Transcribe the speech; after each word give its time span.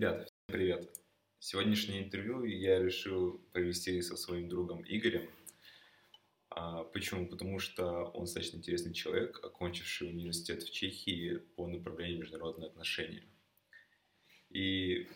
Ребята, 0.00 0.24
всем 0.24 0.46
привет! 0.46 0.90
Сегодняшнее 1.40 2.04
интервью 2.04 2.44
я 2.44 2.82
решил 2.82 3.36
провести 3.52 4.00
со 4.00 4.16
своим 4.16 4.48
другом 4.48 4.82
Игорем. 4.88 5.28
А, 6.48 6.84
почему? 6.84 7.28
Потому 7.28 7.58
что 7.58 8.04
он 8.14 8.24
достаточно 8.24 8.56
интересный 8.56 8.94
человек, 8.94 9.44
окончивший 9.44 10.08
университет 10.08 10.62
в 10.62 10.70
Чехии 10.70 11.36
по 11.54 11.66
направлению 11.66 12.20
международные 12.20 12.68
отношения. 12.68 13.24
И 14.48 15.06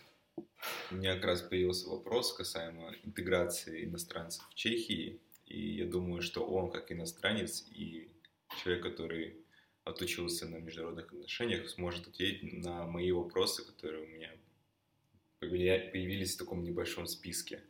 у 0.90 0.96
меня 0.96 1.14
как 1.14 1.24
раз 1.24 1.40
появился 1.40 1.88
вопрос 1.88 2.34
касаемо 2.34 2.94
интеграции 3.04 3.86
иностранцев 3.86 4.46
в 4.50 4.54
Чехии. 4.54 5.18
И 5.46 5.76
я 5.76 5.86
думаю, 5.86 6.20
что 6.20 6.46
он, 6.46 6.70
как 6.70 6.92
иностранец 6.92 7.66
и 7.70 8.10
человек, 8.62 8.82
который 8.82 9.46
отучился 9.84 10.46
на 10.46 10.56
международных 10.56 11.10
отношениях, 11.10 11.70
сможет 11.70 12.06
ответить 12.06 12.52
на 12.52 12.86
мои 12.86 13.12
вопросы, 13.12 13.64
которые 13.64 14.04
у 14.04 14.08
меня 14.08 14.30
появились 15.48 16.34
в 16.34 16.38
таком 16.38 16.62
небольшом 16.62 17.06
списке. 17.06 17.62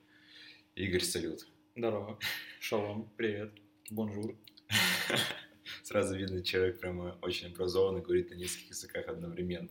Игорь, 0.75 1.03
салют. 1.03 1.47
Здорово. 1.77 2.19
Шалом. 2.61 3.11
Привет. 3.17 3.53
Бонжур. 3.91 4.37
Сразу 5.83 6.17
видно, 6.17 6.43
человек 6.43 6.81
прямо 6.81 7.19
очень 7.23 7.49
образованный, 7.49 8.03
говорит 8.03 8.31
на 8.31 8.35
нескольких 8.35 8.71
языках 8.71 9.09
одновременно. 9.09 9.71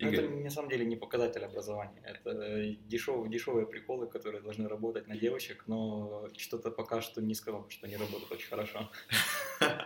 Ну, 0.00 0.08
Игорь... 0.08 0.24
Это 0.24 0.34
на 0.34 0.50
самом 0.50 0.70
деле 0.70 0.84
не 0.84 0.96
показатель 0.96 1.44
образования. 1.44 2.02
Это 2.04 2.76
дешевые, 2.86 3.30
дешевые 3.30 3.66
приколы, 3.66 4.06
которые 4.06 4.42
должны 4.42 4.68
работать 4.68 5.08
на 5.08 5.16
девочек, 5.16 5.64
но 5.66 6.28
что-то 6.36 6.70
пока 6.70 7.00
что 7.00 7.20
не 7.20 7.34
сказал, 7.34 7.68
что 7.68 7.86
они 7.86 7.96
работают 7.96 8.30
очень 8.30 8.48
хорошо. 8.48 8.90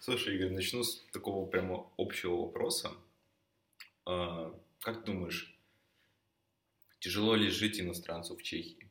Слушай, 0.00 0.36
Игорь, 0.36 0.50
начну 0.50 0.82
с 0.82 1.04
такого 1.12 1.46
прямо 1.46 1.90
общего 1.96 2.36
вопроса. 2.36 2.90
А, 4.06 4.54
как 4.80 5.04
думаешь, 5.04 5.59
Тяжело 7.00 7.34
ли 7.34 7.48
жить 7.48 7.80
иностранцу 7.80 8.36
в 8.36 8.42
Чехии? 8.42 8.88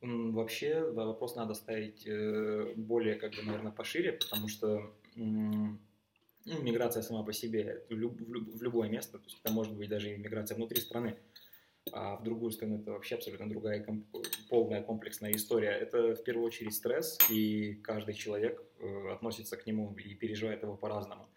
Вообще 0.00 0.82
вопрос 0.82 1.36
надо 1.36 1.54
ставить 1.54 2.06
э, 2.06 2.72
более, 2.76 3.14
как 3.14 3.34
бы, 3.34 3.42
наверное, 3.42 3.72
пошире, 3.72 4.12
потому 4.12 4.48
что 4.48 4.92
ну, 5.14 5.78
миграция 6.44 7.02
сама 7.02 7.22
по 7.22 7.32
себе 7.32 7.84
в, 7.88 7.92
люб, 7.92 8.20
в 8.20 8.62
любое 8.62 8.88
место, 8.88 9.18
то 9.18 9.24
есть 9.24 9.40
это 9.42 9.52
может 9.52 9.74
быть 9.74 9.88
даже 9.88 10.12
и 10.12 10.16
миграция 10.16 10.56
внутри 10.56 10.80
страны, 10.80 11.16
а 11.92 12.16
в 12.16 12.24
другую 12.24 12.52
страну 12.52 12.78
это 12.78 12.92
вообще 12.92 13.16
абсолютно 13.16 13.48
другая 13.48 13.82
комп, 13.82 14.06
полная 14.48 14.82
комплексная 14.82 15.32
история. 15.32 15.70
Это 15.70 16.14
в 16.14 16.22
первую 16.24 16.46
очередь 16.46 16.74
стресс, 16.74 17.18
и 17.30 17.74
каждый 17.74 18.14
человек 18.14 18.62
э, 18.78 19.12
относится 19.12 19.56
к 19.56 19.66
нему 19.66 19.94
и 19.94 20.14
переживает 20.14 20.62
его 20.62 20.76
по-разному. 20.76 21.28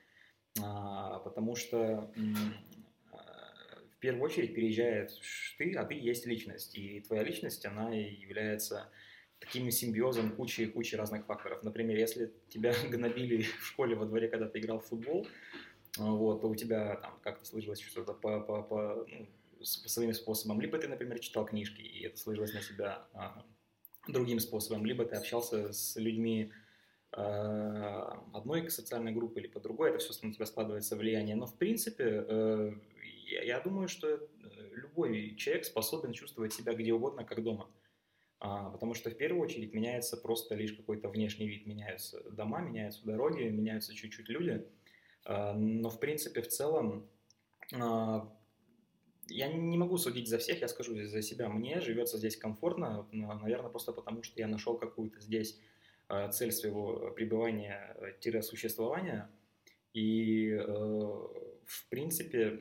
А, 0.61 1.19
потому 1.19 1.55
что 1.55 2.11
в 2.15 2.74
первую 4.06 4.23
очередь 4.23 4.53
переезжает 4.53 5.11
ты, 5.58 5.73
а 5.73 5.84
ты 5.84 5.95
есть 5.95 6.28
личность. 6.28 6.78
И 6.78 7.00
твоя 7.02 7.23
личность, 7.23 7.66
она 7.66 7.89
является 7.92 8.92
таким 9.39 9.72
симбиозом 9.72 10.36
кучи 10.36 10.67
кучи 10.67 10.95
разных 10.95 11.25
факторов. 11.25 11.64
Например, 11.64 11.98
если 11.98 12.31
тебя 12.50 12.72
гнобили 12.92 13.42
в 13.42 13.66
школе 13.66 13.95
во 13.95 14.06
дворе, 14.06 14.28
когда 14.28 14.48
ты 14.48 14.59
играл 14.59 14.80
в 14.80 14.86
футбол, 14.86 15.28
вот, 15.98 16.42
то 16.42 16.48
у 16.48 16.56
тебя 16.56 16.98
там 16.98 17.20
как-то 17.23 17.45
сложилось 17.45 17.81
что-то 17.81 18.14
по, 18.14 18.42
по, 18.42 18.61
по, 18.61 19.08
ну, 19.09 19.28
своим 19.61 20.14
способам. 20.14 20.61
Либо 20.61 20.78
ты, 20.78 20.88
например, 20.88 21.17
читал 21.17 21.45
книжки, 21.45 21.81
и 21.81 22.06
это 22.06 22.17
сложилось 22.17 22.53
на 22.53 22.61
себя 22.61 23.08
а, 23.14 23.44
другим 24.08 24.39
способом. 24.39 24.86
Либо 24.86 25.03
ты 25.06 25.16
общался 25.16 25.73
с 25.73 25.95
людьми 25.95 26.52
а, 27.11 28.23
одной 28.33 28.70
социальной 28.70 29.14
группы, 29.14 29.39
или 29.39 29.48
по 29.48 29.59
другой, 29.59 29.89
это 29.89 29.98
все 29.98 30.14
на 30.28 30.31
тебя 30.31 30.45
складывается 30.45 30.95
влияние. 30.95 31.36
Но, 31.36 31.48
в 31.48 31.58
принципе, 31.58 32.26
э, 32.28 32.73
я, 33.25 33.43
я 33.43 33.59
думаю, 33.59 33.87
что 33.87 34.07
э, 34.09 34.19
любой 34.73 35.35
человек 35.35 35.65
способен 35.65 36.13
чувствовать 36.13 36.53
себя 36.53 36.73
где 36.73 36.93
угодно, 36.93 37.23
как 37.23 37.43
дома. 37.43 37.69
А, 38.39 38.69
потому 38.69 38.93
что 38.93 39.09
в 39.09 39.17
первую 39.17 39.41
очередь 39.41 39.73
меняется 39.73 40.17
просто 40.17 40.55
лишь 40.55 40.73
какой-то 40.73 41.09
внешний 41.09 41.47
вид. 41.47 41.65
Меняются 41.65 42.21
дома, 42.31 42.61
меняются 42.61 43.05
дороги, 43.05 43.43
меняются 43.43 43.95
чуть-чуть 43.95 44.30
люди. 44.30 44.65
А, 45.25 45.53
но 45.53 45.89
в 45.89 45.99
принципе, 45.99 46.41
в 46.41 46.47
целом, 46.47 47.09
а, 47.73 48.31
я 49.27 49.52
не 49.52 49.77
могу 49.77 49.97
судить 49.97 50.30
за 50.30 50.37
всех, 50.37 50.61
я 50.61 50.67
скажу 50.67 50.95
за 50.95 51.21
себя. 51.21 51.49
Мне 51.49 51.81
живется 51.81 52.17
здесь 52.17 52.37
комфортно, 52.37 53.08
наверное, 53.11 53.69
просто 53.69 53.93
потому 53.93 54.23
что 54.23 54.39
я 54.39 54.47
нашел 54.47 54.77
какую-то 54.77 55.21
здесь 55.21 55.59
а, 56.08 56.30
цель 56.30 56.52
своего 56.52 57.11
пребывания-существования. 57.11 59.30
И 59.95 60.50
э, 60.50 60.61
в 60.64 61.89
принципе, 61.89 62.60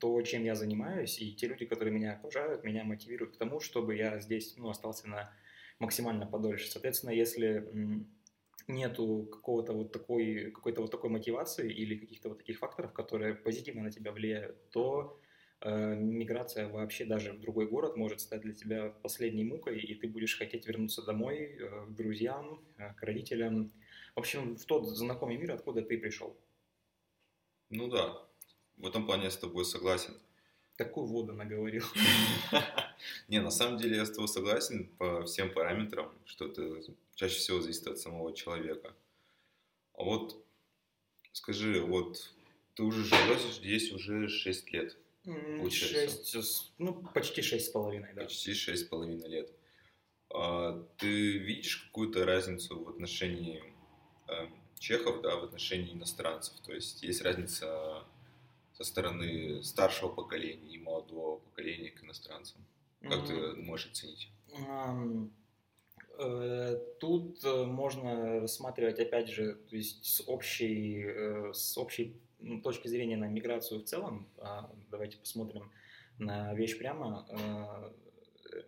то, 0.00 0.22
чем 0.22 0.44
я 0.44 0.54
занимаюсь, 0.54 1.20
и 1.20 1.34
те 1.34 1.46
люди, 1.46 1.66
которые 1.66 1.92
меня 1.92 2.14
окружают, 2.14 2.64
меня 2.64 2.84
мотивируют 2.84 3.34
к 3.34 3.38
тому, 3.38 3.60
чтобы 3.60 3.96
я 3.96 4.18
здесь 4.20 4.54
ну, 4.56 4.70
остался 4.70 5.08
на 5.08 5.32
максимально 5.78 6.26
подольше. 6.26 6.70
Соответственно, 6.70 7.10
если 7.10 7.68
нету 8.66 9.28
какого-то 9.30 9.72
вот 9.72 9.92
такой, 9.92 10.50
какой-то 10.52 10.80
вот 10.80 10.90
такой 10.90 11.10
мотивации 11.10 11.70
или 11.70 11.96
каких-то 11.96 12.30
вот 12.30 12.38
таких 12.38 12.58
факторов, 12.58 12.92
которые 12.92 13.34
позитивно 13.34 13.82
на 13.82 13.90
тебя 13.90 14.12
влияют, 14.12 14.70
то 14.70 15.20
э, 15.60 15.96
миграция 15.96 16.68
вообще 16.68 17.04
даже 17.04 17.32
в 17.32 17.40
другой 17.40 17.68
город 17.68 17.96
может 17.96 18.20
стать 18.20 18.40
для 18.40 18.54
тебя 18.54 18.88
последней 19.02 19.44
мукой, 19.44 19.80
и 19.80 19.94
ты 19.94 20.08
будешь 20.08 20.38
хотеть 20.38 20.66
вернуться 20.66 21.02
домой 21.02 21.58
э, 21.58 21.86
к 21.88 21.94
друзьям, 21.94 22.64
э, 22.78 22.94
к 22.94 23.02
родителям, 23.02 23.72
в 24.14 24.20
общем, 24.20 24.56
в 24.56 24.64
тот 24.64 24.86
знакомый 24.86 25.36
мир, 25.36 25.52
откуда 25.52 25.82
ты 25.82 25.98
пришел. 25.98 26.36
Ну 27.70 27.88
да, 27.88 28.24
в 28.76 28.86
этом 28.86 29.06
плане 29.06 29.24
я 29.24 29.30
с 29.30 29.36
тобой 29.36 29.64
согласен. 29.64 30.14
Такую 30.76 31.06
воду 31.06 31.32
наговорил. 31.32 31.84
Не, 33.28 33.40
на 33.40 33.50
самом 33.50 33.78
деле 33.78 33.96
я 33.96 34.06
с 34.06 34.10
тобой 34.10 34.28
согласен 34.28 34.88
по 34.98 35.24
всем 35.24 35.52
параметрам, 35.52 36.12
что 36.24 36.46
это 36.46 36.82
чаще 37.14 37.36
всего 37.36 37.60
зависит 37.60 37.86
от 37.86 37.98
самого 37.98 38.34
человека. 38.34 38.94
А 39.94 40.02
вот 40.02 40.44
скажи, 41.32 41.80
вот 41.80 42.32
ты 42.74 42.82
уже 42.82 43.04
живешь 43.04 43.54
здесь 43.54 43.92
уже 43.92 44.28
6 44.28 44.72
лет, 44.72 44.96
получается? 45.24 46.42
6, 46.42 46.72
ну, 46.78 46.94
почти 47.14 47.42
6 47.42 47.66
с 47.66 47.68
половиной, 47.68 48.12
да. 48.14 48.22
Почти 48.22 48.54
6 48.54 48.82
с 48.82 48.88
половиной 48.88 49.28
лет. 49.28 49.52
А 50.30 50.84
ты 50.98 51.38
видишь 51.38 51.76
какую-то 51.76 52.24
разницу 52.24 52.82
в 52.82 52.88
отношении 52.88 53.73
чехов 54.78 55.22
да, 55.22 55.36
в 55.36 55.44
отношении 55.44 55.92
иностранцев. 55.92 56.54
То 56.60 56.72
есть 56.72 57.02
есть 57.02 57.22
разница 57.22 58.04
со 58.72 58.84
стороны 58.84 59.62
старшего 59.62 60.08
поколения 60.08 60.74
и 60.74 60.78
молодого 60.78 61.38
поколения 61.38 61.90
к 61.90 62.02
иностранцам. 62.02 62.64
Как 63.02 63.20
mm-hmm. 63.20 63.54
ты 63.54 63.62
можешь 63.62 63.90
оценить? 63.90 64.30
Э, 66.18 66.76
тут 67.00 67.44
э, 67.44 67.64
можно 67.64 68.40
рассматривать, 68.40 69.00
опять 69.00 69.28
же, 69.28 69.54
то 69.54 69.76
есть 69.76 70.04
с 70.04 70.22
общей, 70.28 71.02
э, 71.04 71.52
с 71.52 71.76
общей 71.76 72.20
точки 72.62 72.88
зрения 72.88 73.16
на 73.16 73.26
миграцию 73.26 73.80
в 73.80 73.84
целом. 73.84 74.28
А, 74.38 74.70
давайте 74.90 75.16
посмотрим 75.16 75.72
на 76.18 76.54
вещь 76.54 76.78
прямо. 76.78 77.26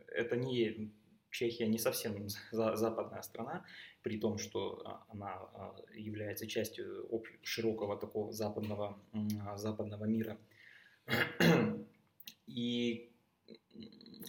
Это 0.08 0.36
не 0.36 0.90
Чехия 1.36 1.66
не 1.68 1.78
совсем 1.78 2.28
западная 2.52 3.22
страна, 3.22 3.64
при 4.02 4.18
том, 4.18 4.38
что 4.38 4.80
а, 4.84 5.04
она 5.08 5.32
а, 5.34 5.76
является 5.94 6.46
частью 6.46 7.06
широкого 7.42 7.98
такого 7.98 8.32
западного, 8.32 8.98
западного 9.56 10.06
мира. 10.06 10.38
И 12.46 13.12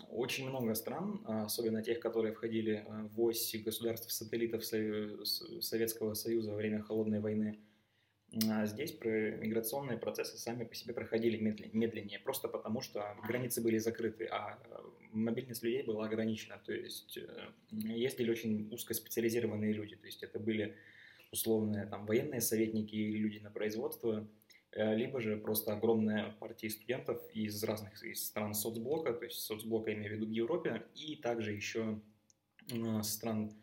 очень 0.09 0.49
много 0.49 0.75
стран, 0.75 1.23
особенно 1.25 1.81
тех, 1.81 1.99
которые 2.01 2.33
входили 2.33 2.85
в 3.15 3.21
ось 3.21 3.55
государств-сателлитов 3.55 4.65
Советского 4.65 6.13
Союза 6.13 6.51
во 6.51 6.57
время 6.57 6.81
Холодной 6.81 7.21
войны, 7.21 7.57
а 7.57 7.66
здесь 8.31 8.93
миграционные 9.01 9.97
процессы 9.97 10.37
сами 10.37 10.65
по 10.65 10.75
себе 10.75 10.93
проходили 10.93 11.37
медленнее, 11.37 12.19
просто 12.19 12.47
потому 12.47 12.81
что 12.81 13.15
границы 13.25 13.61
были 13.61 13.77
закрыты, 13.77 14.25
а 14.25 14.59
э, 14.63 14.77
мобильность 15.11 15.63
людей 15.63 15.83
была 15.83 16.05
ограничена. 16.05 16.61
То 16.65 16.73
есть 16.73 17.17
э, 17.17 17.27
ездили 17.71 18.29
очень 18.29 18.69
узкоспециализированные 18.71 19.73
люди, 19.73 19.95
то 19.95 20.05
есть 20.05 20.23
это 20.23 20.39
были 20.39 20.75
условные 21.31 21.85
там, 21.85 22.05
военные 22.05 22.41
советники 22.41 22.95
или 22.95 23.17
люди 23.17 23.39
на 23.39 23.49
производство, 23.49 24.27
э, 24.71 24.95
либо 24.95 25.21
же 25.21 25.37
просто 25.37 25.73
огромная 25.73 26.31
партия 26.39 26.69
студентов 26.69 27.21
из 27.33 27.63
разных 27.63 28.03
из 28.03 28.25
стран 28.25 28.53
соцблока, 28.53 29.13
то 29.13 29.23
есть 29.23 29.39
соцблока 29.39 29.93
имею 29.93 30.11
в 30.11 30.15
виду 30.15 30.25
в 30.27 30.31
Европе, 30.31 30.85
и 30.95 31.15
также 31.15 31.53
еще 31.53 32.01
стран 33.03 33.53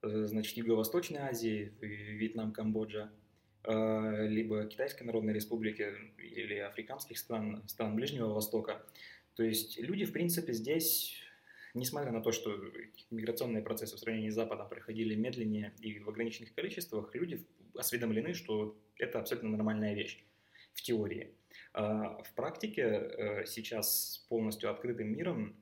значит, 0.00 0.56
Юго-Восточной 0.56 1.20
Азии, 1.20 1.74
Вьетнам, 1.80 2.52
Камбоджа, 2.52 3.10
либо 3.66 4.66
Китайской 4.66 5.02
Народной 5.04 5.32
Республики 5.32 5.92
или 6.18 6.56
африканских 6.58 7.18
стран, 7.18 7.62
стран 7.66 7.96
Ближнего 7.96 8.32
Востока. 8.32 8.84
То 9.34 9.42
есть 9.42 9.78
люди, 9.78 10.04
в 10.04 10.12
принципе, 10.12 10.52
здесь, 10.52 11.14
несмотря 11.74 12.12
на 12.12 12.22
то, 12.22 12.32
что 12.32 12.58
миграционные 13.10 13.62
процессы 13.62 13.96
в 13.96 13.98
сравнении 13.98 14.30
с 14.30 14.34
Западом 14.34 14.68
проходили 14.68 15.14
медленнее 15.14 15.74
и 15.80 15.98
в 15.98 16.08
ограниченных 16.08 16.54
количествах, 16.54 17.14
люди 17.14 17.44
осведомлены, 17.76 18.34
что 18.34 18.76
это 18.98 19.20
абсолютно 19.20 19.50
нормальная 19.50 19.94
вещь 19.94 20.24
в 20.72 20.82
теории. 20.82 21.34
А, 21.72 22.22
в 22.22 22.32
практике 22.34 22.82
э, 22.82 23.44
сейчас 23.46 24.24
полностью 24.28 24.70
открытым 24.70 25.08
миром 25.08 25.56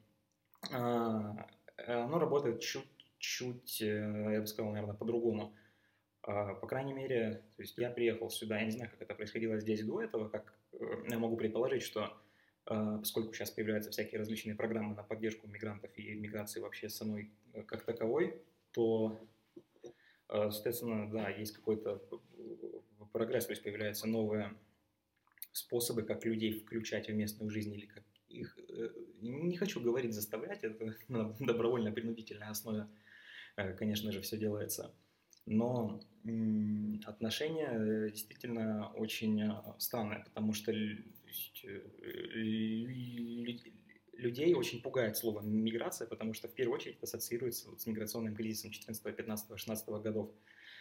а, 0.73 1.47
оно 1.77 2.19
работает 2.19 2.61
чуть-чуть, 2.61 3.83
э, 3.83 4.33
я 4.33 4.41
бы 4.41 4.47
сказал, 4.47 4.73
наверное, 4.73 4.95
по-другому. 4.95 5.55
А, 6.26 6.55
по 6.55 6.67
крайней 6.67 6.93
мере, 6.93 7.43
то 7.56 7.62
есть 7.62 7.79
я 7.79 7.91
приехал 7.91 8.31
сюда, 8.31 8.59
я 8.59 8.65
не 8.65 8.71
знаю, 8.71 8.91
как 8.91 9.03
это 9.03 9.15
происходило 9.15 9.59
здесь 9.61 9.85
до 9.85 10.03
этого, 10.03 10.29
как 10.29 10.55
э, 10.73 11.05
я 11.09 11.19
могу 11.19 11.37
предположить, 11.37 11.82
что 11.82 12.17
поскольку 12.67 13.35
сейчас 13.35 13.50
появляются 13.50 13.91
всякие 13.91 14.19
различные 14.19 14.55
программы 14.55 14.94
на 14.94 15.03
поддержку 15.03 15.47
мигрантов 15.47 15.91
и 15.99 16.15
миграции 16.15 16.61
вообще 16.61 16.88
самой 16.88 17.31
как 17.67 17.85
таковой, 17.85 18.41
то, 18.73 19.21
соответственно, 20.29 21.11
да, 21.11 21.29
есть 21.29 21.55
какой-то 21.55 22.03
прогресс, 23.12 23.44
то 23.44 23.53
есть 23.53 23.62
появляются 23.62 24.09
новые 24.09 24.55
способы, 25.53 26.03
как 26.03 26.25
людей 26.25 26.53
включать 26.53 27.09
в 27.09 27.15
местную 27.15 27.50
жизнь 27.50 27.73
или 27.73 27.87
как 27.87 28.03
их, 28.29 28.59
э, 28.69 28.91
не 29.20 29.56
хочу 29.56 29.81
говорить 29.81 30.12
заставлять, 30.12 30.65
это 30.65 30.94
на 31.09 31.35
добровольно-принудительной 31.41 32.49
основе, 32.49 32.88
э, 33.56 33.73
конечно 33.75 34.12
же, 34.12 34.20
все 34.20 34.37
делается. 34.37 34.93
Но 35.46 36.00
отношения 37.05 37.70
э, 37.70 38.11
действительно 38.11 38.91
очень 38.94 39.52
странные, 39.79 40.20
потому 40.25 40.55
что 40.55 40.73
людей 44.17 44.55
очень 44.55 44.81
пугает 44.81 45.17
слово 45.17 45.41
миграция, 45.43 46.06
потому 46.06 46.32
что 46.32 46.49
в 46.49 46.55
первую 46.55 46.76
очередь 46.76 46.96
это 46.96 47.05
ассоциируется 47.05 47.76
с 47.76 47.87
миграционным 47.87 48.35
кризисом 48.35 48.70
14, 48.70 49.17
15, 49.17 49.58
16 49.58 49.88
годов. 50.02 50.31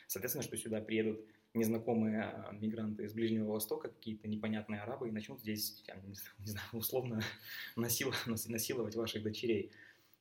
Соответственно, 0.07 0.43
что 0.43 0.57
сюда 0.57 0.81
приедут 0.81 1.25
незнакомые 1.53 2.23
а, 2.23 2.51
мигранты 2.53 3.03
из 3.03 3.13
Ближнего 3.13 3.51
Востока, 3.51 3.89
какие-то 3.89 4.27
непонятные 4.27 4.81
арабы, 4.81 5.07
и 5.07 5.11
начнут 5.11 5.39
здесь, 5.39 5.83
я 5.87 5.95
не 5.95 6.45
знаю, 6.45 6.67
условно 6.73 7.21
насиловать 7.75 8.95
ваших 8.95 9.23
дочерей. 9.23 9.71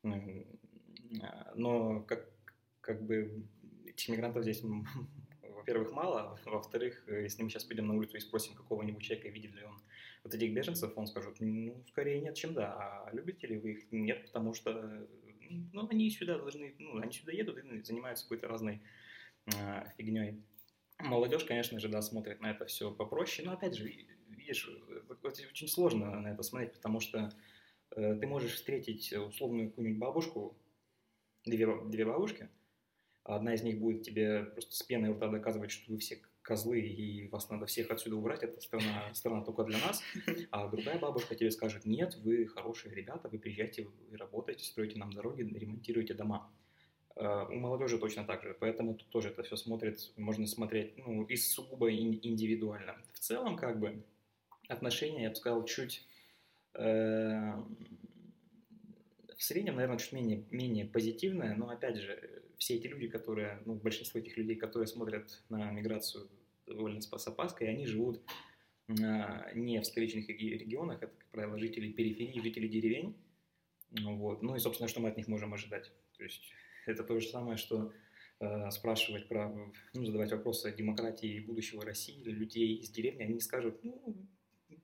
А, 0.05 1.53
но 1.55 2.01
как, 2.03 2.29
как 2.81 3.03
бы 3.03 3.45
этих 4.03 4.09
мигрантов 4.09 4.43
здесь, 4.43 4.63
во-первых, 5.43 5.93
мало, 5.93 6.39
во-вторых, 6.45 7.05
если 7.09 7.43
мы 7.43 7.51
сейчас 7.51 7.65
пойдем 7.65 7.87
на 7.87 7.95
улицу 7.95 8.17
и 8.17 8.21
спросим 8.21 8.55
какого-нибудь 8.55 9.03
человека, 9.03 9.29
видит 9.29 9.55
ли 9.55 9.63
он 9.65 9.81
вот 10.25 10.35
этих 10.35 10.53
беженцев, 10.53 10.93
он 10.97 11.07
скажет, 11.07 11.37
ну, 11.41 11.83
скорее 11.89 12.21
нет, 12.21 12.35
чем 12.35 12.55
да. 12.55 12.75
А 13.07 13.11
любите 13.13 13.47
ли 13.47 13.59
вы 13.59 13.73
их? 13.73 13.93
Нет, 13.93 14.25
потому 14.27 14.55
что 14.55 15.07
ну, 15.73 15.89
они 15.89 16.11
сюда 16.11 16.39
должны, 16.39 16.75
ну, 16.79 16.99
они 17.01 17.13
сюда 17.13 17.33
едут 17.33 17.59
и 17.59 17.83
занимаются 17.83 18.25
какой-то 18.25 18.49
разной 18.49 18.81
э, 19.47 19.85
фигней. 19.97 20.43
Молодежь, 20.99 21.45
конечно 21.45 21.81
же, 21.81 21.89
да, 21.89 22.01
смотрит 22.01 22.41
на 22.41 22.51
это 22.51 22.65
все 22.67 22.93
попроще, 22.93 23.47
но 23.47 23.55
опять 23.55 23.75
же, 23.75 23.93
видишь, 24.29 24.71
очень 25.23 25.69
сложно 25.69 26.21
на 26.21 26.29
это 26.29 26.43
смотреть, 26.43 26.73
потому 26.75 27.01
что 27.01 27.33
э, 27.91 28.15
ты 28.15 28.27
можешь 28.27 28.55
встретить 28.55 29.13
условную 29.13 29.71
какую-нибудь 29.71 29.99
бабушку, 29.99 30.57
две, 31.45 31.67
две 31.87 32.05
бабушки, 32.05 32.49
одна 33.25 33.55
из 33.55 33.63
них 33.63 33.79
будет 33.79 34.03
тебе 34.03 34.45
просто 34.45 34.75
с 34.75 34.83
пеной 34.83 35.13
рта 35.13 35.29
доказывать, 35.29 35.71
что 35.71 35.93
вы 35.93 35.99
все 35.99 36.21
козлы, 36.43 36.81
и 36.81 37.29
вас 37.29 37.49
надо 37.51 37.67
всех 37.67 37.91
отсюда 37.91 38.17
убрать, 38.17 38.43
это 38.43 38.61
страна, 38.61 39.15
страна 39.15 39.45
только 39.45 39.65
для 39.65 39.79
нас, 39.79 40.03
а 40.51 40.69
другая 40.69 40.99
бабушка 40.99 41.35
тебе 41.35 41.51
скажет, 41.51 41.87
нет, 41.87 42.17
вы 42.17 42.47
хорошие 42.47 42.95
ребята, 42.95 43.29
вы 43.29 43.39
приезжайте, 43.39 43.89
вы 44.11 44.17
работаете, 44.17 44.65
строите 44.65 44.99
нам 44.99 45.13
дороги, 45.13 45.43
ремонтируете 45.43 46.15
дома. 46.15 46.51
Э, 47.15 47.45
у 47.49 47.55
молодежи 47.55 47.99
точно 47.99 48.25
так 48.25 48.43
же, 48.43 48.57
поэтому 48.59 48.95
тут 48.95 49.09
тоже 49.11 49.29
это 49.29 49.43
все 49.45 49.57
смотрит, 49.57 50.13
можно 50.17 50.47
смотреть 50.47 50.99
ну, 50.99 51.25
и 51.25 51.37
сугубо 51.37 51.93
индивидуально. 51.93 52.97
В 53.13 53.21
целом, 53.21 53.57
как 53.57 53.79
бы, 53.79 54.03
отношения, 54.69 55.25
я 55.25 55.31
бы 55.31 55.37
сказал, 55.37 55.65
чуть 55.65 56.07
э, 56.75 57.53
в 59.37 59.43
среднем, 59.43 59.77
наверное, 59.77 59.99
чуть 59.99 60.13
менее, 60.13 60.45
менее 60.51 60.87
позитивное, 60.87 61.55
но 61.55 61.69
опять 61.69 61.99
же, 61.99 62.42
все 62.63 62.77
эти 62.77 62.87
люди, 62.87 63.09
которые, 63.09 63.61
ну, 63.65 63.75
большинство 63.75 64.21
этих 64.21 64.37
людей, 64.37 64.55
которые 64.55 64.87
смотрят 64.87 65.43
на 65.49 65.73
миграцию 65.73 66.31
довольно 66.65 67.01
с 67.01 67.27
опаской, 67.27 67.69
они 67.69 67.87
живут 67.87 68.23
э, 68.87 68.93
не 69.55 69.81
в 69.81 69.85
столичных 69.85 70.29
регионах, 70.29 71.03
это, 71.03 71.13
как 71.13 71.29
правило, 71.33 71.59
жители 71.59 71.91
периферии, 71.91 72.41
жители 72.41 72.69
деревень, 72.69 73.17
вот. 73.91 74.43
Ну 74.43 74.55
и, 74.55 74.61
собственно, 74.61 74.89
что 74.89 75.01
мы 75.01 75.09
от 75.09 75.17
них 75.17 75.27
можем 75.27 75.53
ожидать? 75.53 75.91
То 76.17 76.23
есть 76.23 76.53
это 76.87 77.03
то 77.03 77.19
же 77.19 77.27
самое, 77.27 77.57
что 77.57 77.93
э, 78.39 78.71
спрашивать 78.71 79.27
про, 79.27 79.53
ну, 79.93 80.05
задавать 80.05 80.31
вопросы 80.31 80.67
о 80.69 80.73
демократии 80.73 81.41
будущего 81.41 81.85
России 81.85 82.15
или 82.15 82.31
людей 82.31 82.77
из 82.77 82.91
деревни, 82.91 83.25
они 83.25 83.41
скажут, 83.41 83.83
ну, 83.83 84.17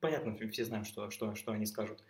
понятно, 0.01 0.35
все 0.49 0.65
знаем, 0.65 0.83
что, 0.83 1.09
что, 1.11 1.33
что 1.35 1.53
они 1.53 1.65
скажут 1.65 2.03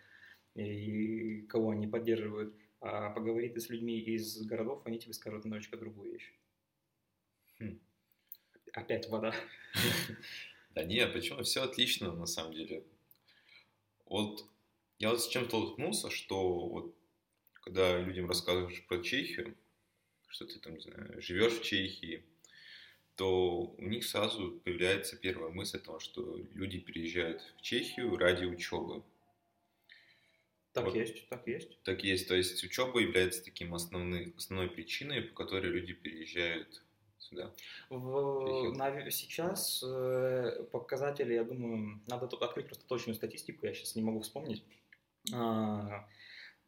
и 0.56 1.42
кого 1.42 1.70
они 1.70 1.86
поддерживают. 1.86 2.56
А 2.80 3.10
поговорить 3.10 3.54
ты 3.54 3.60
с 3.60 3.68
людьми 3.68 3.98
из 3.98 4.40
городов, 4.42 4.82
они 4.86 4.98
тебе 4.98 5.12
скажут 5.12 5.44
немножечко 5.44 5.76
другую 5.76 6.12
вещь. 6.12 6.32
Хм. 7.58 7.78
Опять 8.72 9.08
вода. 9.08 9.34
Да 10.74 10.84
нет, 10.84 11.12
почему? 11.12 11.42
Все 11.42 11.62
отлично, 11.62 12.12
на 12.12 12.26
самом 12.26 12.54
деле. 12.54 12.84
Вот 14.06 14.46
я 14.98 15.10
вот 15.10 15.20
с 15.20 15.28
чем 15.28 15.46
столкнулся, 15.46 16.10
что 16.10 16.68
вот 16.68 16.94
когда 17.54 17.98
людям 18.00 18.28
рассказываешь 18.28 18.84
про 18.86 19.02
Чехию, 19.02 19.56
что 20.28 20.46
ты 20.46 20.58
там, 20.58 20.74
не 20.74 20.80
знаю, 20.80 21.20
живешь 21.20 21.54
в 21.54 21.62
Чехии, 21.62 22.22
то 23.16 23.74
у 23.76 23.82
них 23.82 24.04
сразу 24.04 24.60
появляется 24.64 25.16
первая 25.16 25.50
мысль 25.50 25.76
о 25.76 25.80
том, 25.80 26.00
что 26.00 26.38
люди 26.54 26.78
переезжают 26.78 27.42
в 27.58 27.62
Чехию 27.62 28.16
ради 28.16 28.44
учебы. 28.44 29.02
Так 30.72 30.84
вот, 30.84 30.94
есть, 30.94 31.28
так 31.28 31.46
есть. 31.46 31.82
Так 31.82 32.04
есть, 32.04 32.28
то 32.28 32.34
есть 32.34 32.62
учеба 32.62 33.00
является 33.00 33.44
таким 33.44 33.74
основной, 33.74 34.32
основной 34.36 34.68
причиной, 34.68 35.22
по 35.22 35.34
которой 35.34 35.66
люди 35.66 35.92
переезжают 35.92 36.82
сюда. 37.18 37.52
В, 37.88 38.72
на, 38.76 39.10
сейчас 39.10 39.82
э, 39.84 40.64
показатели, 40.70 41.34
я 41.34 41.44
думаю, 41.44 42.00
надо 42.06 42.28
тут 42.28 42.42
открыть 42.42 42.66
просто 42.66 42.86
точную 42.86 43.14
статистику, 43.16 43.66
я 43.66 43.74
сейчас 43.74 43.96
не 43.96 44.02
могу 44.02 44.20
вспомнить. 44.20 44.64
А, 45.32 46.08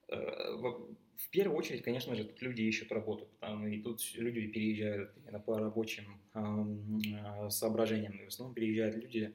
э, 0.09 0.57
в 0.57 1.31
первую 1.31 1.57
очередь, 1.57 1.83
конечно 1.83 2.15
же, 2.15 2.25
тут 2.25 2.43
люди 2.43 2.63
ищут 2.63 2.91
работу, 2.91 3.27
потому, 3.39 3.69
и 3.69 3.81
тут 3.81 4.03
люди 4.15 4.47
переезжают 4.49 5.13
именно 5.17 5.39
по 5.39 5.59
рабочим 5.59 6.21
э, 6.35 7.51
соображениям. 7.51 8.19
И 8.19 8.25
в 8.25 8.29
основном 8.29 8.55
переезжают 8.55 8.97
люди 8.97 9.33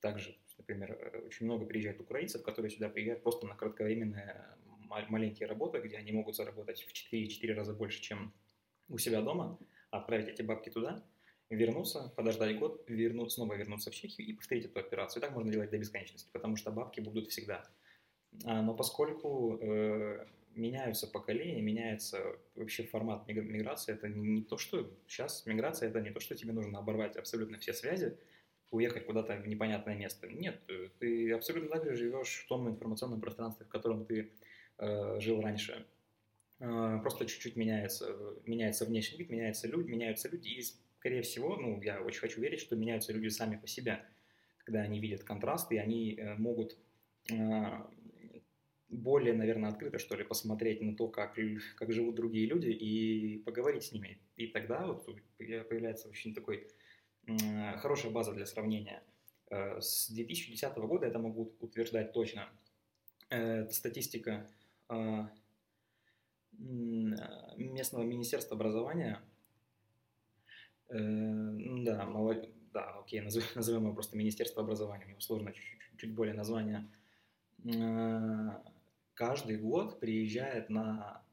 также, 0.00 0.36
например, 0.58 0.92
э, 0.92 1.18
очень 1.26 1.46
много 1.46 1.66
приезжает 1.66 2.00
украинцев, 2.00 2.42
которые 2.42 2.70
сюда 2.70 2.88
приезжают 2.88 3.22
просто 3.22 3.46
на 3.46 3.54
кратковременные 3.54 4.46
маленькие 4.88 5.48
работы, 5.48 5.80
где 5.80 5.96
они 5.96 6.12
могут 6.12 6.36
заработать 6.36 6.82
в 6.82 6.92
4-4 6.92 7.54
раза 7.54 7.74
больше, 7.74 8.00
чем 8.00 8.32
у 8.88 8.98
себя 8.98 9.20
дома, 9.20 9.58
отправить 9.90 10.28
эти 10.28 10.42
бабки 10.42 10.70
туда, 10.70 11.04
вернуться, 11.50 12.12
подождать 12.16 12.58
год, 12.58 12.84
вернуться, 12.88 13.36
снова 13.36 13.54
вернуться 13.54 13.90
в 13.90 13.94
Чехию 13.94 14.28
и 14.28 14.32
повторить 14.32 14.66
эту 14.66 14.78
операцию. 14.78 15.22
И 15.22 15.26
так 15.26 15.34
можно 15.34 15.50
делать 15.50 15.70
до 15.70 15.78
бесконечности, 15.78 16.28
потому 16.32 16.56
что 16.56 16.70
бабки 16.70 17.00
будут 17.00 17.28
всегда. 17.28 17.64
А, 18.44 18.62
но 18.62 18.74
поскольку 18.74 19.58
э, 19.60 20.26
меняются 20.56 21.06
поколения, 21.06 21.60
меняется 21.60 22.36
вообще 22.54 22.84
формат 22.84 23.26
миграции. 23.28 23.92
Это 23.92 24.08
не 24.08 24.42
то, 24.42 24.58
что 24.58 24.90
сейчас 25.06 25.46
миграция, 25.46 25.88
это 25.88 26.00
не 26.00 26.10
то, 26.10 26.20
что 26.20 26.34
тебе 26.34 26.52
нужно 26.52 26.78
оборвать 26.78 27.16
абсолютно 27.16 27.58
все 27.58 27.72
связи, 27.72 28.16
уехать 28.70 29.06
куда-то 29.06 29.36
в 29.36 29.48
непонятное 29.48 29.94
место. 29.94 30.26
Нет, 30.28 30.60
ты 30.98 31.32
абсолютно 31.32 31.70
так 31.70 31.84
же 31.84 31.94
живешь 31.94 32.44
в 32.44 32.48
том 32.48 32.68
информационном 32.68 33.20
пространстве, 33.20 33.66
в 33.66 33.68
котором 33.68 34.04
ты 34.04 34.32
э, 34.78 35.20
жил 35.20 35.40
раньше. 35.40 35.86
Э, 36.58 36.98
просто 37.02 37.26
чуть-чуть 37.26 37.56
меняется, 37.56 38.16
меняется 38.44 38.84
внешний 38.84 39.18
вид, 39.18 39.30
меняются 39.30 39.68
люди, 39.68 39.90
меняются 39.90 40.28
люди, 40.28 40.48
и, 40.48 40.62
скорее 40.98 41.22
всего, 41.22 41.56
ну, 41.56 41.80
я 41.82 42.00
очень 42.00 42.20
хочу 42.20 42.40
верить, 42.40 42.60
что 42.60 42.76
меняются 42.76 43.12
люди 43.12 43.28
сами 43.28 43.56
по 43.56 43.66
себе, 43.66 44.04
когда 44.64 44.80
они 44.80 45.00
видят 45.00 45.22
контраст, 45.22 45.70
и 45.72 45.78
они 45.78 46.14
э, 46.14 46.34
могут 46.34 46.76
э, 47.30 47.34
более, 48.88 49.34
наверное, 49.34 49.70
открыто, 49.70 49.98
что 49.98 50.16
ли, 50.16 50.24
посмотреть 50.24 50.80
на 50.80 50.96
то, 50.96 51.08
как, 51.08 51.38
как 51.76 51.92
живут 51.92 52.14
другие 52.14 52.46
люди 52.46 52.68
и 52.68 53.38
поговорить 53.38 53.84
с 53.84 53.92
ними. 53.92 54.18
И 54.36 54.46
тогда 54.46 54.86
вот 54.86 55.06
появляется 55.38 56.08
очень 56.08 56.34
такой 56.34 56.68
хорошая 57.78 58.12
база 58.12 58.32
для 58.32 58.46
сравнения. 58.46 59.02
Э, 59.50 59.80
с 59.80 60.10
2010 60.10 60.76
года 60.78 61.06
это 61.06 61.18
могу 61.18 61.54
утверждать 61.60 62.12
точно. 62.12 62.48
Э, 63.30 63.68
статистика 63.68 64.48
э, 64.88 65.26
местного 66.58 68.04
министерства 68.04 68.56
образования. 68.56 69.20
Да, 70.88 72.06
молод... 72.06 72.48
да, 72.72 73.00
окей, 73.00 73.20
назовем, 73.54 73.82
его 73.82 73.92
просто 73.92 74.16
Министерство 74.16 74.62
образования, 74.62 75.06
у 75.06 75.08
него 75.08 75.20
сложно 75.20 75.52
чуть, 75.52 75.64
чуть 75.98 76.14
более 76.14 76.34
название 76.34 76.88
каждый 79.16 79.56
год 79.56 79.98
приезжает 79.98 80.68
на 80.68 81.24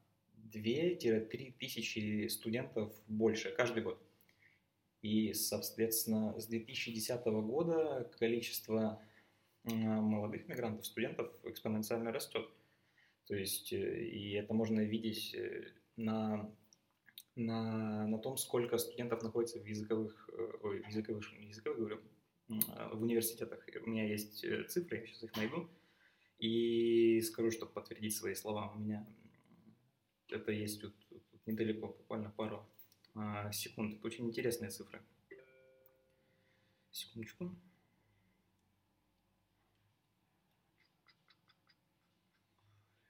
2-3 0.52 1.54
тысячи 1.58 2.26
студентов 2.28 2.92
больше 3.06 3.50
каждый 3.50 3.82
год. 3.82 4.03
И, 5.04 5.34
соответственно, 5.34 6.34
с 6.40 6.46
2010 6.46 7.26
года 7.26 8.10
количество 8.18 9.02
молодых 9.64 10.48
мигрантов, 10.48 10.86
студентов 10.86 11.30
экспоненциально 11.44 12.10
растет. 12.10 12.48
То 13.26 13.34
есть, 13.34 13.70
э, 13.74 14.02
и 14.02 14.32
это 14.32 14.54
можно 14.54 14.80
видеть 14.80 15.34
э, 15.34 15.72
на, 15.96 16.50
на, 17.36 18.06
на 18.06 18.18
том, 18.18 18.38
сколько 18.38 18.78
студентов 18.78 19.22
находится 19.22 19.58
в 19.58 19.66
языковых, 19.66 20.30
э, 20.32 20.52
ой, 20.62 20.80
в 20.80 20.88
языковых, 20.88 21.30
языковых 21.38 21.78
говорю, 21.78 22.00
в 22.48 23.02
университетах. 23.02 23.62
У 23.84 23.90
меня 23.90 24.08
есть 24.08 24.40
цифры, 24.70 25.00
я 25.00 25.06
сейчас 25.06 25.24
их 25.24 25.36
найду. 25.36 25.68
И 26.38 27.20
скажу, 27.20 27.50
чтобы 27.50 27.72
подтвердить 27.72 28.16
свои 28.16 28.34
слова. 28.34 28.72
У 28.74 28.78
меня 28.78 29.06
это 30.30 30.50
есть 30.50 30.80
тут, 30.80 30.94
тут 31.10 31.46
недалеко, 31.46 31.88
буквально 31.88 32.30
пару 32.30 32.56
а, 32.56 32.73
секунд. 33.52 33.94
Это 33.94 34.06
очень 34.06 34.26
интересные 34.26 34.70
цифры. 34.70 35.02
Секундочку. 36.90 37.54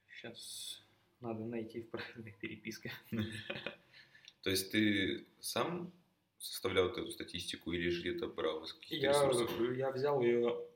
Сейчас 0.08 0.82
надо 1.20 1.44
найти 1.44 1.82
в 1.82 1.90
правильной 1.90 2.32
переписке. 2.32 2.92
То 4.42 4.50
есть 4.50 4.70
ты 4.72 5.26
сам 5.40 5.92
составлял 6.38 6.88
эту 6.88 7.10
статистику 7.10 7.72
или 7.72 7.88
же 7.88 8.00
где-то 8.02 8.28
брал 8.28 8.64
из 8.64 8.72
каких-то 8.74 9.06
я, 9.06 9.10
ресурсов? 9.10 9.76
Я 9.76 9.90
взял 9.90 10.20
ее 10.20 10.66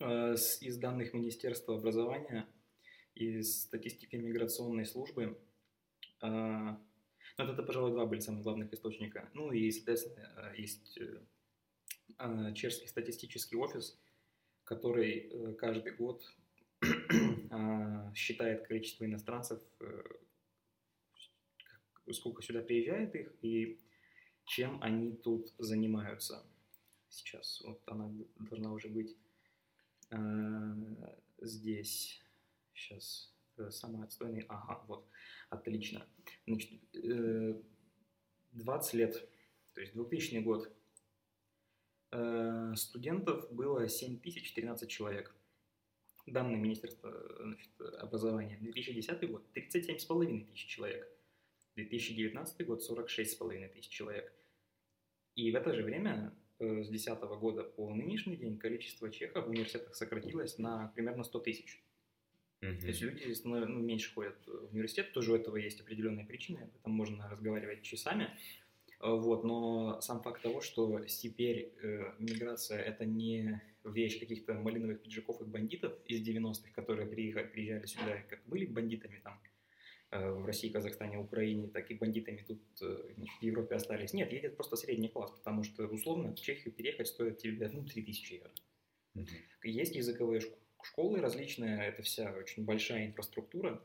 э, 0.00 0.34
из 0.34 0.78
данных 0.78 1.14
Министерства 1.14 1.76
образования, 1.76 2.46
из 3.14 3.62
статистики 3.62 4.16
миграционной 4.16 4.86
службы. 4.86 5.38
Ну, 7.38 7.44
это, 7.44 7.62
пожалуй, 7.62 7.90
два 7.92 8.06
были 8.06 8.20
самых 8.20 8.42
главных 8.44 8.72
источника. 8.72 9.28
Ну 9.34 9.52
и, 9.52 9.70
соответственно, 9.70 10.32
э, 10.36 10.54
есть 10.56 10.96
э, 10.96 11.20
э, 12.18 12.54
чешский 12.54 12.86
статистический 12.86 13.56
офис, 13.58 13.98
который 14.64 15.28
э, 15.30 15.52
каждый 15.54 15.92
год 15.94 16.22
А, 17.48 18.12
считает 18.14 18.66
количество 18.66 19.04
иностранцев, 19.04 19.62
сколько 22.12 22.42
сюда 22.42 22.60
приезжает 22.60 23.14
их 23.14 23.32
и 23.40 23.78
чем 24.44 24.82
они 24.82 25.12
тут 25.12 25.54
занимаются. 25.56 26.44
Сейчас 27.08 27.62
вот 27.64 27.80
она 27.86 28.12
должна 28.36 28.72
уже 28.72 28.88
быть 28.88 29.16
здесь. 31.40 32.20
Сейчас 32.74 33.32
самый 33.70 34.04
отстойный. 34.04 34.44
Ага, 34.48 34.84
вот, 34.86 35.08
отлично. 35.50 36.06
Значит, 36.46 36.72
э, 36.94 37.60
20 38.52 38.94
лет, 38.94 39.28
то 39.74 39.80
есть 39.80 39.92
2000 39.94 40.38
год, 40.38 40.72
э, 42.12 42.72
студентов 42.76 43.52
было 43.52 43.88
7013 43.88 44.88
человек 44.88 45.36
данные 46.26 46.56
Министерства 46.56 47.12
значит, 47.40 47.70
образования. 48.00 48.58
2010 48.60 49.30
год 49.30 49.44
37,5 49.54 50.46
тысяч 50.46 50.66
человек. 50.66 51.08
2019 51.76 52.66
год 52.66 52.82
46,5 52.82 53.68
тысяч 53.68 53.88
человек. 53.88 54.32
И 55.34 55.50
в 55.52 55.54
это 55.54 55.74
же 55.74 55.82
время 55.82 56.34
э, 56.58 56.82
с 56.82 56.88
2010 56.88 57.20
года 57.38 57.62
по 57.64 57.92
нынешний 57.94 58.36
день 58.36 58.58
количество 58.58 59.10
чехов 59.10 59.46
в 59.46 59.50
университетах 59.50 59.94
сократилось 59.94 60.58
на 60.58 60.88
примерно 60.94 61.22
100 61.22 61.40
тысяч. 61.40 61.84
Mm-hmm. 62.62 62.80
То 62.80 62.86
есть 62.86 63.00
люди 63.02 63.34
ну, 63.44 63.66
ну, 63.66 63.80
меньше 63.80 64.14
ходят 64.14 64.36
в 64.46 64.72
университет, 64.72 65.12
тоже 65.12 65.32
у 65.32 65.36
этого 65.36 65.56
есть 65.56 65.80
определенные 65.80 66.24
причины, 66.24 66.60
об 66.60 66.76
этом 66.76 66.92
можно 66.92 67.28
разговаривать 67.28 67.82
часами. 67.82 68.30
Э, 69.00 69.10
вот, 69.10 69.44
но 69.44 70.00
сам 70.00 70.22
факт 70.22 70.42
того, 70.42 70.60
что 70.62 71.04
теперь 71.04 71.74
э, 71.82 72.12
миграция 72.18 72.80
это 72.80 73.04
не 73.04 73.60
вещь 73.84 74.18
каких-то 74.18 74.54
малиновых 74.54 75.02
пиджаков 75.02 75.40
и 75.40 75.44
бандитов 75.44 75.92
из 76.06 76.26
90-х, 76.26 76.70
которые 76.74 77.06
приехали, 77.06 77.46
приезжали 77.46 77.86
сюда, 77.86 78.22
как 78.28 78.40
были 78.46 78.64
бандитами 78.64 79.20
там 79.22 79.40
э, 80.10 80.30
в 80.30 80.46
России, 80.46 80.70
Казахстане, 80.70 81.18
Украине, 81.18 81.68
так 81.68 81.90
и 81.90 81.94
бандитами 81.94 82.42
тут 82.46 82.62
э, 82.80 83.14
в 83.38 83.42
Европе 83.42 83.74
остались. 83.74 84.14
Нет, 84.14 84.32
едет 84.32 84.56
просто 84.56 84.76
средний 84.76 85.08
класс, 85.08 85.30
потому 85.30 85.62
что 85.62 85.86
условно 85.86 86.34
в 86.34 86.40
Чехию 86.40 86.72
переехать 86.72 87.08
стоит 87.08 87.36
тебе 87.38 87.68
ну, 87.68 87.84
3000 87.84 88.32
евро. 88.32 88.50
Mm-hmm. 89.14 89.26
Есть 89.64 89.94
языковые 89.94 90.40
школы 90.40 90.65
различные, 90.96 91.86
это 91.86 92.02
вся 92.02 92.32
очень 92.32 92.64
большая 92.64 93.06
инфраструктура, 93.06 93.82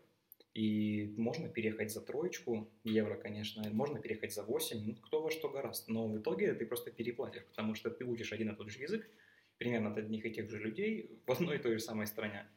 и 0.53 1.13
можно 1.17 1.48
переехать 1.48 1.91
за 1.91 2.01
троечку 2.01 2.70
евро, 2.84 3.15
конечно, 3.15 3.63
можно 3.72 4.00
переехать 4.00 4.34
за 4.34 4.43
8, 4.43 4.86
ну, 4.86 4.96
кто 4.96 5.22
во 5.22 5.31
что 5.31 5.50
гораст. 5.50 5.88
Но 5.88 6.08
в 6.08 6.17
итоге 6.17 6.53
ты 6.53 6.65
просто 6.65 6.91
переплатишь, 6.91 7.46
потому 7.46 7.74
что 7.74 7.89
ты 7.89 8.03
учишь 8.03 8.34
один 8.34 8.50
и 8.50 8.55
тот 8.55 8.70
же 8.70 8.79
язык, 8.79 9.10
примерно 9.58 9.91
от 9.91 9.98
одних 9.98 10.25
и 10.25 10.31
тех 10.31 10.50
же 10.50 10.60
людей 10.60 11.22
в 11.25 11.31
одной 11.31 11.58
и 11.58 11.60
той 11.60 11.74
же 11.74 11.79
самой 11.79 12.05
стране. 12.05 12.48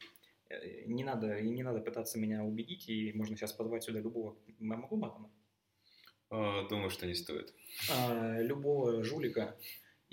Э, 0.48 0.84
не 0.86 1.04
надо, 1.04 1.40
не 1.40 1.62
надо 1.62 1.80
пытаться 1.80 2.18
меня 2.18 2.42
убедить, 2.42 2.88
и 2.88 3.12
можно 3.12 3.36
сейчас 3.36 3.52
позвать 3.52 3.84
сюда 3.84 4.00
любого, 4.00 4.36
могу 4.58 4.96
матом? 4.96 5.30
А, 6.30 6.66
думаю, 6.68 6.90
что 6.90 7.06
не 7.06 7.14
стоит. 7.14 7.54
А, 7.90 8.40
любого 8.40 9.04
жулика 9.04 9.56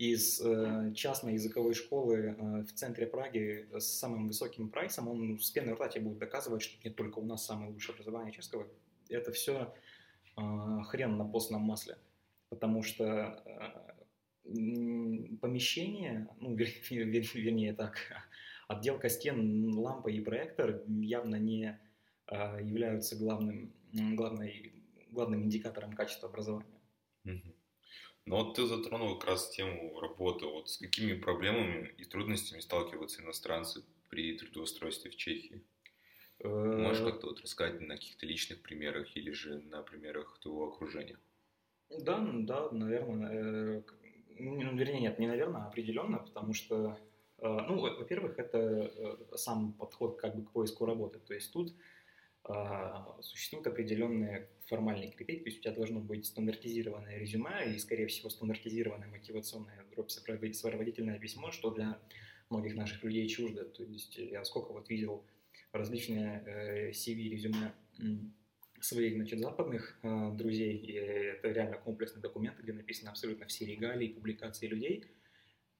из 0.01 0.41
э, 0.41 0.93
частной 0.95 1.33
языковой 1.33 1.75
школы 1.75 2.35
э, 2.35 2.63
в 2.63 2.73
центре 2.73 3.05
Праги 3.05 3.67
с 3.71 3.85
самым 3.85 4.27
высоким 4.27 4.69
прайсом, 4.69 5.07
он 5.07 5.39
с 5.39 5.51
пеной 5.51 5.73
рта 5.73 5.89
тебе 5.89 6.05
будет 6.05 6.17
доказывать, 6.17 6.63
что 6.63 6.75
нет, 6.83 6.95
только 6.95 7.19
у 7.19 7.25
нас 7.25 7.45
самое 7.45 7.71
лучшее 7.71 7.93
образование 7.93 8.33
чешского. 8.33 8.67
Это 9.09 9.31
все 9.31 9.75
э, 10.37 10.41
хрен 10.85 11.17
на 11.17 11.25
постном 11.25 11.61
масле, 11.61 11.99
потому 12.49 12.81
что 12.81 13.43
э, 13.45 14.49
помещение, 15.39 16.27
ну, 16.39 16.55
вер, 16.55 16.69
вер, 16.89 17.23
вернее 17.35 17.73
так, 17.73 17.99
отделка 18.67 19.07
стен, 19.07 19.71
лампа 19.77 20.07
и 20.07 20.19
проектор 20.19 20.81
явно 20.87 21.35
не 21.35 21.79
а, 22.25 22.59
являются 22.59 23.15
главным, 23.17 23.71
главной, 23.93 24.73
главным 25.11 25.43
индикатором 25.43 25.93
качества 25.93 26.27
образования. 26.27 26.65
Ну 28.25 28.35
вот 28.35 28.55
ты 28.55 28.65
затронул 28.65 29.17
как 29.17 29.29
раз 29.29 29.49
тему 29.49 29.99
работы. 29.99 30.45
Вот 30.45 30.69
с 30.69 30.77
какими 30.77 31.13
проблемами 31.13 31.93
и 31.97 32.05
трудностями 32.05 32.59
сталкиваются 32.59 33.21
иностранцы 33.21 33.83
при 34.09 34.37
трудоустройстве 34.37 35.09
в 35.09 35.15
Чехии? 35.15 35.63
Можешь 36.43 37.01
э, 37.01 37.05
как-то 37.05 37.27
вот 37.27 37.41
рассказать 37.41 37.81
на 37.81 37.95
каких-то 37.95 38.25
личных 38.25 38.61
примерах 38.61 39.15
или 39.15 39.31
же 39.31 39.59
на 39.59 39.81
примерах 39.81 40.39
твоего 40.39 40.67
окружения? 40.67 41.17
Да, 41.89 42.19
да, 42.33 42.69
наверное. 42.71 43.79
Э, 43.79 43.83
ну, 44.39 44.75
вернее, 44.75 45.01
нет, 45.01 45.19
не 45.19 45.27
наверное, 45.27 45.61
а 45.61 45.67
определенно, 45.67 46.19
потому 46.19 46.53
что, 46.53 46.97
э, 47.37 47.47
ну, 47.47 47.79
во-первых, 47.79 48.39
это 48.39 49.17
сам 49.35 49.73
подход 49.73 50.19
как 50.19 50.35
бы 50.35 50.45
к 50.45 50.51
поиску 50.51 50.85
работы. 50.85 51.19
То 51.19 51.33
есть 51.33 51.51
тут 51.51 51.73
существуют 53.21 53.67
определенные 53.67 54.49
формальные 54.67 55.11
критерии, 55.11 55.39
то 55.39 55.45
есть 55.45 55.59
у 55.59 55.61
тебя 55.61 55.73
должно 55.73 55.99
быть 55.99 56.25
стандартизированное 56.25 57.17
резюме 57.17 57.73
и, 57.73 57.77
скорее 57.77 58.07
всего, 58.07 58.29
стандартизированное 58.29 59.07
мотивационное 59.09 59.85
сопроводительное 60.07 61.19
письмо, 61.19 61.51
что 61.51 61.71
для 61.71 61.99
многих 62.49 62.75
наших 62.75 63.03
людей 63.03 63.27
чуждо. 63.27 63.65
То 63.65 63.83
есть 63.83 64.17
я 64.17 64.43
сколько 64.43 64.73
вот 64.73 64.89
видел 64.89 65.23
различные 65.71 66.91
CV-резюме 66.91 67.73
своих, 68.83 69.15
значит, 69.15 69.39
западных 69.39 69.97
э, 70.01 70.31
друзей, 70.33 70.75
и 70.77 70.93
это 70.93 71.49
реально 71.49 71.77
комплексный 71.77 72.21
документ, 72.21 72.57
где 72.59 72.73
написаны 72.73 73.09
абсолютно 73.09 73.45
все 73.45 73.65
регалии, 73.65 74.07
публикации 74.07 74.67
людей. 74.67 75.05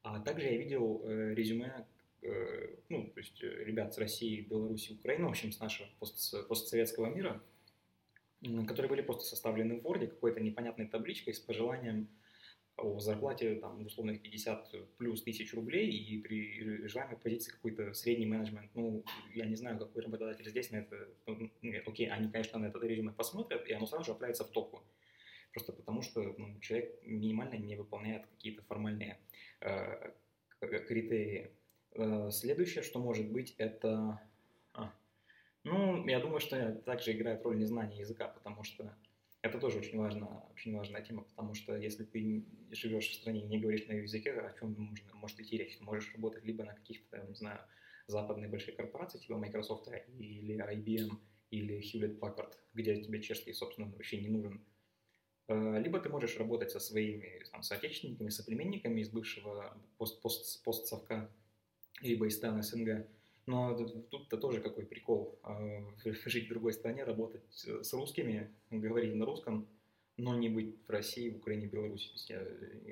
А 0.04 0.20
также 0.20 0.46
я 0.48 0.58
видел 0.58 1.02
э, 1.04 1.34
резюме, 1.34 1.68
э, 1.68 1.84
ну, 2.90 3.10
то 3.10 3.20
есть 3.20 3.44
э, 3.44 3.64
ребят 3.64 3.94
с 3.94 3.98
России, 3.98 4.42
Беларуси, 4.42 4.94
Украины, 4.94 5.26
в 5.26 5.30
общем, 5.30 5.52
с 5.52 5.60
нашего 5.60 5.88
пост, 6.00 6.48
постсоветского 6.48 7.08
мира, 7.08 7.42
которые 8.68 8.90
были 8.90 9.02
просто 9.02 9.24
составлены 9.24 9.80
в 9.80 9.86
Word 9.86 10.08
какой-то 10.08 10.40
непонятной 10.40 10.88
табличкой 10.88 11.34
с 11.34 11.40
пожеланием 11.40 12.10
о 12.78 13.00
зарплате 13.00 13.56
там, 13.56 13.86
условных 13.86 14.22
50 14.22 14.98
плюс 14.98 15.24
тысяч 15.24 15.54
рублей 15.54 15.90
и 15.90 16.22
при 16.22 16.88
желаемой 16.88 17.18
позиции 17.18 17.52
какой-то 17.52 17.94
средний 17.94 18.26
менеджмент. 18.26 18.72
Ну, 18.74 19.04
я 19.34 19.46
не 19.46 19.56
знаю, 19.56 19.78
какой 19.78 20.04
работодатель 20.04 20.50
здесь 20.50 20.72
на 20.72 20.78
это... 20.78 21.08
Ну, 21.28 21.52
окей, 21.86 22.10
они, 22.10 22.32
конечно, 22.32 22.60
на 22.60 22.68
это 22.68 22.80
резюме 22.80 23.12
посмотрят, 23.12 23.68
и 23.68 23.74
оно 23.74 23.86
сразу 23.86 24.06
же 24.06 24.12
отправится 24.12 24.46
в 24.46 24.52
топку. 24.52 24.84
Просто 25.54 25.74
потому, 25.74 26.02
что 26.02 26.22
ну, 26.38 26.60
человек 26.60 27.00
минимально 27.04 27.56
не 27.56 27.76
выполняет 27.76 28.26
какие-то 28.26 28.64
формальные 28.64 29.20
э, 29.60 30.12
критерии. 30.60 31.52
Э, 31.94 32.30
следующее, 32.32 32.84
что 32.84 33.00
может 33.00 33.32
быть, 33.32 33.56
это... 33.58 34.22
А, 34.74 34.94
ну, 35.64 36.06
я 36.08 36.20
думаю, 36.20 36.40
что 36.40 36.74
также 36.86 37.12
играет 37.12 37.44
роль 37.44 37.58
незнание 37.58 38.00
языка, 38.00 38.28
потому 38.28 38.64
что 38.64 38.96
это 39.42 39.60
тоже 39.60 39.80
очень, 39.80 39.98
важно, 39.98 40.46
очень 40.54 40.76
важная 40.76 41.02
тема, 41.02 41.24
потому 41.24 41.56
что 41.56 41.76
если 41.76 42.04
ты 42.04 42.46
живешь 42.72 43.10
в 43.10 43.16
стране 43.16 43.42
и 43.42 43.48
не 43.48 43.60
говоришь 43.60 43.88
на 43.88 43.94
языке, 43.94 44.32
о 44.34 44.54
чем 44.58 44.74
можно, 44.74 45.16
может 45.16 45.40
идти 45.40 45.58
речь? 45.58 45.78
Ты 45.78 45.84
можешь 45.84 46.14
работать 46.14 46.46
либо 46.46 46.64
на 46.64 46.74
каких-то, 46.74 47.26
не 47.28 47.36
знаю, 47.36 47.60
западные 48.08 48.50
большие 48.50 48.76
корпорации, 48.76 49.18
типа 49.18 49.38
Microsoft 49.38 49.90
или 50.20 50.56
IBM, 50.56 51.12
или 51.50 51.80
Hewlett 51.80 52.20
Packard, 52.20 52.54
где 52.74 53.02
тебе 53.02 53.22
чешский, 53.22 53.54
собственно, 53.54 53.92
вообще 53.92 54.22
не 54.22 54.30
нужен. 54.30 54.64
Э, 55.48 55.80
либо 55.80 56.00
ты 56.00 56.10
можешь 56.10 56.38
работать 56.38 56.72
со 56.72 56.80
своими 56.80 57.44
там, 57.52 57.64
соотечественниками, 57.64 58.30
соплеменниками 58.30 59.02
из 59.02 59.10
бывшего 59.10 59.76
пост 59.98 60.24
-пост 60.24 60.64
постсовка, 60.64 61.30
либо 62.02 62.28
из 62.28 62.38
стран 62.38 62.62
СНГ. 62.62 63.08
Но 63.48 63.76
тут-то 64.10 64.38
тоже 64.38 64.62
какой 64.62 64.86
прикол. 64.86 65.40
А, 65.44 65.60
жить 66.06 66.46
в 66.46 66.50
другой 66.50 66.74
стране, 66.74 67.04
работать 67.04 67.44
с 67.52 67.94
русскими, 67.94 68.52
говорить 68.70 69.16
на 69.16 69.26
русском, 69.26 69.68
но 70.18 70.36
не 70.36 70.50
быть 70.50 70.76
в 70.86 70.90
России, 70.90 71.30
в 71.30 71.38
Украине, 71.38 71.68
Беларуси. 71.68 72.12
Я 72.32 72.42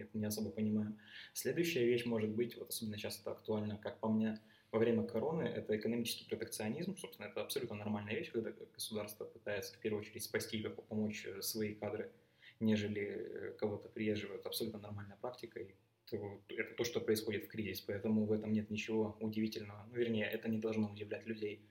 это 0.01 0.17
не 0.17 0.25
особо 0.25 0.49
понимаю. 0.49 0.97
Следующая 1.33 1.85
вещь 1.85 2.05
может 2.05 2.31
быть, 2.31 2.57
вот 2.57 2.69
особенно 2.69 2.97
сейчас 2.97 3.19
это 3.21 3.31
актуально, 3.31 3.77
как 3.77 3.99
по 3.99 4.09
мне, 4.09 4.39
во 4.71 4.79
время 4.79 5.03
короны, 5.03 5.43
это 5.43 5.75
экономический 5.77 6.25
протекционизм. 6.27 6.95
Собственно, 6.97 7.27
это 7.27 7.41
абсолютно 7.41 7.75
нормальная 7.75 8.15
вещь, 8.15 8.31
когда 8.31 8.51
государство 8.51 9.25
пытается 9.25 9.75
в 9.75 9.79
первую 9.79 10.01
очередь 10.01 10.23
спасти 10.23 10.57
и 10.57 10.67
помочь 10.67 11.25
свои 11.41 11.73
кадры, 11.73 12.11
нежели 12.59 13.01
э, 13.01 13.51
кого-то 13.57 13.89
приезживают. 13.89 14.45
Абсолютно 14.45 14.79
нормальная 14.79 15.17
практика. 15.17 15.59
И 15.59 15.73
это 16.17 16.75
то, 16.75 16.83
что 16.83 16.99
происходит 16.99 17.45
в 17.45 17.47
кризис, 17.47 17.81
поэтому 17.81 18.25
в 18.25 18.31
этом 18.31 18.51
нет 18.51 18.69
ничего 18.69 19.17
удивительного. 19.19 19.85
Ну, 19.89 19.95
вернее, 19.95 20.25
это 20.25 20.49
не 20.49 20.57
должно 20.57 20.89
удивлять 20.89 21.25
людей. 21.25 21.65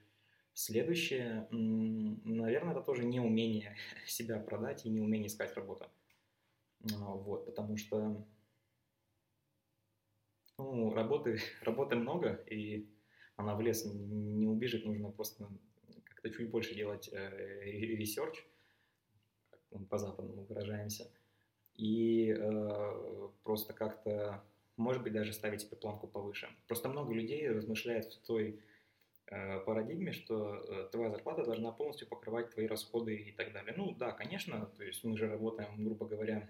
Следующее, 0.53 1.47
наверное, 1.51 2.71
это 2.71 2.81
тоже 2.81 3.05
неумение 3.05 3.75
себя 4.05 4.39
продать 4.39 4.85
и 4.85 4.89
неумение 4.89 5.27
искать 5.27 5.53
работу. 5.55 5.85
А, 6.93 7.13
вот, 7.13 7.45
потому 7.45 7.77
что 7.77 8.25
ну, 10.57 10.93
работы, 10.93 11.39
работы 11.61 11.95
много, 11.95 12.43
и 12.49 12.89
она 13.35 13.55
в 13.55 13.61
лес 13.61 13.85
не 13.85 14.47
убежит, 14.47 14.85
нужно 14.85 15.11
просто 15.11 15.47
как-то 16.03 16.29
чуть 16.29 16.49
больше 16.49 16.75
делать 16.75 17.09
э, 17.11 17.61
research, 17.63 18.43
как 19.49 19.87
по-западному 19.87 20.43
выражаемся 20.45 21.09
и 21.79 22.35
э, 22.37 23.29
просто 23.43 23.73
как-то, 23.73 24.43
может 24.75 25.01
быть, 25.01 25.13
даже 25.13 25.31
ставить 25.31 25.61
себе 25.61 25.77
планку 25.77 26.07
повыше. 26.07 26.49
Просто 26.67 26.89
много 26.89 27.13
людей 27.13 27.49
размышляют 27.49 28.13
в 28.13 28.25
той 28.25 28.59
э, 29.27 29.59
парадигме, 29.61 30.11
что 30.11 30.55
э, 30.55 30.89
твоя 30.91 31.09
зарплата 31.09 31.45
должна 31.45 31.71
полностью 31.71 32.07
покрывать 32.07 32.49
твои 32.49 32.67
расходы 32.67 33.15
и 33.15 33.31
так 33.31 33.53
далее. 33.53 33.73
Ну 33.77 33.95
да, 33.95 34.11
конечно, 34.11 34.65
то 34.75 34.83
есть 34.83 35.05
мы 35.05 35.17
же 35.17 35.29
работаем, 35.29 35.81
грубо 35.85 36.05
говоря, 36.05 36.49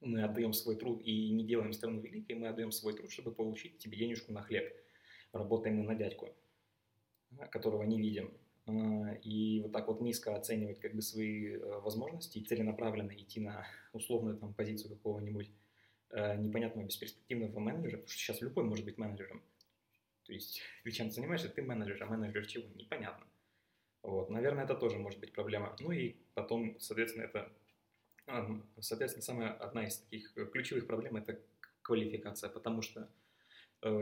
мы 0.00 0.22
отдаем 0.22 0.54
свой 0.54 0.76
труд 0.76 1.02
и 1.04 1.30
не 1.30 1.44
делаем 1.44 1.74
страну 1.74 2.00
великой, 2.00 2.36
мы 2.36 2.48
отдаем 2.48 2.72
свой 2.72 2.94
труд, 2.94 3.10
чтобы 3.10 3.32
получить 3.32 3.78
тебе 3.78 3.98
денежку 3.98 4.32
на 4.32 4.42
хлеб. 4.42 4.74
Работаем 5.32 5.76
мы 5.76 5.84
на 5.84 5.94
дядьку, 5.94 6.28
которого 7.50 7.82
не 7.82 7.98
видим. 7.98 8.32
А, 8.66 9.12
и 9.22 9.60
вот 9.60 9.72
так 9.72 9.88
вот 9.88 10.00
низко 10.00 10.34
оценивать 10.34 10.80
как 10.80 10.94
бы 10.94 11.02
свои 11.02 11.56
э, 11.56 11.80
возможности 11.80 12.38
и 12.38 12.44
целенаправленно 12.44 13.12
идти 13.12 13.40
на 13.40 13.66
условную 13.92 14.36
там 14.38 14.54
позицию 14.54 14.96
какого-нибудь 14.96 15.50
э, 16.10 16.36
непонятного 16.36 16.86
бесперспективного 16.86 17.58
менеджера, 17.58 17.98
потому 17.98 18.08
что 18.08 18.18
сейчас 18.18 18.40
любой 18.40 18.64
может 18.64 18.84
быть 18.84 18.96
менеджером. 18.96 19.42
То 20.24 20.32
есть 20.32 20.62
ты 20.82 20.90
чем 20.90 21.10
занимаешься, 21.10 21.50
ты 21.50 21.62
менеджер, 21.62 22.02
а 22.02 22.06
менеджер 22.06 22.46
чего? 22.46 22.64
Непонятно. 22.74 23.26
Вот, 24.02 24.30
наверное, 24.30 24.64
это 24.64 24.74
тоже 24.74 24.98
может 24.98 25.20
быть 25.20 25.32
проблема. 25.32 25.76
Ну 25.80 25.92
и 25.92 26.16
потом, 26.34 26.78
соответственно, 26.80 27.24
это, 27.24 27.52
соответственно, 28.80 29.22
самая 29.22 29.52
одна 29.52 29.86
из 29.86 29.98
таких 29.98 30.32
ключевых 30.52 30.86
проблем– 30.86 31.16
это 31.18 31.38
квалификация, 31.82 32.48
потому 32.48 32.80
что 32.80 33.08
Э, 33.08 33.23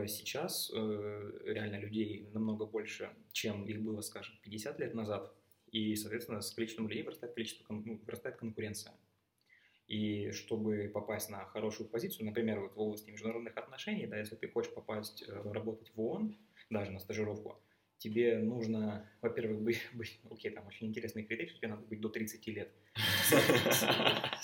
сейчас 0.07 0.71
э, 0.73 1.31
реально 1.45 1.75
людей 1.75 2.29
намного 2.33 2.65
больше, 2.65 3.09
чем 3.33 3.65
их 3.65 3.81
было, 3.81 4.01
скажем, 4.01 4.35
50 4.41 4.79
лет 4.79 4.93
назад. 4.93 5.33
И, 5.71 5.95
соответственно, 5.95 6.41
с 6.41 6.51
количеством 6.51 6.87
людей 6.87 7.03
вырастает, 7.03 7.33
количество, 7.33 7.65
ну, 7.73 7.99
вырастает 8.05 8.37
конкуренция. 8.37 8.93
И 9.87 10.31
чтобы 10.31 10.89
попасть 10.93 11.29
на 11.29 11.45
хорошую 11.45 11.89
позицию, 11.89 12.25
например, 12.25 12.61
вот 12.61 12.75
в 12.75 12.79
области 12.79 13.09
международных 13.09 13.57
отношений, 13.57 14.07
да, 14.07 14.17
если 14.17 14.35
ты 14.35 14.47
хочешь 14.47 14.73
попасть 14.73 15.23
э, 15.27 15.51
работать 15.51 15.91
в 15.93 15.99
ООН, 15.99 16.37
даже 16.69 16.91
на 16.91 16.99
стажировку, 16.99 17.59
тебе 18.03 18.37
нужно, 18.39 19.09
во-первых, 19.21 19.61
быть, 19.61 19.79
быть, 19.93 20.19
окей, 20.29 20.51
там 20.51 20.67
очень 20.67 20.87
интересный 20.87 21.23
критерий, 21.23 21.53
тебе 21.55 21.69
надо 21.69 21.83
быть 21.83 22.01
до 22.01 22.09
30 22.09 22.47
лет. 22.47 22.69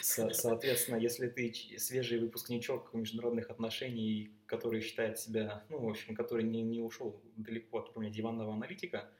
Соответственно, 0.00 0.96
если 0.96 1.28
ты 1.28 1.52
свежий 1.78 2.18
выпускничок 2.18 2.94
международных 2.94 3.50
отношений, 3.50 4.30
который 4.46 4.80
считает 4.80 5.18
себя, 5.18 5.64
ну, 5.68 5.80
в 5.80 5.88
общем, 5.88 6.14
который 6.14 6.44
не, 6.44 6.62
не 6.62 6.80
ушел 6.80 7.20
далеко 7.36 7.80
от 7.80 7.90
уровня 7.90 8.10
диванного 8.10 8.54
аналитика, 8.54 9.10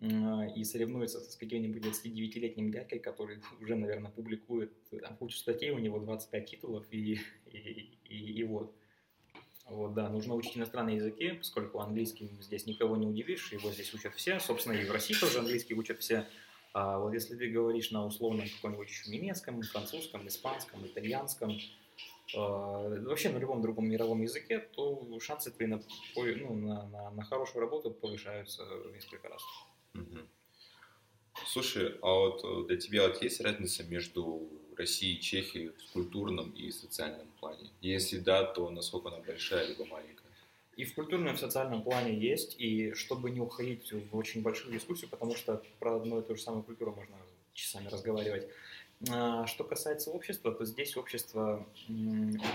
и 0.00 0.62
соревнуется 0.64 1.18
с 1.18 1.34
каким-нибудь 1.34 1.84
29-летним 1.84 2.70
дядькой, 2.70 3.00
который 3.00 3.40
уже, 3.60 3.76
наверное, 3.76 4.10
публикует 4.10 4.72
кучу 5.18 5.36
статей, 5.36 5.70
у 5.70 5.78
него 5.78 5.98
25 6.00 6.50
титулов, 6.50 6.86
и, 6.90 7.20
и, 7.46 7.98
и, 8.04 8.32
и 8.32 8.44
вот. 8.44 8.74
Вот, 9.68 9.94
да, 9.94 10.08
нужно 10.08 10.34
учить 10.34 10.56
иностранные 10.56 10.96
языки, 10.96 11.32
поскольку 11.32 11.80
английским 11.80 12.28
здесь 12.40 12.66
никого 12.66 12.96
не 12.96 13.06
удивишь, 13.06 13.52
его 13.52 13.70
здесь 13.70 13.92
учат 13.92 14.14
все, 14.14 14.40
собственно, 14.40 14.72
и 14.74 14.84
в 14.84 14.90
России 14.90 15.14
тоже 15.14 15.38
английский 15.38 15.74
учат 15.74 15.98
все. 15.98 16.26
А 16.72 16.98
вот 16.98 17.12
если 17.12 17.36
ты 17.36 17.48
говоришь 17.48 17.90
на 17.90 18.06
условном 18.06 18.48
каком-нибудь 18.48 19.02
немецком, 19.08 19.62
французском, 19.62 20.26
испанском, 20.26 20.86
итальянском, 20.86 21.50
э, 21.52 21.58
вообще 22.34 23.28
на 23.30 23.38
любом 23.38 23.60
другом 23.60 23.88
мировом 23.88 24.22
языке, 24.22 24.58
то 24.58 25.18
шансы 25.20 25.50
твои 25.50 25.66
на, 25.66 25.82
ну, 26.14 26.54
на, 26.54 26.86
на, 26.88 27.10
на 27.10 27.24
хорошую 27.24 27.60
работу 27.60 27.90
повышаются 27.90 28.64
несколько 28.92 29.28
раз. 29.28 29.42
Угу. 29.94 30.18
Слушай, 31.46 31.98
а 32.02 32.12
вот 32.12 32.44
э, 32.44 32.66
для 32.68 32.76
тебя 32.76 33.08
вот 33.08 33.22
есть 33.22 33.40
разница 33.40 33.84
между 33.84 34.48
Россией 34.78 35.16
и 35.16 35.20
Чехией 35.20 35.68
в 35.68 35.92
культурном 35.92 36.50
и 36.50 36.70
социальном 36.70 37.26
плане? 37.40 37.70
Если 37.80 38.18
да, 38.18 38.44
то 38.44 38.70
насколько 38.70 39.08
она 39.08 39.18
большая 39.18 39.66
либо 39.66 39.84
маленькая? 39.86 40.28
И 40.76 40.84
в 40.84 40.94
культурном, 40.94 41.34
и 41.34 41.36
в 41.36 41.40
социальном 41.40 41.82
плане 41.82 42.16
есть, 42.16 42.54
и 42.58 42.92
чтобы 42.94 43.30
не 43.30 43.40
уходить 43.40 43.92
в 43.92 44.16
очень 44.16 44.42
большую 44.42 44.72
дискуссию, 44.72 45.10
потому 45.10 45.34
что 45.34 45.60
про 45.80 45.96
одну 45.96 46.20
и 46.20 46.22
ту 46.24 46.36
же 46.36 46.42
самую 46.42 46.62
культуру 46.62 46.94
можно 46.94 47.16
часами 47.52 47.88
разговаривать. 47.88 48.48
А, 49.10 49.46
что 49.46 49.64
касается 49.64 50.10
общества, 50.10 50.52
то 50.52 50.64
здесь 50.64 50.96
общество 50.96 51.68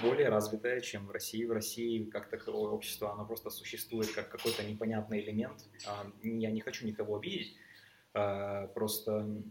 более 0.01 0.29
развитое, 0.29 0.81
чем 0.81 1.07
в 1.07 1.12
России. 1.12 1.45
В 1.45 1.51
России 1.51 2.03
как 2.05 2.29
таковое 2.29 2.71
общество, 2.71 3.12
оно 3.12 3.25
просто 3.25 3.49
существует 3.49 4.12
как 4.12 4.29
какой-то 4.29 4.63
непонятный 4.63 5.21
элемент. 5.21 5.65
А, 5.86 6.05
я 6.21 6.51
не 6.51 6.62
хочу 6.62 6.86
никого 6.86 7.17
обидеть, 7.17 7.55
а, 8.13 8.67
просто 8.67 9.43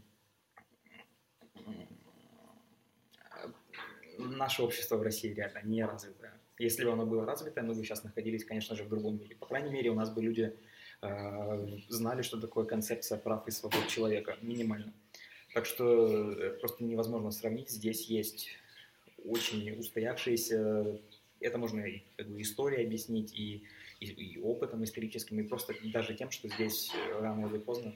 наше 4.19 4.63
общество 4.63 4.97
в 4.97 5.03
России 5.03 5.33
реально 5.33 5.61
не 5.65 5.85
развитое. 5.85 6.33
Если 6.59 6.85
бы 6.85 6.93
оно 6.93 7.07
было 7.07 7.25
развитое, 7.27 7.65
мы 7.65 7.75
бы 7.75 7.83
сейчас 7.83 8.05
находились, 8.05 8.45
конечно 8.45 8.77
же, 8.77 8.85
в 8.85 8.89
другом 8.89 9.19
мире. 9.19 9.37
По 9.37 9.47
крайней 9.47 9.71
мере, 9.71 9.91
у 9.91 9.95
нас 9.95 10.11
бы 10.11 10.23
люди 10.23 10.55
э, 11.03 11.69
знали, 11.89 12.23
что 12.23 12.41
такое 12.41 12.65
концепция 12.65 13.19
прав 13.19 13.47
и 13.49 13.51
свобод 13.51 13.89
человека, 13.89 14.37
минимально. 14.43 14.93
Так 15.55 15.67
что 15.67 16.33
э, 16.33 16.59
просто 16.61 16.85
невозможно 16.85 17.31
сравнить. 17.31 17.71
Здесь 17.71 18.07
есть 18.07 18.49
очень 19.25 19.79
устоявшиеся, 19.79 21.01
это 21.41 21.59
можно 21.59 21.81
и 21.81 22.03
как 22.17 22.29
бы, 22.29 22.41
историей 22.41 22.87
объяснить, 22.87 23.35
и, 23.35 23.65
и, 24.01 24.07
и 24.07 24.41
опытом 24.41 24.85
историческим, 24.85 25.41
и 25.41 25.43
просто 25.43 25.75
даже 25.93 26.15
тем, 26.15 26.31
что 26.31 26.49
здесь 26.49 26.93
рано 27.19 27.47
или 27.47 27.59
поздно, 27.59 27.95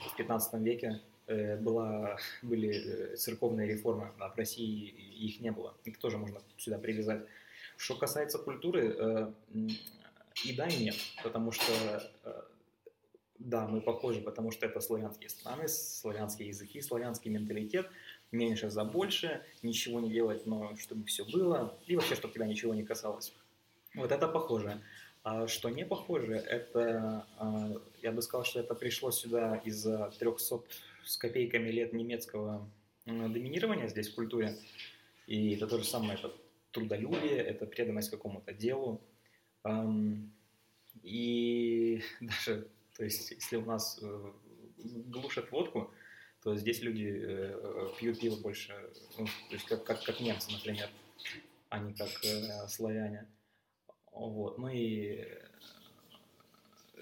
в 0.00 0.16
15 0.16 0.60
веке, 0.62 0.88
э, 0.88 1.07
была, 1.28 2.18
были 2.42 3.16
церковные 3.16 3.68
реформы, 3.68 4.12
а 4.18 4.30
в 4.30 4.36
России 4.36 4.88
их 4.88 5.40
не 5.40 5.50
было. 5.50 5.74
Их 5.84 5.98
тоже 5.98 6.18
можно 6.18 6.40
сюда 6.56 6.78
привязать. 6.78 7.26
Что 7.76 7.94
касается 7.94 8.38
культуры, 8.38 8.96
э, 8.98 9.32
и 10.44 10.56
да, 10.56 10.66
и 10.66 10.84
нет, 10.84 10.96
потому 11.22 11.52
что 11.52 11.72
э, 12.24 12.42
да, 13.38 13.68
мы 13.68 13.80
похожи, 13.80 14.20
потому 14.20 14.50
что 14.50 14.66
это 14.66 14.80
славянские 14.80 15.30
страны, 15.30 15.68
славянские 15.68 16.48
языки, 16.48 16.80
славянский 16.80 17.30
менталитет, 17.30 17.88
меньше 18.32 18.68
за 18.68 18.84
больше, 18.84 19.44
ничего 19.62 20.00
не 20.00 20.10
делать, 20.10 20.44
но 20.46 20.76
чтобы 20.76 21.04
все 21.04 21.24
было, 21.24 21.78
и 21.86 21.94
вообще, 21.94 22.16
чтобы 22.16 22.34
тебя 22.34 22.46
ничего 22.46 22.74
не 22.74 22.84
касалось. 22.84 23.32
Вот 23.94 24.12
это 24.12 24.28
похоже. 24.28 24.82
А 25.22 25.46
что 25.46 25.68
не 25.68 25.84
похоже, 25.84 26.34
это, 26.34 27.26
э, 27.40 27.78
я 28.02 28.12
бы 28.12 28.22
сказал, 28.22 28.44
что 28.44 28.60
это 28.60 28.74
пришло 28.74 29.10
сюда 29.10 29.56
из-за 29.64 30.12
300 30.18 30.62
с 31.04 31.16
копейками 31.16 31.70
лет 31.70 31.92
немецкого 31.92 32.68
доминирования 33.06 33.88
здесь 33.88 34.08
в 34.10 34.14
культуре. 34.14 34.56
И 35.26 35.54
это 35.54 35.66
то 35.66 35.78
же 35.78 35.84
самое, 35.84 36.14
это 36.14 36.32
трудолюбие, 36.72 37.38
это 37.38 37.66
преданность 37.66 38.10
какому-то 38.10 38.52
делу. 38.52 39.00
И 41.02 42.02
даже, 42.20 42.68
то 42.96 43.04
есть, 43.04 43.30
если 43.30 43.56
у 43.56 43.64
нас 43.64 43.98
э, 44.02 44.32
глушат 44.76 45.50
водку, 45.50 45.90
то 46.42 46.56
здесь 46.56 46.82
люди 46.82 47.10
э, 47.10 47.88
пьют 47.98 48.20
пиво 48.20 48.36
больше, 48.36 48.74
ну, 49.18 49.26
то 49.26 49.54
есть 49.54 49.66
как, 49.66 49.84
как, 49.84 50.02
как 50.02 50.20
немцы, 50.20 50.52
например, 50.52 50.88
а 51.68 51.78
не 51.78 51.94
как 51.94 52.10
э, 52.24 52.68
славяне. 52.68 53.26
Вот. 54.12 54.58
Ну 54.58 54.68
и, 54.68 55.24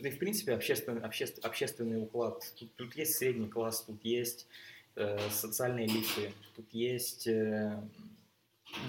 и 0.01 0.11
в 0.11 0.19
принципе 0.19 0.53
общественный, 0.53 1.03
обществ, 1.03 1.45
общественный 1.45 2.03
уклад. 2.03 2.43
Тут, 2.59 2.75
тут 2.77 2.97
есть 2.97 3.15
средний 3.15 3.49
класс, 3.49 3.85
тут 3.87 4.05
есть 4.05 4.47
э, 4.97 5.19
социальные 5.31 5.87
элиты, 5.87 6.33
тут 6.55 6.67
есть 6.73 7.27
э, 7.27 7.81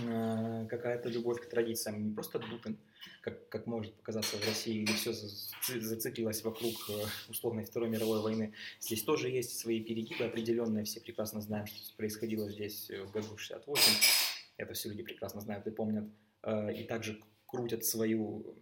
э, 0.04 0.68
какая-то 0.70 1.10
любовь 1.10 1.42
к 1.42 1.50
традициям, 1.50 2.04
не 2.04 2.14
просто 2.14 2.40
Дутен, 2.40 2.78
как, 3.22 3.48
как 3.50 3.68
может 3.68 3.94
показаться 3.96 4.38
в 4.38 4.46
России, 4.46 4.84
где 4.84 4.94
все 4.94 5.14
зациклилось 5.14 6.44
вокруг 6.44 6.74
э, 6.90 7.06
условной 7.30 7.66
Второй 7.66 7.90
мировой 7.90 8.22
войны. 8.22 8.54
Здесь 8.80 9.04
тоже 9.04 9.30
есть 9.30 9.58
свои 9.58 9.82
перегибы 9.82 10.26
определенные, 10.26 10.86
все 10.86 11.00
прекрасно 11.00 11.42
знаем, 11.42 11.68
что 11.68 11.96
происходило 11.96 12.50
здесь 12.50 12.90
в 12.90 13.12
году 13.12 13.38
68, 13.38 13.94
это 14.58 14.74
все 14.74 14.90
люди 14.90 15.04
прекрасно 15.04 15.40
знают 15.42 15.68
и 15.68 15.72
помнят, 15.72 16.06
и 16.46 16.84
также 16.84 17.22
крутят 17.48 17.86
свою 17.86 18.56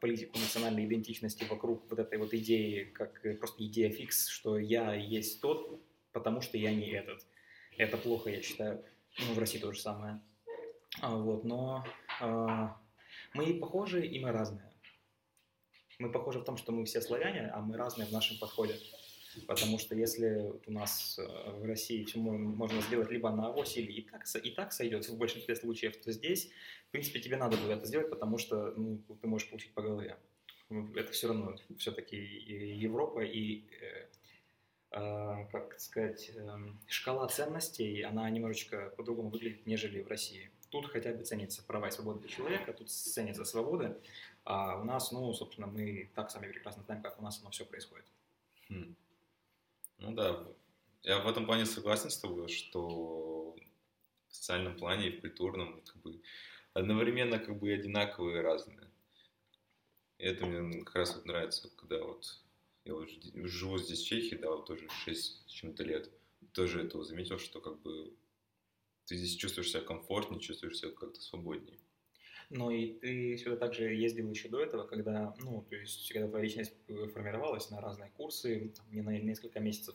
политику 0.00 0.38
национальной 0.38 0.86
идентичности 0.86 1.44
вокруг 1.44 1.88
вот 1.90 1.98
этой 1.98 2.18
вот 2.18 2.32
идеи, 2.34 2.84
как 2.84 3.20
просто 3.38 3.64
идея 3.66 3.90
фикс, 3.90 4.28
что 4.28 4.58
я 4.58 4.94
есть 4.94 5.40
тот, 5.40 5.82
потому 6.12 6.40
что 6.40 6.56
я 6.58 6.72
не 6.72 6.90
этот. 6.90 7.26
Это 7.76 7.96
плохо, 7.96 8.30
я 8.30 8.42
считаю. 8.42 8.84
Ну, 9.18 9.34
в 9.34 9.38
России 9.38 9.58
то 9.58 9.72
же 9.72 9.80
самое. 9.80 10.20
А, 11.00 11.16
вот, 11.16 11.44
но 11.44 11.84
а, 12.20 12.80
мы 13.34 13.54
похожи, 13.54 14.06
и 14.06 14.18
мы 14.18 14.32
разные. 14.32 14.72
Мы 15.98 16.10
похожи 16.10 16.40
в 16.40 16.44
том, 16.44 16.56
что 16.56 16.72
мы 16.72 16.84
все 16.84 17.00
славяне, 17.00 17.50
а 17.52 17.60
мы 17.60 17.76
разные 17.76 18.06
в 18.06 18.12
нашем 18.12 18.38
подходе. 18.38 18.74
Потому 19.46 19.78
что 19.78 19.94
если 19.94 20.52
у 20.66 20.72
нас 20.72 21.18
э, 21.18 21.50
в 21.52 21.64
России 21.64 22.04
все 22.04 22.18
можно 22.18 22.80
сделать 22.82 23.10
либо 23.10 23.30
на 23.30 23.48
авось, 23.48 23.76
или 23.76 23.92
и 23.92 24.02
так, 24.02 24.24
и 24.42 24.50
так 24.50 24.72
сойдет 24.72 25.08
в 25.08 25.16
большинстве 25.16 25.54
случаев, 25.54 25.96
то 25.96 26.10
здесь, 26.10 26.50
в 26.88 26.90
принципе, 26.90 27.20
тебе 27.20 27.36
надо 27.36 27.56
было 27.56 27.72
это 27.72 27.86
сделать, 27.86 28.10
потому 28.10 28.38
что 28.38 28.72
ну, 28.76 29.00
ты 29.20 29.26
можешь 29.28 29.48
получить 29.48 29.72
по 29.72 29.82
голове. 29.82 30.16
Это 30.94 31.12
все 31.12 31.28
равно 31.28 31.56
все-таки 31.78 32.16
Европа 32.16 33.20
и 33.20 33.64
э, 34.90 35.46
как 35.52 35.78
сказать, 35.78 36.30
э, 36.34 36.58
шкала 36.88 37.28
ценностей, 37.28 38.02
она 38.02 38.28
немножечко 38.30 38.92
по-другому 38.96 39.30
выглядит, 39.30 39.66
нежели 39.66 40.00
в 40.00 40.08
России. 40.08 40.50
Тут 40.70 40.86
хотя 40.86 41.12
бы 41.12 41.24
ценятся 41.24 41.64
права 41.64 41.88
и 41.88 41.90
свободы 41.90 42.28
человека, 42.28 42.72
тут 42.72 42.90
ценятся 42.90 43.44
свободы, 43.44 43.96
а 44.44 44.80
у 44.80 44.84
нас, 44.84 45.10
ну, 45.12 45.32
собственно, 45.32 45.66
мы 45.66 46.10
так 46.14 46.30
сами 46.30 46.48
прекрасно 46.48 46.82
знаем, 46.84 47.02
как 47.02 47.18
у 47.18 47.22
нас 47.22 47.40
оно 47.40 47.50
все 47.50 47.64
происходит. 47.64 48.06
Хм. 48.68 48.94
Ну 50.00 50.12
да, 50.14 50.46
я 51.02 51.18
в 51.20 51.28
этом 51.28 51.44
плане 51.44 51.66
согласен 51.66 52.08
с 52.10 52.18
тобой, 52.18 52.48
что 52.48 53.54
в 54.28 54.34
социальном 54.34 54.76
плане 54.76 55.08
и 55.08 55.18
в 55.18 55.20
культурном 55.20 55.82
как 55.82 55.96
бы 56.02 56.22
одновременно 56.72 57.38
как 57.38 57.58
бы 57.58 57.70
одинаковые 57.72 58.38
и 58.38 58.42
разные. 58.42 58.90
И 60.16 60.24
это 60.24 60.46
мне 60.46 60.82
как 60.84 60.94
раз 60.94 61.14
вот 61.14 61.26
нравится, 61.26 61.68
когда 61.76 62.02
вот 62.02 62.40
я 62.84 62.94
вот 62.94 63.10
живу 63.34 63.78
здесь 63.78 64.00
в 64.02 64.06
Чехии, 64.06 64.36
да, 64.36 64.50
вот 64.50 64.66
тоже 64.66 64.88
6 65.04 65.46
с 65.46 65.50
чем-то 65.50 65.84
лет, 65.84 66.10
тоже 66.52 66.82
этого 66.82 67.04
заметил, 67.04 67.38
что 67.38 67.60
как 67.60 67.80
бы 67.82 68.16
ты 69.04 69.16
здесь 69.16 69.36
чувствуешь 69.36 69.70
себя 69.70 69.82
комфортнее, 69.82 70.40
чувствуешь 70.40 70.78
себя 70.78 70.92
как-то 70.92 71.20
свободнее. 71.20 71.78
Но 72.50 72.72
и 72.72 72.94
ты 72.94 73.36
сюда 73.38 73.56
также 73.56 73.94
ездил 73.94 74.28
еще 74.28 74.48
до 74.48 74.60
этого, 74.60 74.84
когда, 74.84 75.34
ну, 75.38 75.64
то 75.68 75.76
есть, 75.76 76.12
когда 76.12 76.28
твоя 76.28 76.44
личность 76.44 76.74
формировалась 77.12 77.70
на 77.70 77.80
разные 77.80 78.10
курсы, 78.10 78.72
там, 78.76 78.86
не 78.90 79.02
на 79.02 79.16
несколько 79.16 79.60
месяцев. 79.60 79.94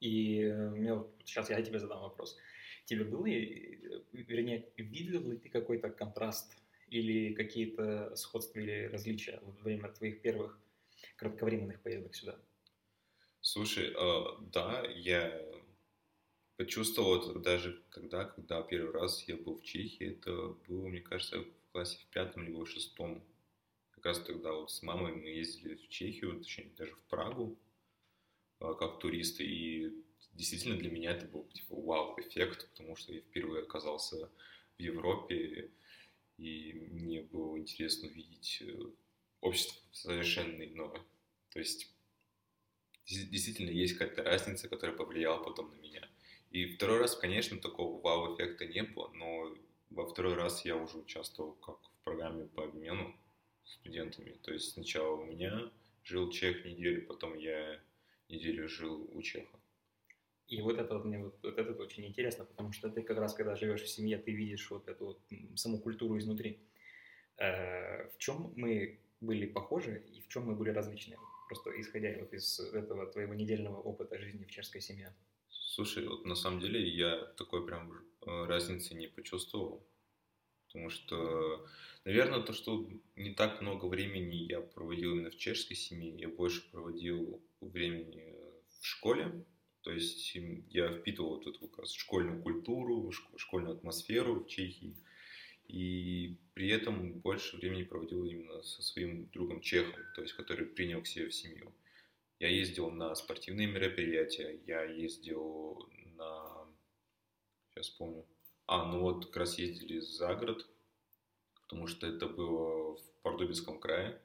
И 0.00 0.40
э, 0.42 0.70
мне 0.70 0.94
вот, 0.94 1.14
сейчас 1.24 1.48
я 1.48 1.62
тебе 1.62 1.78
задам 1.78 2.00
вопрос. 2.00 2.36
Тебе 2.86 3.04
было, 3.04 3.26
вернее, 3.26 4.68
видел 4.76 5.30
ли 5.30 5.38
ты 5.38 5.48
какой-то 5.48 5.90
контраст 5.90 6.56
или 6.88 7.34
какие-то 7.34 8.16
сходства 8.16 8.58
или 8.58 8.86
различия 8.86 9.38
во 9.42 9.52
время 9.62 9.92
твоих 9.92 10.22
первых 10.22 10.58
кратковременных 11.16 11.80
поездок 11.82 12.16
сюда? 12.16 12.36
Слушай, 13.40 13.94
э, 13.96 14.24
да, 14.52 14.82
я 14.96 15.40
почувствовал 16.56 17.20
это 17.20 17.38
даже 17.38 17.80
когда, 17.90 18.24
когда 18.24 18.60
первый 18.62 18.92
раз 18.92 19.22
я 19.28 19.36
был 19.36 19.56
в 19.56 19.62
Чехии, 19.62 20.18
это 20.18 20.56
было, 20.66 20.88
мне 20.88 21.00
кажется, 21.00 21.44
в 21.70 21.72
классе 21.72 21.98
в 21.98 22.06
пятом 22.12 22.42
либо 22.44 22.64
в 22.64 22.68
шестом. 22.68 23.24
Как 23.92 24.06
раз 24.06 24.20
тогда 24.20 24.52
вот 24.52 24.72
с 24.72 24.82
мамой 24.82 25.14
мы 25.14 25.28
ездили 25.28 25.76
в 25.76 25.88
Чехию, 25.88 26.40
точнее 26.40 26.72
даже 26.76 26.94
в 26.96 27.02
Прагу, 27.04 27.56
а, 28.58 28.74
как 28.74 28.98
туристы, 28.98 29.44
и 29.44 29.92
действительно 30.32 30.76
для 30.76 30.90
меня 30.90 31.12
это 31.12 31.26
был 31.26 31.44
типа 31.44 31.76
вау-эффект, 31.76 32.68
потому 32.70 32.96
что 32.96 33.12
я 33.12 33.20
впервые 33.20 33.62
оказался 33.62 34.28
в 34.76 34.82
Европе, 34.82 35.70
и 36.38 36.72
мне 36.90 37.22
было 37.22 37.56
интересно 37.56 38.08
увидеть 38.08 38.62
э, 38.62 38.76
общество 39.40 39.80
совершенно 39.92 40.64
иное. 40.64 41.00
То 41.50 41.60
есть 41.60 41.88
действительно 43.04 43.70
есть 43.70 43.96
какая-то 43.96 44.24
разница, 44.24 44.68
которая 44.68 44.96
повлияла 44.96 45.42
потом 45.42 45.70
на 45.70 45.80
меня. 45.80 46.08
И 46.50 46.66
второй 46.74 46.98
раз, 46.98 47.14
конечно, 47.14 47.60
такого 47.60 48.00
вау-эффекта 48.00 48.66
не 48.66 48.82
было, 48.82 49.08
но 49.12 49.54
во 49.90 50.06
второй 50.06 50.34
раз 50.34 50.64
я 50.64 50.76
уже 50.76 50.98
участвовал 50.98 51.52
как 51.54 51.78
в 51.82 52.04
программе 52.04 52.46
по 52.46 52.64
обмену 52.64 53.14
студентами. 53.64 54.32
То 54.42 54.52
есть 54.52 54.72
сначала 54.72 55.16
у 55.16 55.24
меня 55.24 55.70
жил 56.04 56.30
чех 56.30 56.64
неделю, 56.64 57.06
потом 57.06 57.36
я 57.36 57.80
неделю 58.28 58.68
жил 58.68 59.10
у 59.12 59.22
чеха. 59.22 59.58
И 60.48 60.60
вот 60.62 60.78
это 60.78 60.94
вот 60.94 61.04
мне 61.04 61.18
вот, 61.18 61.38
вот 61.42 61.58
это 61.58 61.72
очень 61.80 62.06
интересно, 62.06 62.44
потому 62.44 62.72
что 62.72 62.90
ты 62.90 63.02
как 63.02 63.18
раз, 63.18 63.34
когда 63.34 63.54
живешь 63.54 63.82
в 63.82 63.88
семье, 63.88 64.18
ты 64.18 64.32
видишь 64.32 64.68
вот 64.70 64.88
эту 64.88 65.06
вот 65.06 65.20
саму 65.56 65.78
культуру 65.78 66.18
изнутри. 66.18 66.58
Э, 67.36 68.08
в 68.08 68.18
чем 68.18 68.52
мы 68.56 68.98
были 69.20 69.46
похожи 69.46 70.04
и 70.12 70.20
в 70.20 70.28
чем 70.28 70.46
мы 70.46 70.56
были 70.56 70.70
различны? 70.70 71.16
Просто 71.48 71.70
исходя 71.80 72.16
вот 72.18 72.32
из 72.32 72.58
этого 72.58 73.06
твоего 73.06 73.34
недельного 73.34 73.80
опыта 73.80 74.18
жизни 74.18 74.44
в 74.44 74.50
чешской 74.50 74.80
семье. 74.80 75.14
Слушай, 75.72 76.04
вот 76.08 76.26
на 76.26 76.34
самом 76.34 76.58
деле 76.58 76.84
я 76.84 77.26
такой 77.36 77.64
прям 77.64 77.92
э, 77.92 78.44
разницы 78.46 78.96
не 78.96 79.06
почувствовал. 79.06 79.86
Потому 80.66 80.90
что, 80.90 81.64
наверное, 82.04 82.42
то, 82.42 82.52
что 82.52 82.88
не 83.14 83.34
так 83.34 83.62
много 83.62 83.84
времени 83.84 84.34
я 84.34 84.62
проводил 84.62 85.12
именно 85.12 85.30
в 85.30 85.36
чешской 85.36 85.76
семье, 85.76 86.12
я 86.18 86.28
больше 86.28 86.68
проводил 86.72 87.40
времени 87.60 88.34
в 88.80 88.84
школе. 88.84 89.44
То 89.82 89.92
есть 89.92 90.36
я 90.70 90.92
впитывал 90.92 91.36
вот 91.36 91.46
эту 91.46 91.68
как 91.68 91.78
раз 91.78 91.92
школьную 91.92 92.42
культуру, 92.42 93.12
школьную 93.36 93.76
атмосферу 93.76 94.40
в 94.40 94.48
Чехии. 94.48 94.96
И 95.68 96.36
при 96.52 96.68
этом 96.70 97.12
больше 97.20 97.56
времени 97.58 97.84
проводил 97.84 98.24
именно 98.24 98.60
со 98.64 98.82
своим 98.82 99.28
другом 99.30 99.60
чехом, 99.60 100.02
то 100.16 100.22
есть 100.22 100.34
который 100.34 100.66
принял 100.66 101.00
к 101.00 101.06
себе 101.06 101.28
в 101.28 101.32
семью. 101.32 101.72
Я 102.40 102.48
ездил 102.48 102.90
на 102.90 103.14
спортивные 103.14 103.66
мероприятия, 103.66 104.58
я 104.66 104.82
ездил 104.82 105.86
на... 106.16 106.66
Сейчас 107.68 107.90
помню. 107.90 108.26
А, 108.66 108.86
ну 108.86 109.00
вот 109.00 109.26
как 109.26 109.36
раз 109.36 109.58
ездили 109.58 110.00
за 110.00 110.34
город, 110.34 110.66
потому 111.62 111.86
что 111.86 112.06
это 112.06 112.26
было 112.26 112.96
в 112.96 113.02
Пордубинском 113.22 113.78
крае. 113.78 114.18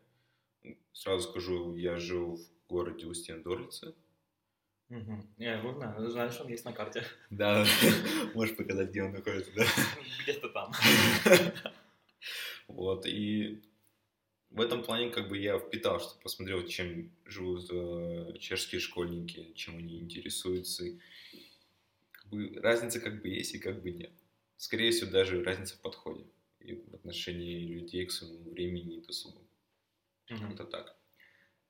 Сразу 0.94 1.30
скажу, 1.30 1.76
я 1.76 1.98
жил 1.98 2.38
в 2.38 2.68
городе 2.70 3.06
Устьян-Дорлице. 3.06 3.94
Угу. 4.90 5.28
Я 5.38 5.58
его 5.58 5.74
знаю, 5.74 6.10
знаю, 6.10 6.32
что 6.32 6.44
он 6.44 6.50
есть 6.50 6.64
на 6.64 6.72
карте. 6.72 7.04
Да, 7.30 7.66
можешь 8.34 8.56
показать, 8.56 8.92
где 8.92 9.04
он 9.04 9.12
находится, 9.12 9.52
да? 9.56 9.66
Где-то 10.24 10.50
там. 10.50 10.72
Вот, 12.68 13.06
и 13.06 13.62
в 14.50 14.62
этом 14.62 14.84
плане 14.84 15.10
как 15.10 15.28
бы 15.28 15.38
я 15.38 15.60
впитал, 15.60 16.00
что 16.00 16.20
посмотрел, 16.22 16.66
чем 16.68 17.12
живут 17.26 17.70
э, 17.72 18.38
чешские 18.40 18.80
школьники, 18.80 19.54
чем 19.54 19.78
они 19.78 20.00
интересуются. 20.00 20.86
Как 22.12 22.28
бы, 22.30 22.54
разница 22.62 23.00
как 23.00 23.22
бы 23.22 23.30
есть 23.30 23.54
и 23.56 23.60
как 23.60 23.82
бы 23.82 23.92
нет. 23.92 24.12
Скорее 24.58 24.92
всего, 24.92 25.12
даже 25.12 25.44
разница 25.44 25.76
в 25.76 25.82
подходе 25.82 26.26
и 26.60 26.76
в 26.76 26.94
отношении 26.94 27.68
людей 27.68 28.06
к 28.06 28.12
своему 28.12 28.52
времени 28.52 28.98
и 28.98 29.02
досугу. 29.02 29.42
Угу. 30.30 30.54
Это 30.54 30.66
так. 30.66 30.96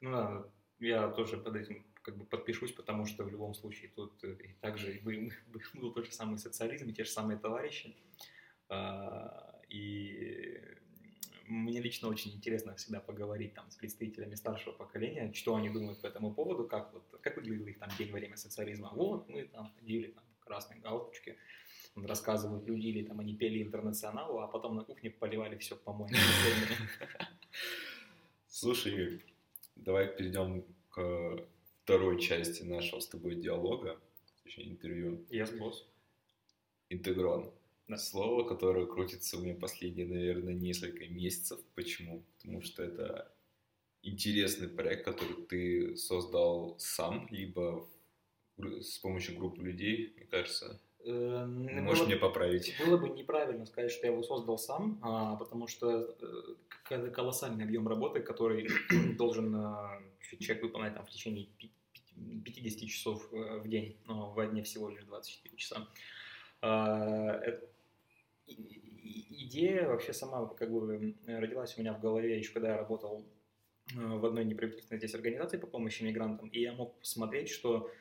Ну 0.02 0.12
да, 0.12 0.50
я 0.80 1.10
тоже 1.10 1.38
под 1.38 1.56
этим 1.56 1.86
как 2.02 2.18
бы 2.18 2.26
подпишусь, 2.26 2.72
потому 2.72 3.08
что 3.08 3.24
в 3.24 3.32
любом 3.32 3.56
случае 3.56 3.92
тут 3.96 4.24
э, 4.24 4.38
и 4.44 4.54
также 4.62 5.02
был, 5.04 5.32
был 5.74 5.92
тот 5.92 6.06
же 6.06 6.12
самый 6.12 6.38
социализм, 6.38 6.90
и 6.90 6.94
те 6.94 7.04
же 7.04 7.10
самые 7.10 7.40
товарищи. 7.40 7.96
А, 8.70 9.60
и 9.70 10.62
мне 11.48 11.82
лично 11.82 12.08
очень 12.08 12.34
интересно 12.34 12.76
всегда 12.76 13.00
поговорить 13.00 13.54
там 13.54 13.70
с 13.72 13.76
представителями 13.76 14.36
старшего 14.36 14.74
поколения, 14.74 15.32
что 15.34 15.56
они 15.56 15.70
думают 15.70 16.02
по 16.02 16.08
этому 16.08 16.34
поводу, 16.34 16.68
как 16.68 16.94
вот 16.94 17.04
как 17.22 17.38
выглядел 17.38 17.68
их 17.68 17.80
там 17.80 17.90
день 17.98 18.12
во 18.12 18.20
время 18.20 18.38
социализма. 18.38 18.92
Вот 18.94 19.30
мы 19.30 19.44
там 19.46 19.72
ходили 19.76 20.08
там 20.08 20.24
красные 20.40 20.80
галстучки, 20.82 21.38
рассказывают 21.96 22.66
люди, 22.68 22.88
или 22.88 23.04
там 23.04 23.20
они 23.20 23.36
пели 23.36 23.62
интернационалу, 23.62 24.40
а 24.40 24.48
потом 24.48 24.76
на 24.76 24.84
кухне 24.84 25.10
поливали 25.10 25.58
все 25.58 25.76
по-моему. 25.76 26.18
Слушай, 28.48 29.22
давай 29.76 30.08
перейдем 30.16 30.64
к 30.90 31.46
второй 31.84 32.20
части 32.20 32.64
нашего 32.64 33.00
с 33.00 33.08
тобой 33.08 33.36
диалога, 33.36 34.00
точнее 34.44 34.70
интервью. 34.70 35.26
Yes, 35.30 35.58
босс. 35.58 35.86
Интегрон 36.90 37.52
слово, 37.98 38.48
которое 38.48 38.86
крутится 38.86 39.38
у 39.38 39.42
меня 39.42 39.56
последние, 39.56 40.08
наверное, 40.08 40.54
несколько 40.54 41.08
месяцев. 41.08 41.60
Почему? 41.76 42.24
Потому 42.38 42.62
что 42.62 42.84
это 42.84 43.32
интересный 44.02 44.68
проект, 44.68 45.06
который 45.06 45.46
ты 45.48 45.96
создал 45.96 46.76
сам, 46.80 47.28
либо 47.30 47.88
с 48.58 48.98
помощью 49.00 49.38
группы 49.38 49.62
людей, 49.62 50.14
мне 50.16 50.26
кажется. 50.26 50.80
Э, 51.04 51.46
Можешь 51.46 52.00
было, 52.00 52.08
мне 52.08 52.16
поправить. 52.16 52.74
Было 52.80 52.98
бы 52.98 53.10
неправильно 53.10 53.66
сказать, 53.66 53.92
что 53.92 54.08
я 54.08 54.14
его 54.14 54.24
создал 54.24 54.58
сам, 54.58 55.00
а, 55.04 55.36
потому 55.36 55.68
что 55.68 56.16
э, 56.90 57.10
колоссальный 57.12 57.66
объем 57.66 57.88
работы, 57.88 58.22
который 58.22 58.70
должен 59.18 59.56
э, 59.56 60.38
человек 60.40 60.64
выполнять 60.64 60.96
там, 60.96 61.06
в 61.06 61.10
течение 61.10 61.48
50 62.44 62.90
часов 62.90 63.28
э, 63.32 63.60
в 63.60 63.68
день, 63.68 63.98
но 64.06 64.32
в 64.32 64.46
дне 64.48 64.64
всего 64.64 64.90
лишь 64.90 65.04
24 65.04 65.58
часа. 65.58 65.88
А, 66.62 67.40
идея 68.48 69.88
вообще 69.88 70.14
сама 70.14 70.48
как 70.48 70.72
бы 70.72 71.16
родилась 71.28 71.78
у 71.78 71.82
меня 71.82 71.94
в 71.94 72.02
голове 72.02 72.38
еще 72.38 72.54
когда 72.54 72.70
я 72.70 72.78
работал 72.78 73.26
в 73.94 74.26
одной 74.26 74.46
неправительственной 74.46 75.00
здесь 75.00 75.14
организации 75.14 75.58
по 75.58 75.68
помощи 75.68 76.04
мигрантам, 76.04 76.48
и 76.50 76.60
я 76.60 76.74
мог 76.74 77.00
посмотреть, 77.00 77.50
что 77.50 77.92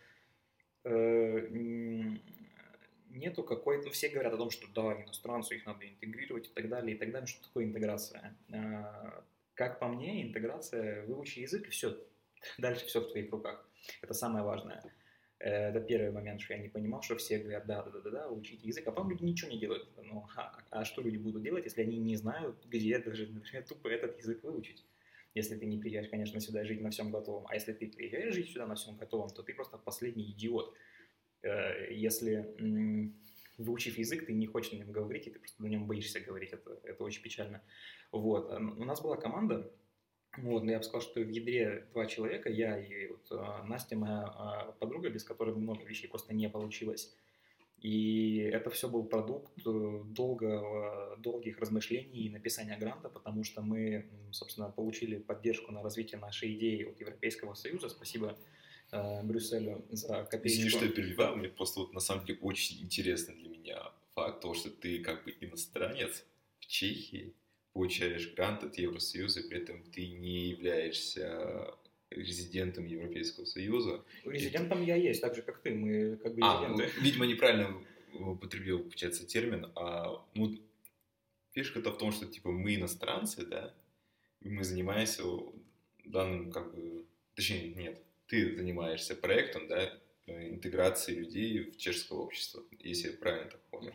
нету 3.14 3.42
какой-то... 3.42 3.90
Все 3.90 4.08
говорят 4.08 4.34
о 4.34 4.36
том, 4.36 4.50
что 4.50 4.66
да, 4.74 5.02
иностранцы, 5.02 5.56
их 5.56 5.66
надо 5.66 5.88
интегрировать 5.88 6.48
и 6.48 6.50
так 6.50 6.68
далее, 6.68 6.96
и 6.96 6.98
так 6.98 7.10
далее. 7.10 7.26
Что 7.26 7.42
такое 7.44 7.64
интеграция? 7.64 8.36
А, 8.52 9.24
как 9.54 9.78
по 9.78 9.88
мне, 9.88 10.22
интеграция, 10.22 11.06
выучи 11.06 11.40
язык, 11.40 11.68
и 11.68 11.70
все. 11.70 11.96
Дальше 12.58 12.86
все 12.86 13.00
в 13.00 13.10
твоих 13.10 13.30
руках. 13.30 13.66
Это 14.02 14.14
самое 14.14 14.44
важное. 14.44 14.82
Э, 15.40 15.70
это 15.70 15.80
первый 15.80 16.10
момент, 16.10 16.40
что 16.40 16.54
я 16.54 16.60
не 16.60 16.68
понимал, 16.68 17.02
что 17.02 17.16
все 17.16 17.38
говорят, 17.38 17.66
да, 17.66 17.82
да, 17.82 18.00
да, 18.00 18.10
да, 18.10 18.28
учите 18.28 18.66
язык, 18.66 18.86
а 18.86 18.92
потом 18.92 19.10
люди 19.10 19.24
ничего 19.24 19.50
не 19.50 19.58
делают. 19.58 19.88
Ну, 20.02 20.26
а, 20.36 20.56
а 20.70 20.84
что 20.84 21.02
люди 21.02 21.16
будут 21.16 21.42
делать, 21.42 21.64
если 21.64 21.82
они 21.82 21.98
не 21.98 22.16
знают, 22.16 22.64
где 22.66 22.98
даже, 22.98 23.26
например, 23.26 23.64
тупо 23.64 23.88
этот 23.88 24.18
язык 24.18 24.42
выучить? 24.42 24.84
Если 25.34 25.56
ты 25.56 25.66
не 25.66 25.78
приезжаешь, 25.78 26.08
конечно, 26.08 26.38
сюда 26.38 26.64
жить 26.64 26.80
на 26.80 26.90
всем 26.90 27.10
готовом. 27.10 27.46
А 27.48 27.54
если 27.54 27.72
ты 27.72 27.88
приезжаешь 27.88 28.34
жить 28.34 28.50
сюда 28.50 28.66
на 28.66 28.76
всем 28.76 28.96
готовом, 28.96 29.30
то 29.30 29.42
ты 29.42 29.52
просто 29.52 29.78
последний 29.78 30.30
идиот. 30.30 30.74
Э, 31.42 31.92
если 31.92 32.54
выучив 33.58 33.98
язык, 33.98 34.26
ты 34.26 34.32
не 34.32 34.46
хочешь 34.46 34.72
на 34.72 34.76
нем 34.76 34.92
говорить, 34.92 35.26
и 35.26 35.30
ты 35.30 35.38
просто 35.38 35.62
на 35.62 35.66
нем 35.66 35.86
боишься 35.86 36.20
говорить, 36.20 36.52
это, 36.52 36.80
это 36.84 37.04
очень 37.04 37.22
печально. 37.22 37.62
Вот. 38.10 38.50
У 38.50 38.84
нас 38.84 39.00
была 39.00 39.16
команда, 39.16 39.72
вот, 40.38 40.64
я 40.64 40.78
бы 40.78 40.84
сказал, 40.84 41.00
что 41.00 41.20
в 41.20 41.28
ядре 41.28 41.86
два 41.92 42.06
человека, 42.06 42.50
я 42.50 42.78
и 42.78 43.08
вот, 43.08 43.26
а, 43.30 43.62
Настя, 43.64 43.96
моя 43.96 44.24
а, 44.24 44.72
подруга, 44.78 45.10
без 45.10 45.24
которой 45.24 45.54
много 45.54 45.84
вещей 45.84 46.08
просто 46.08 46.34
не 46.34 46.48
получилось. 46.48 47.14
И 47.80 48.38
это 48.38 48.70
все 48.70 48.88
был 48.88 49.04
продукт 49.04 49.52
э, 49.66 50.02
долгого, 50.06 51.18
долгих 51.18 51.58
размышлений 51.58 52.24
и 52.26 52.30
написания 52.30 52.78
гранта, 52.78 53.10
потому 53.10 53.44
что 53.44 53.60
мы, 53.60 54.06
собственно, 54.30 54.70
получили 54.70 55.18
поддержку 55.18 55.70
на 55.70 55.82
развитие 55.82 56.18
нашей 56.18 56.54
идеи 56.54 56.84
от 56.84 56.98
Европейского 56.98 57.52
Союза. 57.52 57.90
Спасибо 57.90 58.38
э, 58.90 59.22
Брюсселю 59.22 59.84
за 59.90 60.24
копеечку. 60.24 60.60
Извини, 60.60 60.70
что 60.70 60.84
я 60.86 60.92
перебиваю, 60.92 61.36
мне 61.36 61.50
просто 61.50 61.80
вот 61.80 61.92
на 61.92 62.00
самом 62.00 62.24
деле 62.24 62.38
очень 62.40 62.82
интересно 62.82 63.34
для 63.34 63.50
меня 63.50 63.92
факт 64.14 64.40
того, 64.40 64.54
что 64.54 64.70
ты 64.70 65.00
как 65.00 65.24
бы 65.24 65.34
иностранец 65.40 66.24
в 66.60 66.66
Чехии, 66.66 67.34
получаешь 67.74 68.32
грант 68.34 68.64
от 68.64 68.78
Евросоюза, 68.78 69.42
при 69.42 69.58
этом 69.58 69.82
ты 69.92 70.06
не 70.06 70.48
являешься 70.48 71.74
резидентом 72.08 72.86
Европейского 72.86 73.44
Союза. 73.44 74.04
Резидентом 74.24 74.82
и... 74.82 74.86
я 74.86 74.96
есть, 74.96 75.20
так 75.20 75.34
же, 75.34 75.42
как 75.42 75.60
ты, 75.60 75.74
мы 75.74 76.16
как 76.16 76.34
бы 76.34 76.40
а, 76.42 76.62
резиденты. 76.62 76.92
Ну, 76.96 77.02
видимо, 77.02 77.26
неправильно 77.26 77.84
употребил, 78.12 78.78
получается, 78.78 79.26
термин, 79.26 79.70
а 79.74 80.24
ну, 80.34 80.56
фишка-то 81.52 81.90
в 81.90 81.98
том, 81.98 82.12
что, 82.12 82.26
типа, 82.26 82.50
мы 82.50 82.76
иностранцы, 82.76 83.44
да, 83.44 83.74
и 84.40 84.48
мы 84.48 84.62
занимаемся 84.62 85.24
данным, 86.04 86.52
как 86.52 86.72
бы, 86.72 87.04
точнее, 87.34 87.74
нет, 87.74 88.00
ты 88.28 88.56
занимаешься 88.56 89.16
проектом, 89.16 89.66
да, 89.66 89.98
э, 90.26 90.50
интеграции 90.50 91.12
людей 91.12 91.70
в 91.70 91.76
чешское 91.76 92.16
общество, 92.16 92.62
если 92.78 93.10
я 93.10 93.16
правильно 93.16 93.50
так 93.50 93.60
понял. 93.62 93.94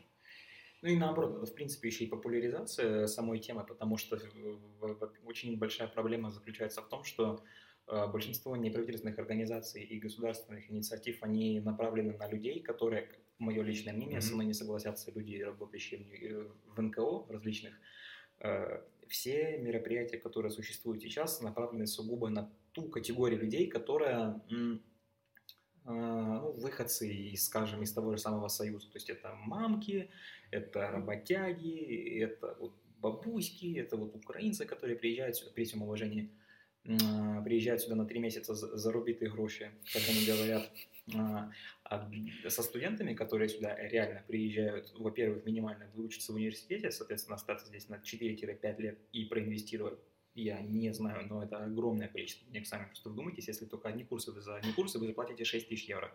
Ну 0.82 0.89
и 0.89 0.96
наоборот, 0.96 1.38
это 1.38 1.46
в 1.46 1.54
принципе 1.54 1.89
еще 1.89 2.06
и 2.06 2.08
популяризация 2.08 3.08
самой 3.08 3.39
темы, 3.39 3.65
потому 3.65 3.98
что 3.98 4.18
очень 5.26 5.58
большая 5.58 5.88
проблема 5.89 6.32
заключается 6.32 6.82
в 6.82 6.88
том, 6.88 7.04
что 7.04 7.44
э, 7.88 8.08
большинство 8.08 8.56
неправительственных 8.56 9.20
организаций 9.20 9.84
и 9.84 10.00
государственных 10.00 10.72
инициатив, 10.72 11.22
они 11.22 11.60
направлены 11.60 12.18
на 12.18 12.30
людей, 12.30 12.62
которые, 12.62 13.10
мое 13.39 13.62
личное 13.62 13.94
мнение, 13.94 14.20
mm-hmm. 14.20 14.22
со 14.22 14.34
мной 14.34 14.46
не 14.46 14.54
согласятся 14.54 15.12
люди, 15.12 15.36
работающие 15.36 16.48
в 16.65 16.82
НКО 16.82 17.26
различных. 17.28 17.74
Э, 18.39 18.82
все 19.10 19.58
мероприятия, 19.58 20.18
которые 20.18 20.52
существуют 20.52 21.02
сейчас, 21.02 21.42
направлены 21.42 21.88
сугубо 21.88 22.30
на 22.30 22.50
ту 22.72 22.88
категорию 22.88 23.42
людей, 23.42 23.68
которая 23.68 24.42
выходцы 25.89 27.12
из, 27.12 27.45
скажем, 27.45 27.82
из 27.82 27.91
того 27.91 28.12
же 28.12 28.17
самого 28.17 28.47
Союза. 28.47 28.88
То 28.89 28.97
есть 28.97 29.10
это 29.10 29.34
мамки, 29.45 30.10
это 30.52 30.91
работяги, 30.91 32.19
это 32.19 32.56
вот 32.60 32.73
бабуськи, 32.99 33.78
это 33.78 33.97
вот 33.97 34.15
украинцы, 34.15 34.65
которые 34.65 34.97
приезжают 34.97 35.36
сюда, 35.36 35.52
при 35.52 35.63
всем 35.63 35.82
уважении, 35.84 36.30
приезжают 36.84 37.82
сюда 37.82 37.95
на 37.95 38.06
три 38.06 38.19
месяца 38.19 38.54
зарубитые 38.54 39.32
гроши, 39.32 39.71
как 39.91 40.02
они 40.10 40.25
говорят. 40.25 40.71
А, 41.15 41.52
а 41.86 42.12
со 42.49 42.62
студентами, 42.62 43.15
которые 43.15 43.49
сюда 43.49 43.75
реально 43.75 44.23
приезжают, 44.28 44.93
во-первых, 44.97 45.43
минимально 45.45 45.89
выучиться 45.95 46.32
в 46.32 46.36
университете, 46.36 46.91
соответственно, 46.91 47.36
остаться 47.36 47.65
здесь 47.65 47.89
на 47.89 47.95
4-5 47.95 48.82
лет 48.82 48.99
и 49.12 49.25
проинвестировать 49.25 49.99
я 50.36 50.62
не 50.62 50.94
знаю, 50.94 51.28
но 51.28 51.44
это 51.44 51.63
огромное 51.63 52.08
количество 52.08 52.48
денег 52.52 52.68
сами. 52.68 52.86
Просто 52.86 53.10
вдумайтесь, 53.10 53.48
если 53.48 53.65
только 53.65 53.89
одни 53.89 54.04
курсы, 54.04 54.32
вы 54.32 54.42
за 54.42 54.56
одни 54.56 54.72
курсы 54.74 55.00
вы 55.00 55.08
заплатите 55.08 55.44
6 55.44 55.70
тысяч 55.70 55.86
евро. 55.86 56.12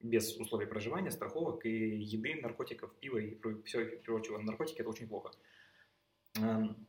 Без 0.00 0.36
условий 0.36 0.66
проживания, 0.66 1.10
страховок 1.10 1.66
и 1.66 1.98
еды, 1.98 2.36
наркотиков, 2.40 2.94
пива 3.00 3.18
и 3.18 3.36
всего 3.64 3.84
прочего. 4.04 4.38
Наркотики– 4.38 4.78
это 4.80 4.90
очень 4.90 5.08
плохо. 5.08 5.32
Эм, 6.36 6.86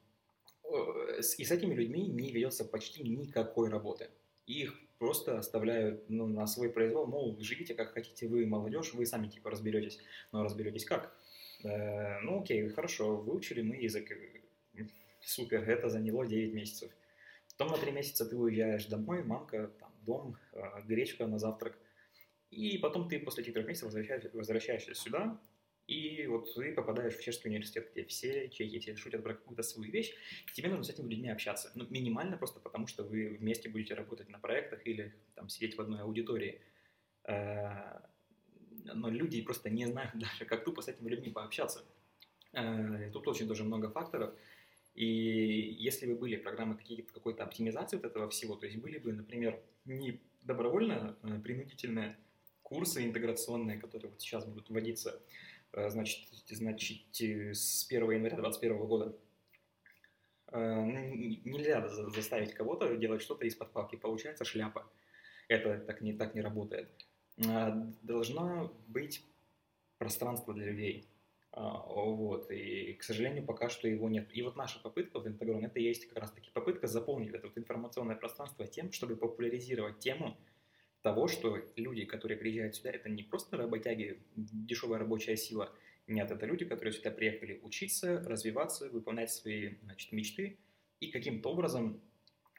и 1.37 1.43
с 1.43 1.51
этими 1.51 1.73
людьми 1.73 2.07
не 2.07 2.31
ведется 2.31 2.65
почти 2.65 3.03
никакой 3.03 3.69
работы. 3.69 4.09
Их 4.45 4.75
просто 4.99 5.39
оставляют 5.39 6.09
ну, 6.09 6.27
на 6.27 6.45
свой 6.45 6.69
произвол, 6.69 7.07
мол, 7.07 7.39
живите 7.39 7.73
как 7.73 7.93
хотите, 7.93 8.27
вы 8.27 8.45
молодежь, 8.45 8.93
вы 8.93 9.05
сами 9.05 9.27
типа 9.27 9.49
разберетесь. 9.49 9.99
Но 10.31 10.43
разберетесь 10.43 10.85
как? 10.85 11.15
Э, 11.63 12.19
ну 12.19 12.41
окей, 12.41 12.67
хорошо, 12.69 13.17
выучили 13.17 13.61
мы 13.61 13.77
язык, 13.77 14.11
супер, 15.21 15.69
это 15.69 15.89
заняло 15.89 16.25
9 16.25 16.53
месяцев. 16.53 16.91
Потом 17.57 17.73
на 17.73 17.77
3 17.77 17.91
месяца 17.91 18.25
ты 18.25 18.37
уезжаешь 18.37 18.85
домой, 18.85 19.23
мамка, 19.23 19.67
там, 19.79 19.91
дом, 20.05 20.37
э, 20.53 20.81
гречка 20.85 21.27
на 21.27 21.39
завтрак. 21.39 21.77
И 22.51 22.77
потом 22.77 23.09
ты 23.09 23.19
после 23.19 23.43
этих 23.43 23.53
трех 23.53 23.67
месяцев 23.67 23.87
возвращаешься, 23.87 24.29
возвращаешься 24.33 24.95
сюда, 24.95 25.39
и 25.89 26.27
вот 26.27 26.53
ты 26.53 26.71
попадаешь 26.71 27.15
в 27.15 27.23
чешский 27.23 27.49
университет, 27.49 27.89
где 27.91 28.05
все 28.05 28.47
чехи 28.49 28.77
все 28.77 28.95
шутят 28.95 29.23
про 29.23 29.33
какую-то 29.33 29.63
свою 29.63 29.91
вещь, 29.91 30.13
и 30.47 30.53
тебе 30.53 30.69
нужно 30.69 30.83
с 30.83 30.89
этими 30.91 31.09
людьми 31.09 31.29
общаться. 31.29 31.71
Ну, 31.73 31.87
минимально 31.89 32.37
просто 32.37 32.59
потому, 32.59 32.85
что 32.85 33.03
вы 33.03 33.29
вместе 33.29 33.69
будете 33.69 33.95
работать 33.95 34.29
на 34.29 34.37
проектах 34.37 34.85
или 34.85 35.15
там 35.33 35.49
сидеть 35.49 35.75
в 35.75 35.81
одной 35.81 36.01
аудитории. 36.01 36.61
Э, 37.23 38.01
но 38.83 39.09
люди 39.09 39.41
просто 39.41 39.71
не 39.71 39.87
знают 39.87 40.11
даже, 40.15 40.45
как 40.45 40.63
тупо 40.63 40.81
с 40.81 40.87
этими 40.89 41.09
людьми 41.09 41.31
пообщаться. 41.31 41.83
Э, 42.53 43.09
тут 43.11 43.27
очень 43.27 43.47
тоже 43.47 43.63
много 43.63 43.89
факторов. 43.89 44.35
И 44.95 45.05
если 45.79 46.07
бы 46.07 46.15
были 46.15 46.35
программы 46.35 46.77
какой-то 47.13 47.43
оптимизации 47.43 47.97
вот 47.97 48.05
этого 48.05 48.29
всего, 48.29 48.55
то 48.55 48.65
есть 48.65 48.77
были 48.79 48.97
бы, 48.97 49.13
например, 49.13 49.61
не 49.85 50.19
добровольно 50.43 51.17
а 51.21 51.39
принудительные 51.39 52.17
курсы 52.63 53.05
интеграционные, 53.05 53.79
которые 53.79 54.11
вот 54.11 54.21
сейчас 54.21 54.45
будут 54.45 54.69
вводиться, 54.69 55.21
э, 55.73 55.89
значит, 55.89 56.27
значит, 56.49 57.05
с 57.13 57.85
1 57.87 58.11
января 58.11 58.35
2021 58.35 58.87
года, 58.87 59.17
э, 60.51 60.81
нельзя 61.45 61.87
заставить 61.87 62.53
кого-то 62.53 62.95
делать 62.95 63.21
что-то 63.21 63.45
из-под 63.45 63.71
палки. 63.71 63.95
Получается 63.95 64.45
шляпа. 64.45 64.89
Это 65.47 65.79
так 65.79 66.01
не, 66.01 66.13
так 66.13 66.35
не 66.35 66.41
работает. 66.41 66.89
Должно 68.01 68.71
быть 68.87 69.25
пространство 69.97 70.53
для 70.53 70.65
людей. 70.65 71.08
А, 71.61 71.83
вот, 71.85 72.49
и, 72.51 72.93
к 72.93 73.03
сожалению, 73.03 73.45
пока 73.45 73.67
что 73.67 73.89
его 73.89 74.07
нет. 74.07 74.29
И 74.31 74.41
вот 74.43 74.55
наша 74.55 74.79
попытка 74.79 75.19
в 75.19 75.27
Интегрон, 75.27 75.65
это 75.65 75.77
есть 75.81 76.05
как 76.07 76.19
раз-таки 76.19 76.49
попытка 76.51 76.87
заполнить 76.87 77.33
это 77.33 77.47
вот 77.47 77.57
информационное 77.57 78.15
пространство 78.15 78.65
тем, 78.65 78.93
чтобы 78.93 79.17
популяризировать 79.17 79.99
тему 79.99 80.37
того, 81.01 81.27
что 81.27 81.57
люди, 81.75 82.05
которые 82.05 82.37
приезжают 82.37 82.75
сюда, 82.75 82.91
это 82.91 83.09
не 83.09 83.23
просто 83.23 83.57
работяги, 83.57 84.23
дешевая 84.37 84.99
рабочая 84.99 85.35
сила. 85.35 85.69
Нет, 86.07 86.31
это 86.31 86.45
люди, 86.45 86.63
которые 86.63 86.93
сюда 86.93 87.11
приехали 87.11 87.59
учиться, 87.61 88.21
развиваться, 88.21 88.89
выполнять 88.89 89.29
свои 89.29 89.75
значит, 89.83 90.13
мечты 90.13 90.59
и 91.01 91.11
каким-то 91.11 91.49
образом 91.51 92.01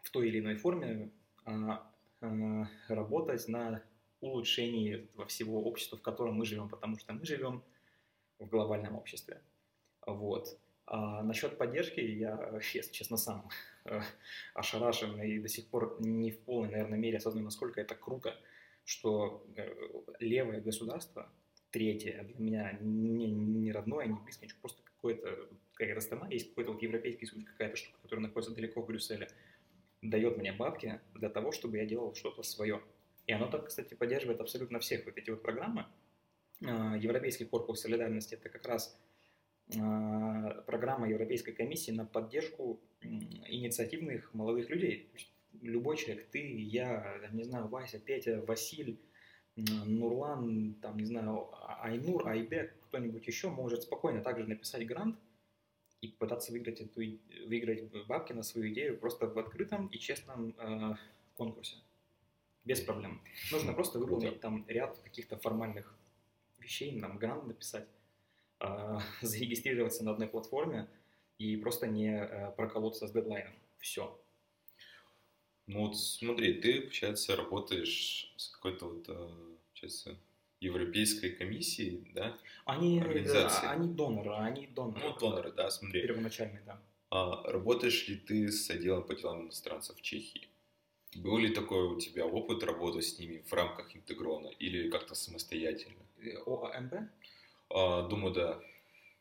в 0.02 0.10
той 0.10 0.28
или 0.28 0.40
иной 0.40 0.56
форме 0.56 1.10
а, 1.46 1.90
а, 2.20 2.68
работать 2.88 3.48
на 3.48 3.82
улучшении 4.20 4.96
этого 4.96 5.24
всего 5.24 5.64
общества, 5.64 5.96
в 5.96 6.02
котором 6.02 6.34
мы 6.34 6.44
живем, 6.44 6.68
потому 6.68 6.98
что 6.98 7.14
мы 7.14 7.24
живем 7.24 7.64
в 8.40 8.48
глобальном 8.48 8.96
обществе. 8.96 9.40
Вот. 10.07 10.59
А 10.87 11.22
насчет 11.22 11.57
поддержки 11.57 12.00
я, 12.00 12.59
если 12.74 12.92
честно, 12.92 13.16
сам 13.16 13.48
э, 13.85 14.00
ошарашен 14.55 15.22
и 15.22 15.38
до 15.38 15.48
сих 15.48 15.68
пор 15.68 15.96
не 16.00 16.33
в 16.33 16.40
полной, 16.40 16.70
наверное, 16.70 16.98
мере 16.98 17.18
осознаю, 17.18 17.44
насколько 17.44 17.81
это 17.81 17.94
круто, 17.94 18.37
что 18.85 19.46
э, 19.57 19.72
левое 20.18 20.61
государство 20.61 21.31
третье 21.70 22.24
для 22.24 22.40
меня 22.40 22.79
не, 22.81 23.31
не 23.31 23.70
родное, 23.70 24.07
не 24.07 24.18
близкое, 24.18 24.48
просто 24.61 24.83
какое-то, 24.83 25.48
какая-то 25.74 26.00
страна, 26.00 26.29
есть 26.29 26.48
какой-то 26.48 26.72
вот 26.72 26.83
европейский 26.83 27.26
суд, 27.26 27.44
какая-то 27.44 27.76
штука, 27.76 27.98
которая 28.03 28.26
находится 28.26 28.53
далеко 28.53 28.83
в 28.83 28.87
Брюсселе, 28.87 29.29
дает 30.03 30.38
мне 30.38 30.53
бабки 30.53 31.00
для 31.14 31.29
того, 31.29 31.53
чтобы 31.53 31.76
я 31.76 31.87
делал 31.87 32.14
что-то 32.14 32.42
свое. 32.42 32.83
И 33.26 33.33
оно 33.33 33.46
так, 33.46 33.68
кстати, 33.68 33.94
поддерживает 33.94 34.40
абсолютно 34.40 34.81
всех 34.81 35.05
вот 35.05 35.16
эти 35.16 35.31
вот 35.31 35.42
программы. 35.42 35.87
А, 36.64 36.96
Европейский 36.96 37.44
корпус 37.44 37.80
солидарности– 37.80 38.34
это 38.40 38.48
как 38.48 38.66
раз 38.66 38.98
а, 39.78 40.62
программа 40.66 41.08
Европейской 41.08 41.52
комиссии 41.52 41.90
на 41.90 42.04
поддержку 42.04 42.80
инициативных 43.02 44.32
молодых 44.34 44.68
людей. 44.68 45.10
Любой 45.62 45.96
человек, 45.96 46.28
ты, 46.30 46.38
я, 46.38 47.18
не 47.32 47.44
знаю, 47.44 47.68
Вася, 47.68 47.98
Петя, 47.98 48.42
Василь, 48.46 49.00
Нурлан, 49.56 50.74
там, 50.80 50.96
не 50.96 51.04
знаю, 51.04 51.50
а, 51.52 51.82
Айнур, 51.82 52.28
Айбек, 52.28 52.74
кто-нибудь 52.82 53.26
еще 53.26 53.48
может 53.48 53.82
спокойно 53.82 54.22
также 54.22 54.46
написать 54.46 54.86
грант 54.86 55.18
и 56.00 56.08
пытаться 56.08 56.52
выиграть, 56.52 56.80
эту, 56.80 57.00
выиграть 57.46 57.90
бабки 58.06 58.32
на 58.32 58.42
свою 58.42 58.72
идею 58.72 58.98
просто 58.98 59.26
в 59.26 59.38
открытом 59.38 59.88
и 59.88 59.98
честном 59.98 60.54
э, 60.58 60.94
конкурсе. 61.36 61.76
Без 62.64 62.80
проблем. 62.80 63.20
Нужно 63.52 63.72
просто 63.74 63.98
выполнить 63.98 64.40
там 64.40 64.64
ряд 64.66 64.98
каких-то 64.98 65.36
формальных 65.36 65.99
вещей, 66.60 66.92
нам 66.92 67.18
грант 67.18 67.46
написать, 67.46 67.88
э, 68.60 68.98
зарегистрироваться 69.22 70.04
на 70.04 70.12
одной 70.12 70.28
платформе 70.28 70.88
и 71.38 71.56
просто 71.56 71.86
не 71.86 72.10
э, 72.10 72.52
проколоться 72.52 73.06
с 73.06 73.12
дедлайном. 73.12 73.54
Все. 73.78 74.18
Ну 75.66 75.86
вот 75.86 75.96
смотри, 75.96 76.54
ты, 76.54 76.80
получается, 76.82 77.36
работаешь 77.36 78.34
с 78.36 78.48
какой-то 78.48 78.86
вот, 78.86 79.08
э, 79.08 79.56
получается, 79.68 80.18
Европейской 80.60 81.30
комиссией, 81.30 82.10
да? 82.14 82.36
Они, 82.66 83.00
организации. 83.00 83.62
Да, 83.62 83.70
они 83.70 83.94
доноры, 83.94 84.34
они 84.34 84.66
доноры. 84.66 85.00
Ну, 85.00 85.18
доноры, 85.18 85.52
да, 85.52 85.70
смотри. 85.70 86.02
Первоначальные, 86.02 86.62
да. 86.66 86.82
А 87.10 87.42
работаешь 87.50 88.06
ли 88.08 88.16
ты 88.16 88.52
с 88.52 88.68
отделом 88.70 89.04
по 89.04 89.14
делам 89.14 89.44
иностранцев 89.44 89.96
в 89.96 90.02
Чехии? 90.02 90.48
Был 91.16 91.38
ли 91.38 91.48
такой 91.48 91.88
у 91.88 91.98
тебя 91.98 92.26
опыт 92.26 92.62
работы 92.62 93.02
с 93.02 93.18
ними 93.18 93.42
в 93.46 93.52
рамках 93.52 93.96
интегрона 93.96 94.48
или 94.48 94.90
как-то 94.90 95.14
самостоятельно? 95.14 96.06
ОАМБ? 96.46 96.94
А, 97.70 98.09
думаю, 98.09 98.35
да. 98.35 98.61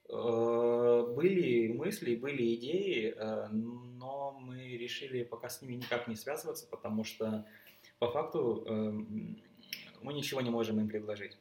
Э, 0.09 1.13
были 1.15 1.71
мысли, 1.73 2.15
были 2.15 2.55
идеи, 2.55 3.13
э, 3.15 3.47
но 3.49 4.39
мы 4.39 4.77
решили 4.77 5.23
пока 5.23 5.49
с 5.49 5.61
ними 5.61 5.75
никак 5.75 6.07
не 6.07 6.15
связываться, 6.15 6.67
потому 6.67 7.03
что 7.03 7.45
по 7.99 8.09
факту 8.11 8.63
эм, 8.65 9.37
мы 10.01 10.13
ничего 10.13 10.41
не 10.41 10.49
можем 10.49 10.79
им 10.79 10.87
предложить. 10.89 11.37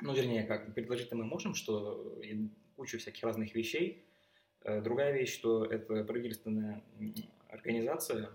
Ну, 0.00 0.14
вернее, 0.14 0.42
как, 0.44 0.74
предложить-то 0.74 1.16
мы 1.16 1.24
можем, 1.24 1.54
что 1.54 2.18
кучу 2.76 2.98
всяких 2.98 3.22
разных 3.22 3.54
вещей. 3.54 4.04
Э, 4.62 4.80
другая 4.80 5.12
вещь, 5.12 5.32
что 5.32 5.64
это 5.64 6.02
правительственная 6.02 6.82
организация, 7.48 8.30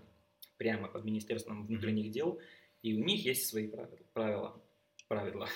прямо 0.56 0.88
под 0.88 1.04
Министерством 1.04 1.66
внутренних 1.66 2.10
дел, 2.10 2.40
и 2.82 2.94
у 2.94 3.04
них 3.04 3.24
есть 3.24 3.46
свои 3.48 3.70
правила. 4.14 4.60
Правила. 5.12 5.46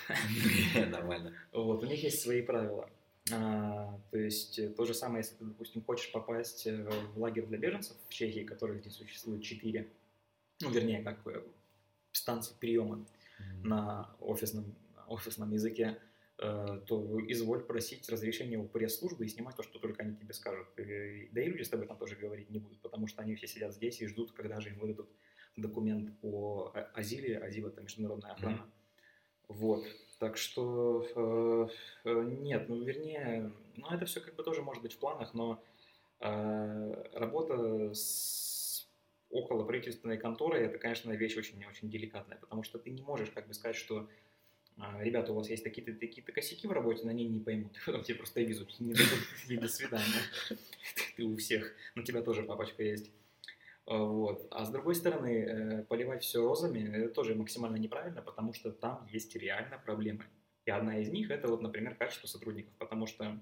Нормально. 0.90 1.32
Вот, 1.50 1.82
у 1.82 1.86
них 1.86 2.02
есть 2.02 2.20
свои 2.20 2.42
правила. 2.42 2.90
А, 3.32 3.98
то 4.10 4.18
есть 4.18 4.58
э, 4.58 4.68
то 4.68 4.84
же 4.84 4.92
самое, 4.92 5.20
если 5.20 5.36
ты, 5.36 5.44
допустим, 5.46 5.82
хочешь 5.82 6.12
попасть 6.12 6.66
э, 6.66 6.86
в 7.14 7.18
лагерь 7.18 7.46
для 7.46 7.56
беженцев 7.56 7.96
в 8.06 8.12
Чехии, 8.12 8.44
которых 8.44 8.80
здесь 8.80 8.92
существует 8.92 9.42
четыре, 9.42 9.88
ну, 10.60 10.70
вернее, 10.70 11.02
как 11.02 11.18
станции 12.12 12.54
приема 12.60 12.96
mm-hmm. 12.96 13.62
на 13.64 14.14
офисном, 14.20 14.74
офисном 15.08 15.50
языке, 15.50 15.96
э, 16.36 16.80
то 16.86 17.18
изволь 17.26 17.64
просить 17.64 18.06
разрешения 18.10 18.58
у 18.58 18.68
пресс-службы 18.68 19.24
и 19.24 19.28
снимать 19.28 19.56
то, 19.56 19.62
что 19.62 19.78
только 19.78 20.02
они 20.02 20.16
тебе 20.16 20.34
скажут. 20.34 20.68
И, 20.78 21.30
да 21.32 21.40
и 21.40 21.46
люди 21.48 21.62
с 21.62 21.70
тобой 21.70 21.86
там 21.86 21.96
тоже 21.96 22.16
говорить 22.16 22.50
не 22.50 22.58
будут, 22.58 22.78
потому 22.80 23.06
что 23.06 23.22
они 23.22 23.34
все 23.36 23.46
сидят 23.46 23.72
здесь 23.72 24.02
и 24.02 24.06
ждут, 24.06 24.32
когда 24.32 24.60
же 24.60 24.68
им 24.68 24.78
выдадут 24.80 25.08
документ 25.56 26.12
о 26.20 26.74
азиле, 26.92 27.38
азил 27.38 27.68
это 27.68 27.80
международная 27.80 28.32
охрана. 28.32 28.56
Mm-hmm. 28.56 28.76
Вот. 29.48 29.86
Так 30.18 30.38
что 30.38 31.06
э, 31.14 32.08
э, 32.08 32.22
нет, 32.40 32.68
ну 32.68 32.82
вернее, 32.82 33.52
ну 33.76 33.86
это 33.90 34.06
все 34.06 34.20
как 34.20 34.34
бы 34.34 34.42
тоже 34.42 34.62
может 34.62 34.82
быть 34.82 34.94
в 34.94 34.98
планах, 34.98 35.34
но 35.34 35.62
э, 36.20 37.08
работа 37.12 37.92
с 37.92 38.88
около 39.30 39.64
правительственной 39.64 40.16
конторы 40.16 40.60
это, 40.60 40.78
конечно, 40.78 41.12
вещь 41.12 41.36
очень-очень 41.36 41.90
деликатная, 41.90 42.38
потому 42.38 42.62
что 42.62 42.78
ты 42.78 42.90
не 42.90 43.02
можешь 43.02 43.30
как 43.30 43.46
бы 43.46 43.52
сказать, 43.52 43.76
что 43.76 44.08
э, 44.78 44.82
ребята, 45.00 45.32
у 45.32 45.36
вас 45.36 45.50
есть 45.50 45.64
такие-то 45.64 45.92
такие 45.92 46.22
косяки 46.22 46.66
в 46.66 46.72
работе, 46.72 47.04
на 47.04 47.10
ней 47.10 47.28
не 47.28 47.40
поймут, 47.40 47.72
потом 47.84 48.02
тебе 48.04 48.16
просто 48.16 48.40
визу 48.40 48.66
не 48.78 48.94
дадут, 48.94 49.60
до 49.60 49.68
свидания. 49.68 50.22
Ты 51.16 51.24
у 51.24 51.36
всех, 51.36 51.74
на 51.94 52.02
тебя 52.04 52.22
тоже 52.22 52.42
папочка 52.42 52.82
есть. 52.82 53.10
А, 53.86 53.98
вот. 53.98 54.48
А 54.50 54.64
с 54.64 54.70
другой 54.70 54.94
стороны, 54.94 55.28
э, 55.28 55.84
поливать 55.84 56.24
все 56.24 56.40
розами 56.42 56.80
это 56.80 57.08
тоже 57.14 57.34
максимально 57.34 57.76
неправильно, 57.76 58.20
потому 58.20 58.52
что 58.52 58.72
там 58.72 59.06
есть 59.12 59.34
реально 59.36 59.78
проблемы. 59.78 60.24
И 60.64 60.70
одна 60.70 60.98
из 60.98 61.08
них 61.10 61.30
это 61.30 61.48
вот, 61.48 61.62
например, 61.62 61.94
качество 61.94 62.26
сотрудников, 62.26 62.74
потому 62.78 63.06
что 63.06 63.40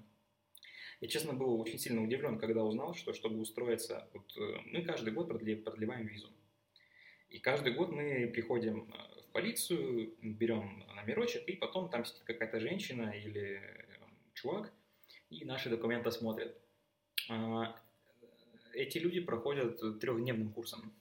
я, 1.01 1.07
честно, 1.07 1.33
был 1.33 1.59
очень 1.59 1.79
сильно 1.79 2.03
удивлен, 2.03 2.37
когда 2.37 2.63
узнал, 2.63 2.93
что 2.93 3.13
чтобы 3.13 3.39
устроиться, 3.39 4.07
вот, 4.13 4.37
э, 4.37 4.59
мы 4.71 4.83
каждый 4.83 5.11
год 5.13 5.29
продлеваем 5.29 6.05
визу. 6.05 6.29
И 7.29 7.39
каждый 7.39 7.73
год 7.73 7.91
мы 7.91 8.27
приходим 8.27 8.93
э, 8.93 9.21
в 9.21 9.31
полицию, 9.31 10.15
берем 10.21 10.85
номерочек, 10.95 11.47
и 11.49 11.53
потом 11.53 11.89
там 11.89 12.05
сидит 12.05 12.23
какая-то 12.23 12.59
женщина 12.59 13.09
или 13.09 13.61
чувак, 14.35 14.71
и 15.31 15.43
наши 15.43 15.69
документы 15.69 16.11
смотрят. 16.11 16.55
Эти 18.75 18.97
люди 18.97 19.19
проходят 19.19 19.79
трехдневным 19.99 20.51
курсом. 20.51 20.93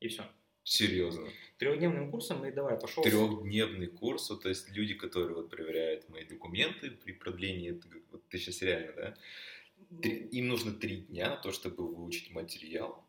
И 0.00 0.08
все. 0.08 0.24
Серьезно? 0.64 1.28
Трехдневным 1.58 2.10
курсом, 2.10 2.44
и 2.46 2.52
давай, 2.52 2.78
пошел. 2.78 3.02
Трехдневный 3.02 3.88
курс, 3.88 4.30
вот, 4.30 4.42
то 4.42 4.48
есть 4.48 4.70
люди, 4.70 4.94
которые 4.94 5.34
вот 5.34 5.50
проверяют 5.50 6.08
мои 6.08 6.24
документы 6.24 6.90
при 6.90 7.12
продлении, 7.12 7.80
вот 8.10 8.28
ты 8.28 8.38
сейчас 8.38 8.62
реально, 8.62 8.92
да? 8.92 9.14
Три, 10.00 10.28
им 10.28 10.48
нужно 10.48 10.72
три 10.72 10.98
дня 10.98 11.30
на 11.30 11.36
то, 11.36 11.50
чтобы 11.50 11.86
выучить 11.86 12.30
материал, 12.30 13.04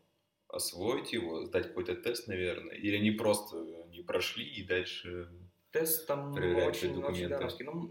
освоить 0.48 1.12
его, 1.12 1.44
сдать 1.46 1.68
какой-то 1.68 1.94
тест, 1.94 2.26
наверное, 2.26 2.74
или 2.74 2.96
они 2.96 3.12
просто 3.12 3.56
не 3.90 4.02
прошли 4.02 4.44
и 4.44 4.64
дальше 4.64 5.30
Тест 5.74 6.06
там 6.06 6.32
очень, 6.32 7.02
очень 7.02 7.28
даровский. 7.28 7.64
Ну, 7.64 7.90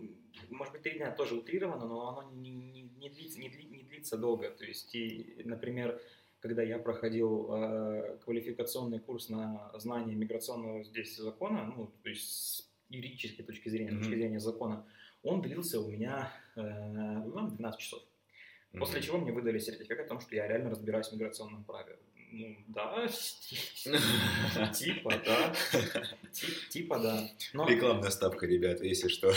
может 0.52 0.72
быть, 0.72 0.84
три 0.84 0.94
дня 0.94 1.12
тоже 1.12 1.36
утрировано, 1.36 1.86
но 1.86 2.08
оно 2.08 2.32
не, 2.32 2.50
не, 2.50 2.84
не, 2.84 3.10
длится, 3.10 3.38
не, 3.42 3.50
не 3.50 3.83
длится 3.94 4.18
долго. 4.18 4.50
То 4.50 4.66
есть, 4.66 4.94
и, 4.96 5.42
например, 5.46 6.02
когда 6.40 6.64
я 6.64 6.80
проходил 6.80 7.50
э, 7.54 8.18
квалификационный 8.24 9.00
курс 9.00 9.30
на 9.30 9.72
знание 9.76 10.16
миграционного 10.16 10.84
здесь 10.84 11.16
закона, 11.16 11.72
ну, 11.76 11.92
то 12.02 12.10
есть 12.10 12.30
с 12.30 12.70
юридической 12.90 13.44
точки 13.44 13.70
зрения, 13.70 13.92
mm-hmm. 13.92 14.00
точки 14.00 14.16
зрения 14.16 14.40
закона, 14.40 14.86
он 15.22 15.42
длился 15.42 15.80
у 15.80 15.90
меня 15.90 16.32
э, 16.56 16.62
12 16.62 17.80
часов. 17.80 18.04
После 18.74 19.00
mm-hmm. 19.00 19.04
чего 19.04 19.18
мне 19.20 19.32
выдали 19.32 19.60
сертификат 19.60 20.08
о 20.08 20.10
том, 20.10 20.20
что 20.20 20.36
я 20.36 20.48
реально 20.48 20.72
разбираюсь 20.72 21.08
в 21.08 21.14
миграционном 21.14 21.64
праве. 21.64 21.96
Ну, 22.36 22.58
да, 22.68 23.08
типа, 24.74 25.22
да. 25.24 25.54
Типа, 26.72 26.98
да. 26.98 27.30
Рекламная 27.68 28.10
ставка, 28.10 28.48
ребята, 28.48 28.86
если 28.86 29.08
что. 29.08 29.32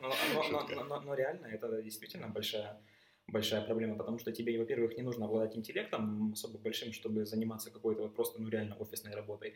Но 0.00 1.14
реально 1.14 1.48
это 1.48 1.82
действительно 1.82 2.28
большая 2.28 2.80
большая 3.28 3.62
проблема, 3.62 3.96
потому 3.96 4.18
что 4.18 4.32
тебе, 4.32 4.58
во-первых, 4.58 4.96
не 4.96 5.02
нужно 5.02 5.26
обладать 5.26 5.56
интеллектом 5.56 6.32
особо 6.32 6.58
большим, 6.58 6.92
чтобы 6.92 7.24
заниматься 7.26 7.70
какой-то 7.70 8.02
вот 8.02 8.14
просто, 8.14 8.40
ну, 8.40 8.48
реально 8.48 8.76
офисной 8.76 9.14
работой. 9.14 9.54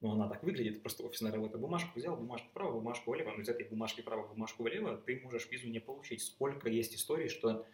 Ну, 0.00 0.12
она 0.12 0.28
так 0.28 0.42
выглядит, 0.42 0.82
просто 0.82 1.02
офисная 1.02 1.32
работа. 1.32 1.56
Бумажку 1.56 1.98
взял, 1.98 2.16
бумажку 2.16 2.48
вправо, 2.50 2.72
бумажку 2.72 3.10
влево, 3.10 3.30
но 3.30 3.40
из 3.40 3.48
этой 3.48 3.66
бумажки 3.66 4.02
вправо, 4.02 4.28
бумажку 4.28 4.62
влево 4.62 4.98
ты 4.98 5.18
можешь 5.22 5.50
визу 5.50 5.68
не 5.68 5.80
получить. 5.80 6.22
Сколько 6.22 6.68
есть 6.68 6.94
историй, 6.94 7.28
что 7.28 7.66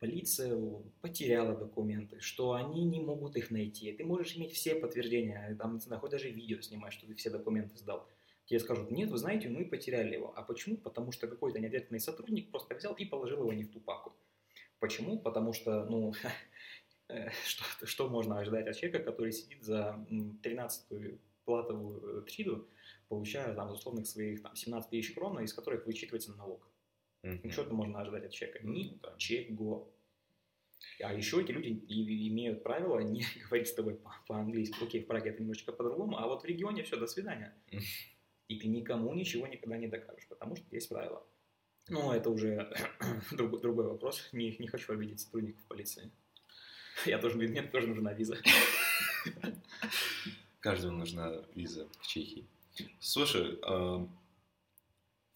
полиция 0.00 0.58
потеряла 1.00 1.56
документы, 1.56 2.20
что 2.20 2.52
они 2.52 2.84
не 2.84 3.00
могут 3.00 3.36
их 3.36 3.52
найти. 3.52 3.92
Ты 3.92 4.04
можешь 4.04 4.36
иметь 4.36 4.52
все 4.52 4.74
подтверждения, 4.74 5.56
там, 5.56 5.78
хоть 5.80 6.10
даже 6.10 6.30
видео 6.30 6.60
снимать, 6.60 6.92
что 6.92 7.06
ты 7.06 7.14
все 7.14 7.30
документы 7.30 7.76
сдал. 7.76 8.08
Тебе 8.46 8.60
скажут, 8.60 8.90
нет, 8.92 9.10
вы 9.10 9.18
знаете, 9.18 9.48
мы 9.48 9.64
потеряли 9.64 10.14
его. 10.14 10.32
А 10.36 10.42
почему? 10.42 10.76
Потому 10.76 11.10
что 11.10 11.26
какой-то 11.26 11.58
неответственный 11.58 12.00
сотрудник 12.00 12.50
просто 12.50 12.76
взял 12.76 12.94
и 12.94 13.04
положил 13.04 13.40
его 13.40 13.52
не 13.52 13.64
в 13.64 13.72
ту 13.72 13.80
папку. 13.80 14.16
Почему? 14.78 15.18
Потому 15.18 15.52
что, 15.52 15.84
ну, 15.84 16.14
э, 17.08 17.30
что, 17.44 17.86
что 17.86 18.08
можно 18.08 18.38
ожидать 18.38 18.68
от 18.68 18.76
человека, 18.76 19.04
который 19.04 19.32
сидит 19.32 19.64
за 19.64 20.06
13-ю 20.10 21.18
платовую 21.44 22.20
э, 22.20 22.22
триду, 22.22 22.68
получая 23.08 23.52
там 23.54 23.72
условных 23.72 24.06
своих 24.06 24.42
там, 24.42 24.54
17 24.54 24.90
тысяч 24.90 25.12
крон, 25.12 25.40
из 25.40 25.52
которых 25.52 25.84
вычитывается 25.84 26.32
налог. 26.36 26.68
Mm-hmm. 27.24 27.50
Что-то 27.50 27.74
можно 27.74 28.00
ожидать 28.00 28.26
от 28.26 28.32
человека? 28.32 28.64
Ничего. 28.64 29.92
А 31.00 31.12
еще 31.12 31.42
эти 31.42 31.50
люди 31.50 31.68
имеют 32.28 32.62
правило 32.62 33.00
не 33.00 33.24
говорить 33.48 33.66
с 33.68 33.74
тобой 33.74 33.98
по-английски. 34.28 34.76
Окей, 34.84 35.02
в 35.02 35.06
Праге 35.06 35.30
это 35.30 35.40
немножечко 35.40 35.72
по-другому, 35.72 36.16
а 36.16 36.28
вот 36.28 36.42
в 36.42 36.46
регионе 36.46 36.84
все, 36.84 36.96
до 36.96 37.08
свидания. 37.08 37.52
И 38.48 38.58
ты 38.58 38.68
никому 38.68 39.12
ничего 39.14 39.46
никогда 39.46 39.76
не 39.76 39.88
докажешь, 39.88 40.26
потому 40.28 40.56
что 40.56 40.64
есть 40.70 40.88
правила. 40.88 41.26
Ну, 41.88 42.12
это 42.12 42.30
уже 42.30 42.70
другой, 43.32 43.60
другой 43.60 43.86
вопрос. 43.86 44.28
Не, 44.32 44.56
не 44.58 44.66
хочу 44.68 44.92
обидеть 44.92 45.20
сотрудников 45.20 45.64
полиции. 45.64 46.10
Я 47.06 47.18
тоже, 47.18 47.36
мне 47.36 47.62
тоже 47.62 47.88
нужна 47.88 48.12
виза. 48.12 48.38
Каждому 50.60 50.98
нужна 50.98 51.44
виза 51.54 51.88
в 52.00 52.06
Чехии. 52.06 52.46
Слушай, 53.00 53.58
в 53.62 54.08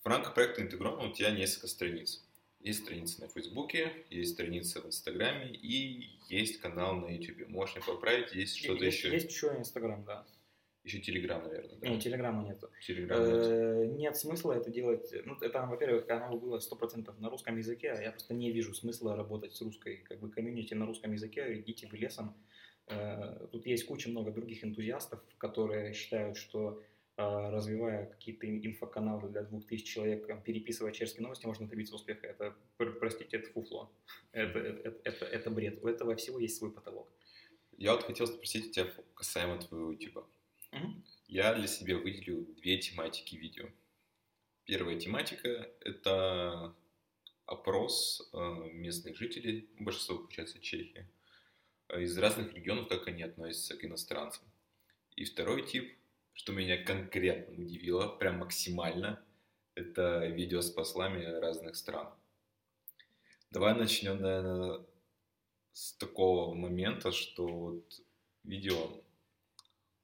рамках 0.05 0.35
проекта 0.35 0.63
Интегрона 0.63 1.09
у 1.09 1.13
тебя 1.13 1.31
несколько 1.31 1.69
страниц. 1.69 2.23
Есть 2.61 2.83
страница 2.83 3.23
на 3.23 3.29
Фейсбуке, 3.29 4.05
есть 4.11 4.35
страница 4.35 4.83
в 4.83 4.87
Инстаграме 4.87 5.51
и 5.51 6.11
есть 6.29 6.61
канал 6.61 6.97
на 6.97 7.07
Ютубе. 7.07 7.47
Можешь 7.47 7.77
мне 7.77 7.85
поправить, 7.85 8.35
есть 8.35 8.59
что-то 8.59 8.85
еще? 8.85 9.11
Есть 9.11 9.31
еще 9.31 9.57
Инстаграм, 9.57 10.05
да. 10.05 10.27
Еще 10.85 10.99
Телеграм, 11.01 11.43
наверное, 11.43 11.77
да? 11.77 11.89
Не, 11.89 12.01
Телеграма 12.01 12.43
нету. 12.43 12.71
Телеграм 12.87 13.21
нет. 13.23 13.43
Э, 13.45 13.87
Нет 13.87 14.17
смысла 14.17 14.53
это 14.55 14.71
делать. 14.71 15.13
Ну, 15.27 15.35
это, 15.41 15.67
во-первых, 15.67 16.09
оно 16.09 16.39
было 16.39 16.59
100% 16.59 17.21
на 17.21 17.29
русском 17.29 17.59
языке, 17.59 17.91
а 17.93 18.01
я 18.03 18.11
просто 18.13 18.33
не 18.35 18.51
вижу 18.51 18.75
смысла 18.75 19.15
работать 19.15 19.55
с 19.55 19.61
русской 19.61 19.99
как 19.99 20.21
бы 20.21 20.31
комьюнити 20.31 20.73
на 20.75 20.87
русском 20.87 21.13
языке. 21.13 21.61
Идите 21.61 21.87
вы 21.87 21.99
лесом. 21.99 22.35
Э, 22.87 23.47
Тут 23.53 23.67
есть 23.67 23.85
куча 23.87 24.09
много 24.09 24.31
других 24.33 24.65
энтузиастов, 24.65 25.21
которые 25.37 25.93
считают, 25.93 26.39
что 26.39 26.83
э, 27.19 27.23
развивая 27.51 28.07
какие-то 28.07 28.47
инфоканалы 28.49 29.29
для 29.29 29.43
двух 29.43 29.67
тысяч 29.67 29.87
человек, 29.87 30.27
переписывая 30.45 30.93
чешские 30.93 31.23
новости, 31.25 31.45
можно 31.45 31.69
добиться 31.69 31.95
успеха. 31.95 32.27
Это, 32.27 32.55
пр- 32.79 32.99
простите, 32.99 33.37
это 33.37 33.51
фуфло. 33.53 33.93
Это, 34.33 34.59
это, 34.59 34.97
это, 35.05 35.25
это 35.27 35.51
бред. 35.51 35.85
У 35.85 35.89
этого 35.89 36.17
всего 36.17 36.39
есть 36.39 36.57
свой 36.57 36.73
потолок. 36.73 37.07
Я 37.77 37.93
вот 37.93 38.03
хотел 38.05 38.27
спросить 38.27 38.69
у 38.69 38.71
тебя 38.73 38.87
касаемо 39.15 39.59
твоего 39.59 39.93
YouTube. 39.93 40.25
Мгм. 40.73 41.05
Я 41.27 41.55
для 41.55 41.67
себя 41.67 41.97
выделил 41.99 42.45
две 42.57 42.79
тематики 42.79 43.37
видео. 43.37 43.69
Первая 44.65 44.99
тематика– 44.99 45.49
это 45.81 46.75
опрос 47.47 48.31
э, 48.33 48.39
местных 48.73 49.17
жителей, 49.17 49.69
большинство, 49.79 50.19
получается, 50.19 50.61
Чехии, 50.61 51.09
э, 51.89 52.03
из 52.03 52.17
разных 52.17 52.55
регионов, 52.55 52.89
как 52.89 53.09
они 53.09 53.23
относятся 53.23 53.77
к 53.77 53.85
иностранцам. 53.85 54.45
И 55.17 55.25
второй 55.25 55.67
тип, 55.67 55.97
что 56.35 56.53
меня 56.53 56.83
конкретно 56.83 57.55
удивило, 57.55 58.07
прям 58.07 58.39
максимально, 58.39 59.23
это 59.75 60.27
видео 60.27 60.61
с 60.61 60.71
послами 60.71 61.25
разных 61.25 61.75
стран. 61.75 62.13
Давай 63.51 63.75
начнем, 63.75 64.21
наверное, 64.21 64.87
с 65.73 65.93
такого 65.95 66.55
момента, 66.55 67.11
что 67.11 67.47
вот 67.47 68.01
видео, 68.45 69.03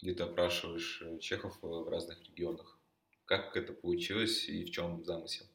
где 0.01 0.15
ты 0.15 0.25
опрашиваешь 0.25 1.03
э, 1.03 1.19
чехов 1.19 1.59
э, 1.63 1.67
в 1.67 1.89
разных 1.89 2.23
регионах. 2.25 2.79
Как 3.25 3.57
это 3.57 3.73
получилось 3.73 4.49
и 4.49 4.65
в 4.65 4.71
чем 4.71 5.05
замысел? 5.05 5.47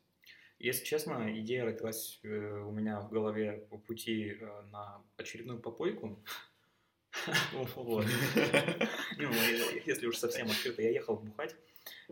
Если 0.59 0.85
честно, 0.85 1.39
идея 1.39 1.65
родилась 1.65 2.19
э, 2.23 2.27
у 2.27 2.71
меня 2.71 3.01
в 3.01 3.11
голове 3.11 3.65
по 3.69 3.77
пути 3.77 4.37
на 4.71 5.03
очередную 5.17 5.59
попойку. 5.59 6.23
Ну, 9.17 9.29
Если 9.85 10.07
уж 10.07 10.17
совсем 10.17 10.49
открыто, 10.49 10.81
я 10.81 10.89
ехал 10.89 11.17
бухать 11.17 11.55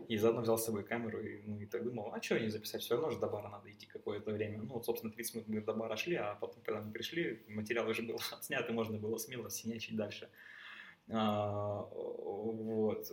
и 0.08 0.16
заодно 0.16 0.42
взял 0.42 0.58
с 0.58 0.64
собой 0.64 0.84
камеру 0.84 1.20
и, 1.20 1.42
ну, 1.42 1.60
и 1.60 1.66
так 1.66 1.84
думал, 1.84 2.12
а 2.12 2.22
что 2.22 2.38
не 2.38 2.48
записать, 2.48 2.82
все 2.82 2.94
равно 2.94 3.10
же 3.10 3.18
до 3.18 3.28
бара 3.28 3.48
надо 3.48 3.70
идти 3.70 3.86
какое-то 3.86 4.32
время. 4.32 4.58
Ну, 4.58 4.74
вот, 4.74 4.84
собственно, 4.84 5.12
30 5.12 5.34
минут 5.34 5.48
мы 5.48 5.60
до 5.60 5.74
бара 5.74 5.96
шли, 5.96 6.16
а 6.16 6.34
потом, 6.34 6.62
когда 6.62 6.80
мы 6.80 6.92
пришли, 6.92 7.42
материал 7.48 7.88
уже 7.88 8.02
был 8.02 8.20
отснят, 8.32 8.68
и 8.68 8.72
можно 8.72 8.98
было 8.98 9.18
смело 9.18 9.50
синячить 9.50 9.96
дальше. 9.96 10.28
А, 11.12 11.82
Вот. 11.92 13.10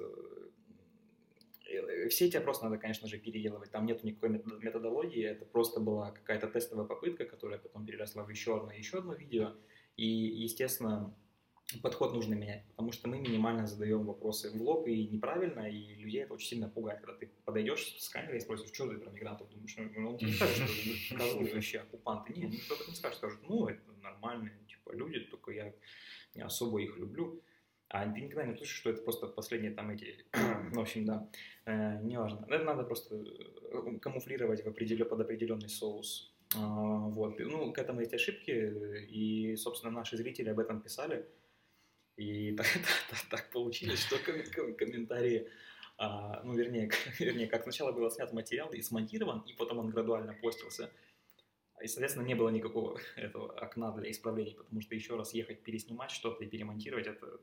Э, 1.70 2.08
Все 2.10 2.26
эти 2.28 2.38
опросы 2.38 2.64
надо, 2.64 2.78
конечно 2.78 3.08
же, 3.08 3.18
переделывать. 3.18 3.72
Там 3.72 3.86
нету 3.86 4.08
никакой 4.08 4.30
метод- 4.30 4.64
методологии. 4.64 5.24
Это 5.24 5.46
просто 5.46 5.80
была 5.82 6.12
какая-то 6.12 6.48
тестовая 6.48 6.86
попытка, 6.86 7.26
которая 7.26 7.60
потом 7.60 7.86
переросла 7.86 8.24
в 8.24 8.30
еще 8.30 8.58
одно, 8.58 8.72
еще 8.72 9.00
одно 9.00 9.14
видео. 9.14 9.54
И, 9.98 10.06
естественно, 10.08 11.14
подход 11.82 12.14
нужно 12.14 12.36
менять, 12.36 12.64
потому 12.70 12.94
что 12.94 13.10
мы 13.10 13.20
минимально 13.20 13.68
задаем 13.68 14.06
вопросы 14.06 14.50
в 14.52 14.62
лоб 14.62 14.88
и 14.88 15.08
неправильно, 15.08 15.70
и 15.70 15.96
людей 15.96 16.22
это 16.24 16.34
очень 16.36 16.48
сильно 16.48 16.70
пугает, 16.70 17.02
когда 17.02 17.18
ты 17.18 17.30
подойдешь 17.44 17.98
с 18.00 18.08
камерой 18.08 18.38
и 18.38 18.40
спросишь, 18.42 18.72
что 18.74 18.88
ты 18.88 18.98
про 18.98 19.12
мигрантов 19.12 19.50
думаешь, 19.50 19.76
ну, 19.96 20.12
он 20.12 20.18
тебе 20.18 20.32
скажет, 20.32 20.70
что 20.70 21.54
вообще, 21.54 21.80
оккупанты, 21.80 22.34
нет, 22.34 22.52
никто 22.52 22.76
так 22.76 22.88
не 22.88 22.96
скажет, 22.96 23.18
скажет, 23.18 23.40
ну, 23.50 23.68
это 23.68 23.82
нормальные, 24.02 24.58
типа, 24.70 24.94
люди, 24.96 25.20
только 25.20 25.52
я 25.52 25.74
не 26.36 26.42
особо 26.44 26.80
их 26.82 26.96
люблю, 26.98 27.42
а 27.90 28.12
ты 28.12 28.22
никогда 28.22 28.46
не 28.46 28.54
услышишь, 28.54 28.78
что 28.78 28.90
это 28.90 29.02
просто 29.02 29.28
последние 29.28 29.72
там 29.74 29.90
эти, 29.90 30.26
в 30.74 30.80
общем, 30.80 31.06
да, 31.06 31.30
э, 31.66 32.02
неважно. 32.04 32.46
Это 32.50 32.64
надо 32.64 32.84
просто 32.84 33.16
э, 33.16 33.98
камуфлировать 34.02 34.64
в 34.64 34.68
определен, 34.68 35.08
под 35.08 35.22
определенный 35.22 35.70
соус. 35.70 36.34
А, 36.56 36.60
вот. 36.60 37.40
Ну, 37.40 37.72
к 37.74 37.78
этому 37.78 38.02
есть 38.02 38.14
ошибки, 38.14 38.52
и, 39.10 39.56
собственно, 39.56 39.92
наши 39.92 40.18
зрители 40.18 40.50
об 40.50 40.60
этом 40.60 40.82
писали. 40.82 41.26
И 42.18 42.52
так, 42.58 42.66
так- 43.10 43.30
так 43.30 43.50
получилось, 43.52 44.00
что 44.00 44.18
ком- 44.18 44.44
ком- 44.56 44.76
комментарии, 44.76 45.48
а, 45.98 46.42
ну, 46.44 46.56
вернее, 46.56 46.90
вернее, 47.20 47.48
как 47.48 47.64
сначала 47.64 47.92
был 47.92 48.10
снят 48.12 48.34
материал 48.34 48.72
и 48.74 48.82
смонтирован, 48.82 49.42
и 49.42 49.54
потом 49.54 49.80
он 49.80 49.90
градуально 49.90 50.34
постился. 50.34 50.90
И, 51.82 51.88
соответственно, 51.88 52.26
не 52.26 52.36
было 52.36 52.50
никакого 52.50 53.00
этого 53.16 53.54
окна 53.54 53.92
для 53.92 54.10
исправлений, 54.12 54.56
потому 54.56 54.82
что 54.82 54.96
еще 54.96 55.16
раз 55.16 55.34
ехать, 55.34 55.64
переснимать 55.64 56.12
что-то 56.12 56.44
и 56.44 56.48
перемонтировать, 56.48 57.08
это 57.08 57.40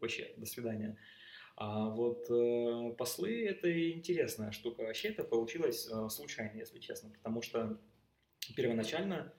вообще, 0.00 0.32
до 0.36 0.46
свидания. 0.46 0.96
А 1.56 1.90
вот 1.90 2.30
э, 2.30 2.94
послы 2.96 3.46
это 3.46 3.92
интересная 3.92 4.52
штука. 4.52 4.82
Вообще 4.82 5.08
это 5.08 5.22
получилось 5.22 5.88
э, 5.90 6.08
случайно, 6.08 6.58
если 6.58 6.78
честно, 6.78 7.10
потому 7.10 7.42
что 7.42 7.78
первоначально 8.56 9.32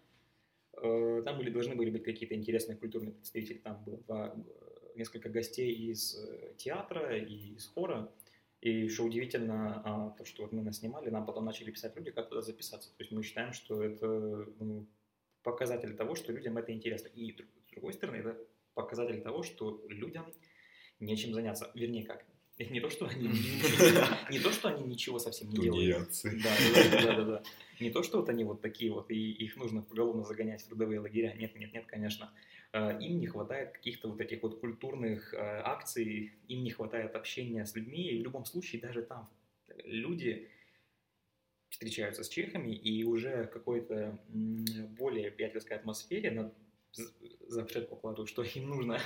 э, 0.81 1.21
там 1.25 1.37
были, 1.37 1.49
должны 1.49 1.75
были 1.75 1.89
быть 1.89 2.03
какие-то 2.03 2.35
интересные 2.35 2.77
культурные 2.77 3.13
представители. 3.13 3.57
Там 3.57 3.83
было 3.83 3.97
два, 3.97 4.35
э, 4.35 4.73
несколько 4.95 5.29
гостей 5.29 5.73
из 5.73 6.15
э, 6.15 6.53
театра 6.57 7.17
и 7.17 7.55
из 7.55 7.65
хора. 7.67 8.11
И 8.61 8.87
что 8.87 9.03
удивительно, 9.03 9.81
а, 9.83 10.09
то, 10.11 10.23
что 10.23 10.43
вот 10.43 10.53
мы 10.53 10.61
наснимали, 10.61 11.09
нам 11.09 11.25
потом 11.25 11.43
начали 11.43 11.69
писать 11.69 11.97
люди, 11.97 12.11
как 12.11 12.29
туда 12.29 12.41
записаться. 12.41 12.89
То 12.95 13.03
есть 13.03 13.11
мы 13.11 13.21
считаем, 13.21 13.51
что 13.51 13.83
это 13.83 14.07
ну, 14.07 14.87
показатель 15.41 15.93
того, 15.97 16.15
что 16.15 16.31
людям 16.31 16.57
это 16.57 16.71
интересно. 16.71 17.09
И 17.09 17.33
с 17.33 17.71
другой 17.71 17.91
стороны, 17.91 18.17
это 18.17 18.37
показатель 18.73 19.21
того, 19.21 19.43
что 19.43 19.83
людям 19.89 20.25
нечем 20.99 21.33
заняться. 21.33 21.71
Вернее, 21.75 22.05
как? 22.05 22.25
Не 22.69 22.79
то, 22.79 22.89
что 22.89 23.07
они 23.07 23.27
не 24.29 24.39
то, 24.39 24.51
что 24.51 24.69
они 24.69 24.83
ничего 24.83 25.17
совсем 25.17 25.49
не 25.49 25.59
делают. 25.59 26.09
Да, 26.23 26.49
да, 27.01 27.15
да, 27.15 27.23
да. 27.23 27.43
Не 27.79 27.89
то, 27.89 28.03
что 28.03 28.19
вот 28.19 28.29
они 28.29 28.43
вот 28.43 28.61
такие 28.61 28.91
вот, 28.91 29.09
и 29.09 29.31
их 29.31 29.57
нужно 29.57 29.81
поголовно 29.81 30.23
загонять 30.23 30.61
в 30.61 30.67
трудовые 30.67 30.99
лагеря. 30.99 31.33
Нет, 31.33 31.55
нет, 31.55 31.73
нет, 31.73 31.85
конечно. 31.87 32.31
Э, 32.71 32.99
Им 32.99 33.19
не 33.19 33.25
хватает 33.25 33.71
каких-то 33.71 34.09
вот 34.09 34.21
этих 34.21 34.43
вот 34.43 34.59
культурных 34.59 35.33
э, 35.33 35.37
акций, 35.37 36.33
им 36.47 36.63
не 36.63 36.69
хватает 36.69 37.15
общения 37.15 37.65
с 37.65 37.75
людьми, 37.75 38.07
и 38.07 38.19
в 38.19 38.23
любом 38.23 38.45
случае 38.45 38.81
даже 38.81 39.01
там 39.01 39.29
люди 39.83 40.47
встречаются 41.69 42.23
с 42.23 42.29
чехами, 42.29 42.75
и 42.75 43.03
уже 43.03 43.45
в 43.45 43.49
какой-то 43.49 44.19
более 44.29 45.31
приятельской 45.31 45.77
атмосфере 45.77 46.29
на 46.29 46.53
запрет 47.47 47.89
покладывают, 47.89 48.29
что 48.29 48.43
им 48.43 48.69
нужно 48.69 48.99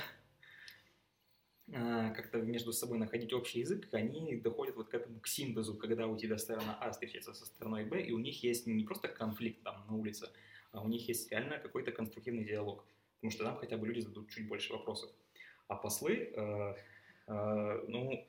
а, 1.72 2.10
как-то 2.10 2.38
между 2.38 2.72
собой 2.72 2.98
находить 2.98 3.32
общий 3.32 3.60
язык, 3.60 3.88
они 3.92 4.36
доходят 4.36 4.76
вот 4.76 4.88
к 4.88 4.94
этому, 4.94 5.20
к 5.20 5.26
синтезу, 5.26 5.76
когда 5.76 6.06
у 6.06 6.16
тебя 6.16 6.38
сторона 6.38 6.78
А 6.80 6.90
встречается 6.90 7.34
со 7.34 7.46
стороной 7.46 7.84
Б, 7.84 8.02
и 8.02 8.12
у 8.12 8.18
них 8.18 8.42
есть 8.42 8.66
не 8.66 8.84
просто 8.84 9.08
конфликт 9.08 9.62
там 9.62 9.84
на 9.88 9.94
улице, 9.94 10.30
а 10.72 10.82
у 10.82 10.88
них 10.88 11.08
есть 11.08 11.30
реально 11.30 11.58
какой-то 11.58 11.92
конструктивный 11.92 12.44
диалог, 12.44 12.84
потому 13.16 13.30
что 13.30 13.44
там 13.44 13.56
хотя 13.56 13.76
бы 13.76 13.86
люди 13.86 14.00
зададут 14.00 14.30
чуть 14.30 14.48
больше 14.48 14.72
вопросов. 14.72 15.10
А 15.66 15.76
послы, 15.76 16.32
э, 16.34 16.74
э, 17.26 17.84
ну, 17.88 18.26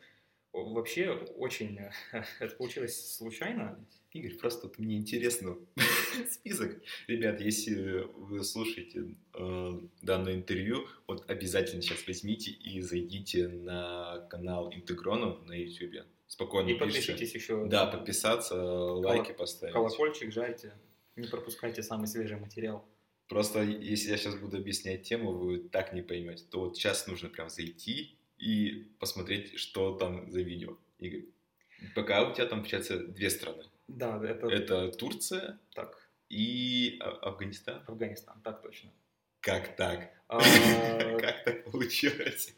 вообще 0.53 1.11
очень, 1.37 1.77
э, 1.77 1.91
это 2.39 2.55
получилось 2.55 3.15
случайно, 3.15 3.85
Игорь, 4.11 4.35
просто 4.37 4.67
вот 4.67 4.79
мне 4.79 4.97
интересно 4.97 5.55
список. 6.31 6.81
Ребят, 7.07 7.39
если 7.41 8.07
вы 8.15 8.43
слушаете 8.43 9.15
э, 9.35 9.79
данное 10.01 10.33
интервью, 10.35 10.87
вот 11.07 11.29
обязательно 11.29 11.81
сейчас 11.81 12.05
возьмите 12.07 12.51
и 12.51 12.81
зайдите 12.81 13.47
на 13.47 14.27
канал 14.29 14.73
Интегронов 14.73 15.45
на 15.45 15.53
YouTube. 15.53 16.05
Спокойно 16.27 16.69
и 16.69 16.73
пишите. 16.73 16.85
подпишитесь 17.13 17.35
еще, 17.35 17.65
Да, 17.67 17.85
подписаться, 17.87 18.55
лайки 18.55 19.31
поставить. 19.31 19.73
колокольчик 19.73 20.31
жайте, 20.31 20.73
не 21.15 21.27
пропускайте 21.27 21.81
самый 21.83 22.07
свежий 22.07 22.37
материал. 22.37 22.85
Просто 23.27 23.61
если 23.63 24.09
я 24.09 24.17
сейчас 24.17 24.35
буду 24.35 24.57
объяснять 24.57 25.03
тему, 25.03 25.33
вы 25.33 25.59
так 25.59 25.93
не 25.93 26.01
поймете, 26.01 26.45
то 26.49 26.61
вот 26.61 26.77
сейчас 26.77 27.05
нужно 27.07 27.29
прям 27.29 27.49
зайти 27.49 28.18
и 28.39 28.87
посмотреть, 28.99 29.57
что 29.57 29.95
там 29.95 30.29
за 30.31 30.41
видео. 30.41 30.77
Игорь, 30.99 31.25
пока 31.95 32.27
у 32.29 32.33
тебя 32.33 32.45
там, 32.45 32.59
получается, 32.59 32.99
две 32.99 33.29
страны. 33.29 33.63
Да, 33.87 34.23
это, 34.23 34.47
Это 34.47 34.91
Турция 34.91 35.59
так, 35.73 36.09
и 36.29 36.97
А- 37.01 37.29
Афганистан. 37.29 37.83
Афганистан, 37.87 38.41
так 38.41 38.61
точно. 38.61 38.91
Как 39.41 39.75
так? 39.77 40.11
А, 40.27 40.39
Как 41.19 41.43
так 41.45 41.63
получилось? 41.71 42.53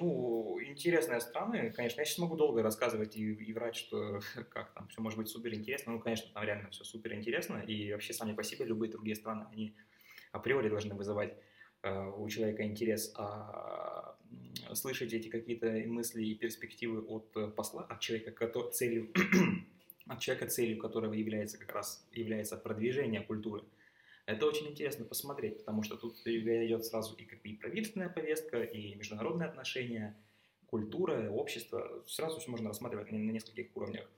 Ну, 0.00 0.58
интересные 0.62 1.20
страны, 1.20 1.70
конечно. 1.70 2.00
Я 2.00 2.04
сейчас 2.06 2.18
могу 2.18 2.36
долго 2.36 2.62
рассказывать 2.62 3.14
и, 3.16 3.32
и 3.34 3.52
врать, 3.52 3.76
что 3.76 4.20
как 4.50 4.72
там 4.74 4.88
все 4.88 5.00
может 5.00 5.18
быть 5.18 5.28
супер 5.28 5.54
интересно. 5.54 5.92
Ну, 5.92 6.00
конечно, 6.00 6.30
там 6.32 6.44
реально 6.44 6.70
все 6.70 6.84
супер 6.84 7.12
интересно. 7.14 7.62
И 7.66 7.92
вообще 7.92 8.12
сами 8.14 8.32
по 8.34 8.42
себе 8.42 8.64
любые 8.64 8.90
другие 8.90 9.16
страны, 9.16 9.46
они 9.52 9.76
априори 10.32 10.68
должны 10.70 10.94
вызывать 10.94 11.36
э, 11.82 12.06
у 12.16 12.28
человека 12.28 12.64
интерес. 12.64 13.12
А 13.16 13.83
слышать 14.72 15.12
эти 15.12 15.28
какие-то 15.28 15.66
мысли 15.86 16.24
и 16.24 16.34
перспективы 16.34 17.02
от 17.02 17.30
э, 17.36 17.48
посла, 17.48 17.84
от 17.84 18.00
человека, 18.00 18.30
кото- 18.32 18.70
целью, 18.70 19.10
от 20.06 20.20
человека, 20.20 20.48
целью 20.48 20.78
которого 20.78 21.12
является 21.12 21.58
как 21.58 21.72
раз 21.72 22.06
является 22.12 22.56
продвижение 22.56 23.20
культуры. 23.20 23.62
Это 24.26 24.46
очень 24.46 24.68
интересно 24.68 25.04
посмотреть, 25.04 25.58
потому 25.58 25.82
что 25.82 25.96
тут 25.96 26.16
идет 26.26 26.84
сразу 26.84 27.14
и 27.16 27.24
как 27.24 27.42
бы 27.42 27.48
и 27.50 27.56
правительственная 27.56 28.08
повестка, 28.08 28.62
и 28.62 28.94
международные 28.94 29.48
отношения, 29.48 30.16
культура, 30.66 31.30
общество. 31.30 32.02
Сразу 32.06 32.40
все 32.40 32.50
можно 32.50 32.68
рассматривать 32.68 33.12
на, 33.12 33.18
на 33.18 33.30
нескольких 33.30 33.76
уровнях. 33.76 34.10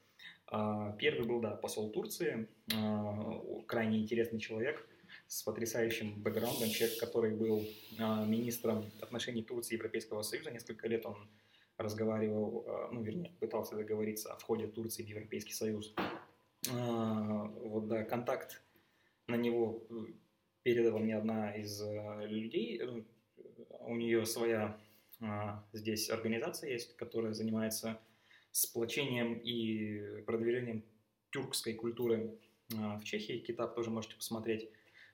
А, 0.46 0.92
Первый 0.92 1.26
был, 1.26 1.40
да, 1.40 1.50
посол 1.56 1.90
Турции, 1.90 2.48
а, 2.72 3.42
крайне 3.66 3.98
интересный 4.00 4.38
человек 4.38 4.86
с 5.28 5.42
потрясающим 5.42 6.22
бэкграундом, 6.22 6.70
человек, 6.70 6.98
который 6.98 7.32
был 7.34 7.66
а, 7.98 8.24
министром 8.24 8.84
отношений 9.00 9.42
Турции 9.42 9.74
и 9.74 9.76
Европейского 9.76 10.22
Союза. 10.22 10.50
Несколько 10.50 10.86
лет 10.88 11.04
он 11.04 11.28
разговаривал, 11.78 12.64
а, 12.66 12.88
ну, 12.92 13.02
вернее, 13.02 13.32
пытался 13.40 13.74
договориться 13.74 14.32
о 14.32 14.36
входе 14.36 14.66
Турции 14.68 15.02
в 15.02 15.08
Европейский 15.08 15.52
Союз. 15.52 15.94
А, 16.70 17.44
Вот, 17.44 17.88
да, 17.88 18.04
контакт 18.04 18.62
на 19.26 19.34
него 19.34 19.84
э, 19.90 19.94
передала 20.62 21.00
мне 21.00 21.16
одна 21.16 21.52
из 21.56 21.82
э, 21.82 22.26
людей. 22.26 22.80
У 23.80 23.96
нее 23.96 24.24
своя 24.26 24.78
здесь 25.72 26.10
организация 26.10 26.70
есть, 26.70 26.94
которая 26.96 27.32
занимается 27.32 27.98
сплочением 28.50 29.32
и 29.34 30.22
продвижением 30.26 30.84
тюркской 31.30 31.72
культуры 31.72 32.38
в 32.68 33.02
Чехии. 33.02 33.38
Китап 33.38 33.74
тоже 33.74 33.88
можете 33.88 34.16
посмотреть. 34.16 34.68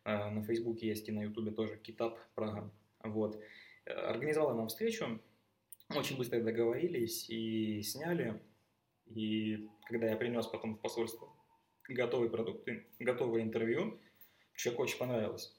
А, 0.04 0.30
На 0.30 0.42
Фейсбуке 0.42 0.88
есть 0.88 1.08
и 1.08 1.12
на 1.12 1.22
Ютубе 1.22 1.52
тоже 1.52 1.76
Китап 1.78 2.18
Прага. 2.34 2.70
Вот. 3.02 3.40
Э, 3.84 3.92
Организовала 3.92 4.54
нам 4.54 4.68
встречу. 4.68 5.20
Очень 5.94 6.16
быстро 6.16 6.40
договорились 6.40 7.28
и 7.28 7.82
сняли. 7.82 8.40
И 9.06 9.68
когда 9.84 10.06
я 10.08 10.16
принес 10.16 10.46
потом 10.46 10.74
в 10.76 10.80
посольство 10.80 11.28
готовые 11.88 12.30
продукты, 12.30 12.86
готовое 12.98 13.42
интервью, 13.42 14.00
человеку 14.54 14.82
очень 14.84 14.98
понравилось. 14.98 15.58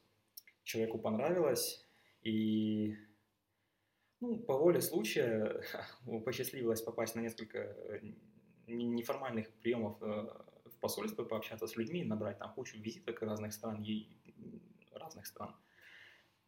Человеку 0.63 0.97
понравилось, 0.97 1.85
и 2.21 2.95
ну, 4.21 4.39
по 4.39 4.57
воле 4.57 4.81
случая 4.81 5.61
посчастливилось 6.25 6.81
попасть 6.81 7.15
на 7.15 7.19
несколько 7.19 7.59
э, 7.59 7.99
не- 8.67 8.85
неформальных 8.87 9.51
приемов 9.55 10.01
э, 10.01 10.05
в 10.65 10.79
посольство, 10.79 11.25
пообщаться 11.25 11.67
с 11.67 11.75
людьми, 11.75 12.03
набрать 12.05 12.39
там 12.39 12.53
кучу 12.53 12.77
визиток 12.79 13.21
разных 13.21 13.53
стран, 13.53 13.83
и, 13.83 14.07
разных 14.93 15.25
стран. 15.25 15.55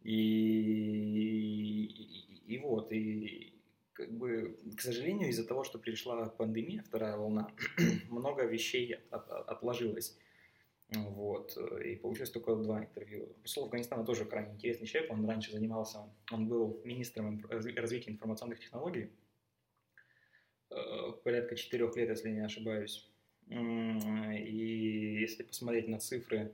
И, 0.03 1.85
и, 1.85 2.55
и 2.55 2.59
вот, 2.59 2.91
и 2.91 3.53
как 3.93 4.11
бы, 4.11 4.59
к 4.77 4.81
сожалению, 4.81 5.29
из-за 5.29 5.45
того, 5.47 5.63
что 5.63 5.79
пришла 5.79 6.25
пандемия, 6.29 6.83
вторая 6.83 7.17
волна, 7.17 7.51
много 8.09 8.43
вещей 8.45 8.93
от- 9.11 9.29
от- 9.29 9.49
отложилось. 9.49 10.17
Вот. 10.89 11.57
И 11.83 11.95
получилось 11.95 12.29
только 12.29 12.55
два 12.55 12.81
интервью. 12.83 13.27
Посол 13.41 13.65
Афганистана 13.65 14.05
тоже 14.05 14.25
крайне 14.25 14.53
интересный 14.53 14.85
человек. 14.85 15.11
Он 15.11 15.25
раньше 15.27 15.51
занимался, 15.51 15.99
он 16.31 16.47
был 16.47 16.79
министром 16.83 17.43
развития 17.49 18.11
информационных 18.11 18.59
технологий. 18.59 19.09
Э, 20.69 21.11
Порядка 21.23 21.55
четырех 21.55 21.95
лет, 21.95 22.09
если 22.09 22.29
не 22.29 22.45
ошибаюсь. 22.45 23.09
И 23.47 25.17
если 25.21 25.43
посмотреть 25.43 25.87
на 25.87 25.99
цифры 25.99 26.51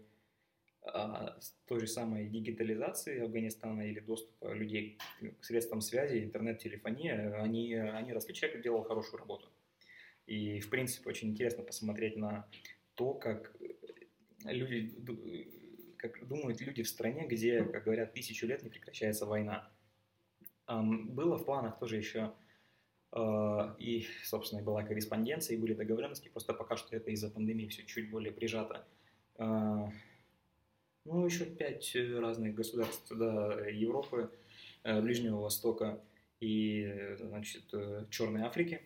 с 0.84 1.56
той 1.68 1.80
же 1.80 1.88
самой 1.88 2.28
дигитализации 2.28 3.22
Афганистана 3.22 3.82
или 3.82 4.00
доступа 4.00 4.54
людей 4.54 4.98
к 5.40 5.46
средствам 5.46 5.82
связи, 5.82 6.24
интернет, 6.24 6.60
телефония, 6.60 7.40
они, 7.42 7.76
они 7.76 8.14
росли. 8.14 8.34
Человек 8.34 8.64
делал 8.64 8.84
хорошую 8.84 9.20
работу. 9.20 9.48
И, 10.26 10.60
в 10.60 10.70
принципе, 10.70 11.10
очень 11.10 11.30
интересно 11.30 11.64
посмотреть 11.64 12.18
на 12.18 12.48
то, 12.96 13.14
как 13.14 13.56
люди, 14.44 15.48
как 15.98 16.28
думают 16.28 16.62
люди 16.62 16.82
в 16.84 16.88
стране, 16.88 17.28
где, 17.28 17.64
как 17.64 17.84
говорят, 17.84 18.14
тысячу 18.14 18.48
лет 18.48 18.64
не 18.64 18.70
прекращается 18.70 19.26
война. 19.26 19.70
Было 20.68 21.38
в 21.38 21.46
планах 21.46 21.78
тоже 21.80 21.98
еще 21.98 22.34
э, 23.12 23.76
и, 23.78 24.08
собственно, 24.24 24.64
была 24.64 24.84
корреспонденция, 24.84 25.58
и 25.58 25.60
были 25.60 25.74
договоренности, 25.74 26.30
просто 26.30 26.54
пока 26.54 26.78
что 26.78 26.96
это 26.96 27.12
из-за 27.12 27.30
пандемии 27.30 27.68
все 27.68 27.84
чуть 27.84 28.10
более 28.10 28.32
прижато. 28.32 28.88
Ну, 31.06 31.26
еще 31.26 31.46
пять 31.46 31.96
э, 31.96 32.20
разных 32.20 32.54
государств, 32.54 33.12
да, 33.16 33.54
Европы, 33.68 34.30
э, 34.84 35.02
Ближнего 35.02 35.42
Востока 35.42 36.00
и, 36.40 36.84
э, 36.84 37.18
значит, 37.18 37.64
э, 37.74 38.06
Черной 38.10 38.42
Африки. 38.44 38.82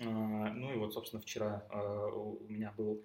А, 0.00 0.04
Ну 0.04 0.72
и 0.74 0.76
вот, 0.76 0.92
собственно, 0.92 1.22
вчера 1.22 1.66
э, 1.70 2.10
у 2.14 2.46
меня 2.48 2.72
был, 2.76 3.02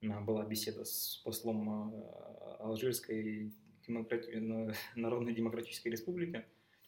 была 0.00 0.44
беседа 0.44 0.84
с 0.84 1.20
послом 1.24 1.94
э, 1.94 2.56
Алжирской 2.60 3.52
демократи- 3.86 4.38
на- 4.40 4.72
Народной 4.96 5.34
Демократической 5.34 5.88
Республики. 5.88 6.44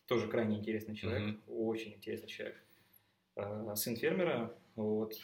Тоже 0.07 0.29
крайне 0.29 0.59
интересный 0.59 0.97
человек, 0.97 1.23
Мгм. 1.23 1.41
очень 1.47 1.93
интересный 1.95 2.29
человек. 2.29 2.57
Э, 3.37 3.75
Сын 3.77 3.97
фермера, 3.97 4.55
вот, 4.77 5.15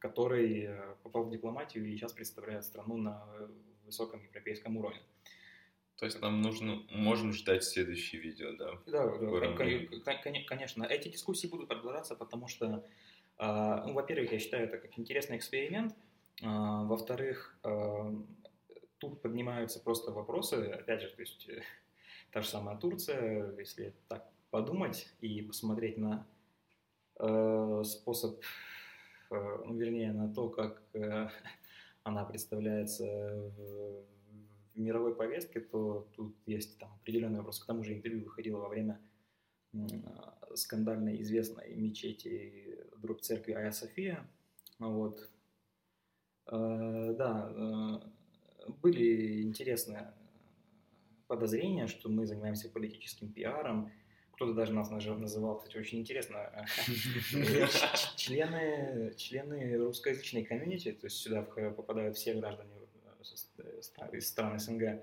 который 0.00 0.62
э, 0.64 0.94
попал 1.04 1.24
в 1.24 1.30
дипломатию 1.30 1.86
и 1.86 1.96
сейчас 1.96 2.12
представляет 2.12 2.64
страну 2.64 2.96
на 2.96 3.24
э, 3.38 3.48
высоком 3.88 4.22
европейском 4.22 4.76
уровне. 4.76 5.00
То 5.96 6.04
есть 6.04 6.20
нам 6.20 6.42
нужно, 6.42 6.84
можем 6.90 7.32
ждать 7.32 7.64
следующее 7.64 8.22
видео, 8.22 8.52
да? 8.56 8.78
Да, 8.86 10.12
конечно. 10.46 10.84
Эти 10.84 11.08
дискуссии 11.08 11.48
будут 11.48 11.68
продолжаться, 11.68 12.14
потому 12.14 12.46
что, 12.46 12.84
а, 13.36 13.84
ну, 13.84 13.94
во-первых, 13.94 14.30
я 14.32 14.38
считаю 14.38 14.64
это 14.68 14.78
как 14.78 14.96
интересный 14.96 15.36
эксперимент. 15.36 15.96
А, 16.42 16.84
Во-вторых, 16.84 17.58
а, 17.64 18.14
тут 18.98 19.22
поднимаются 19.22 19.80
просто 19.80 20.12
вопросы, 20.12 20.54
опять 20.54 21.02
же, 21.02 21.08
то 21.08 21.20
есть 21.20 21.48
э, 21.48 21.62
та 22.30 22.42
же 22.42 22.48
самая 22.48 22.76
Турция, 22.76 23.56
если 23.58 23.94
так 24.08 24.30
подумать 24.50 25.08
и 25.20 25.42
посмотреть 25.42 25.98
на 25.98 26.26
э, 27.18 27.82
способ, 27.84 28.40
э, 29.30 29.58
ну, 29.64 29.74
вернее, 29.76 30.12
на 30.12 30.32
то, 30.32 30.48
как 30.48 30.82
она 32.08 32.24
представляется 32.24 33.04
в, 33.04 34.04
в 34.74 34.78
мировой 34.78 35.14
повестке, 35.14 35.60
то 35.60 36.08
тут 36.14 36.36
есть 36.46 36.78
там 36.78 36.92
определенный 36.94 37.38
вопрос. 37.38 37.60
К 37.60 37.66
тому 37.66 37.84
же 37.84 37.94
интервью 37.94 38.24
выходило 38.24 38.58
во 38.58 38.68
время 38.68 39.00
м, 39.72 39.86
а, 40.06 40.56
скандальной 40.56 41.20
известной 41.22 41.74
мечети 41.74 42.78
дробь 42.98 43.20
церкви 43.20 43.52
Айя 43.52 43.70
София. 43.70 44.28
Вот. 44.78 45.30
Э, 46.46 47.14
Да, 47.18 47.52
э, 47.54 48.70
были 48.82 49.42
интересные 49.42 50.14
подозрения, 51.26 51.86
что 51.86 52.08
мы 52.08 52.26
занимаемся 52.26 52.70
политическим 52.70 53.32
пиаром. 53.32 53.90
Кто-то 54.38 54.52
даже 54.52 54.72
нас 54.72 54.88
называл, 54.88 55.58
кстати, 55.58 55.78
очень 55.78 55.98
интересно, 55.98 56.64
члены, 58.14 59.12
члены 59.16 59.76
русскоязычной 59.78 60.44
комьюнити, 60.44 60.92
то 60.92 61.06
есть 61.08 61.16
сюда 61.16 61.42
попадают 61.42 62.16
все 62.16 62.34
граждане 62.34 62.70
э, 63.56 63.80
э, 64.12 64.16
из 64.16 64.28
стран 64.28 64.60
СНГ, 64.60 65.02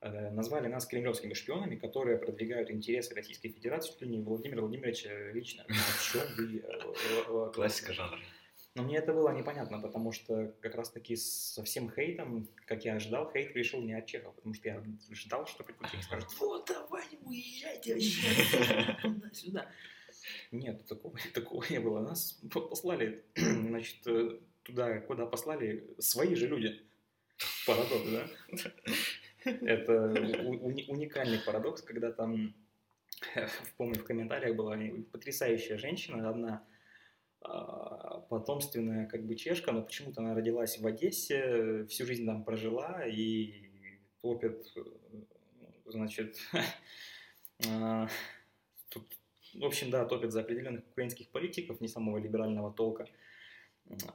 э, 0.00 0.30
назвали 0.30 0.68
нас 0.68 0.86
кремлевскими 0.86 1.34
шпионами, 1.34 1.76
которые 1.76 2.16
продвигают 2.16 2.70
интересы 2.70 3.14
Российской 3.14 3.50
Федерации, 3.50 3.90
чуть 3.92 4.00
ли 4.00 4.08
не 4.08 4.22
Владимира 4.22 4.62
Владимировича 4.62 5.10
лично. 5.32 5.66
Классика 7.52 7.92
жанра. 7.92 8.18
Но 8.74 8.82
мне 8.82 8.96
это 8.96 9.12
было 9.12 9.30
непонятно, 9.30 9.80
потому 9.80 10.10
что 10.10 10.52
как 10.60 10.74
раз-таки 10.74 11.14
со 11.14 11.62
всем 11.62 11.88
хейтом, 11.90 12.48
как 12.66 12.84
я 12.84 12.96
ожидал, 12.96 13.30
хейт 13.32 13.52
пришел 13.52 13.80
не 13.80 13.94
от 13.94 14.06
Чехов, 14.06 14.34
потому 14.34 14.52
что 14.54 14.68
я 14.68 14.82
ждал, 15.10 15.46
что 15.46 15.62
и 15.62 16.02
скажут, 16.02 16.28
вот, 16.40 16.66
давай, 16.66 17.04
уезжайте 17.22 17.94
вообще 17.94 18.98
туда-сюда. 19.02 19.70
Нет, 20.50 20.86
такого, 20.86 21.16
такого 21.34 21.64
не 21.70 21.78
было. 21.78 22.00
Нас 22.00 22.40
по- 22.50 22.62
послали, 22.62 23.24
значит, 23.36 24.04
э, 24.06 24.40
туда, 24.64 25.00
куда 25.00 25.26
послали 25.26 25.94
свои 25.98 26.34
же 26.34 26.48
люди. 26.48 26.82
Парадокс, 27.66 28.10
да? 28.10 28.28
Это 29.44 30.10
уникальный 30.88 31.38
парадокс, 31.38 31.82
когда 31.82 32.10
там, 32.10 32.54
помню, 33.76 34.00
в 34.00 34.04
комментариях 34.04 34.56
была 34.56 34.76
потрясающая 35.12 35.78
женщина, 35.78 36.28
одна 36.28 36.66
потомственная 38.28 39.06
как 39.06 39.24
бы 39.24 39.34
чешка, 39.34 39.72
но 39.72 39.82
почему-то 39.82 40.20
она 40.20 40.34
родилась 40.34 40.78
в 40.78 40.86
Одессе, 40.86 41.84
всю 41.86 42.06
жизнь 42.06 42.26
там 42.26 42.44
прожила 42.44 43.04
и 43.06 43.70
топит 44.20 44.72
э, 44.76 44.82
значит, 45.86 46.38
а, 47.68 48.08
тут, 48.88 49.06
в 49.54 49.64
общем, 49.64 49.90
да, 49.90 50.04
топит 50.04 50.32
за 50.32 50.40
определенных 50.40 50.86
украинских 50.88 51.28
политиков, 51.28 51.80
не 51.80 51.88
самого 51.88 52.18
либерального 52.18 52.72
толка. 52.72 53.06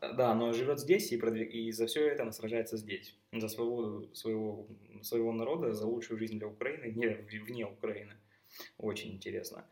Да, 0.01 0.33
но 0.33 0.51
живет 0.51 0.79
здесь 0.79 1.11
и, 1.11 1.17
продвиг... 1.17 1.53
и 1.53 1.71
за 1.71 1.85
все 1.85 2.07
это 2.07 2.23
она 2.23 2.31
сражается 2.31 2.77
здесь. 2.77 3.15
За 3.31 3.47
своего, 3.47 4.03
своего, 4.13 4.67
своего 5.03 5.31
народа, 5.31 5.73
за 5.73 5.85
лучшую 5.85 6.17
жизнь 6.17 6.39
для 6.39 6.47
Украины, 6.47 6.91
не 6.91 7.39
вне 7.39 7.67
Украины. 7.67 8.13
Очень 8.79 9.13
интересно. 9.13 9.65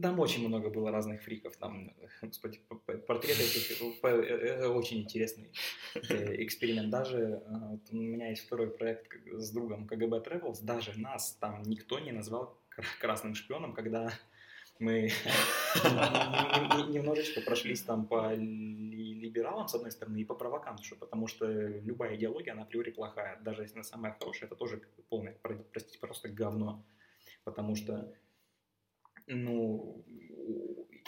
Там 0.00 0.20
очень 0.20 0.46
много 0.46 0.70
было 0.70 0.90
разных 0.90 1.22
фриков, 1.22 1.56
там, 1.56 1.92
господи, 2.22 2.60
портреты 3.06 3.42
этих, 3.42 3.82
это 4.02 4.68
очень 4.70 5.00
интересный 5.00 5.50
э, 5.94 6.42
эксперимент. 6.44 6.90
Даже 6.90 7.42
вот 7.48 7.80
у 7.90 7.96
меня 7.96 8.28
есть 8.28 8.46
второй 8.46 8.70
проект 8.70 9.12
с 9.32 9.50
другом 9.50 9.86
КГБ 9.86 10.18
Travels, 10.18 10.58
даже 10.62 10.98
нас 10.98 11.36
там 11.40 11.62
никто 11.62 11.98
не 11.98 12.12
назвал 12.12 12.58
красным 13.00 13.34
шпионом, 13.34 13.74
когда 13.74 14.12
мы 14.78 15.10
немножечко 16.90 17.40
прошлись 17.40 17.82
там 17.82 18.06
по 18.06 18.34
либералам, 18.34 19.68
с 19.68 19.74
одной 19.74 19.92
стороны, 19.92 20.18
и 20.18 20.24
по 20.24 20.34
провоканту, 20.34 20.82
потому 20.96 21.28
что 21.28 21.46
любая 21.46 22.16
идеология, 22.16 22.52
она 22.52 22.62
априори 22.62 22.90
плохая. 22.90 23.38
Даже 23.42 23.62
если 23.62 23.76
она 23.76 23.84
самая 23.84 24.16
хорошая, 24.18 24.48
это 24.48 24.56
тоже 24.56 24.82
полное, 25.08 25.36
простите, 25.72 25.98
просто 25.98 26.28
говно. 26.28 26.84
Потому 27.44 27.76
что 27.76 28.12
ну, 29.26 30.04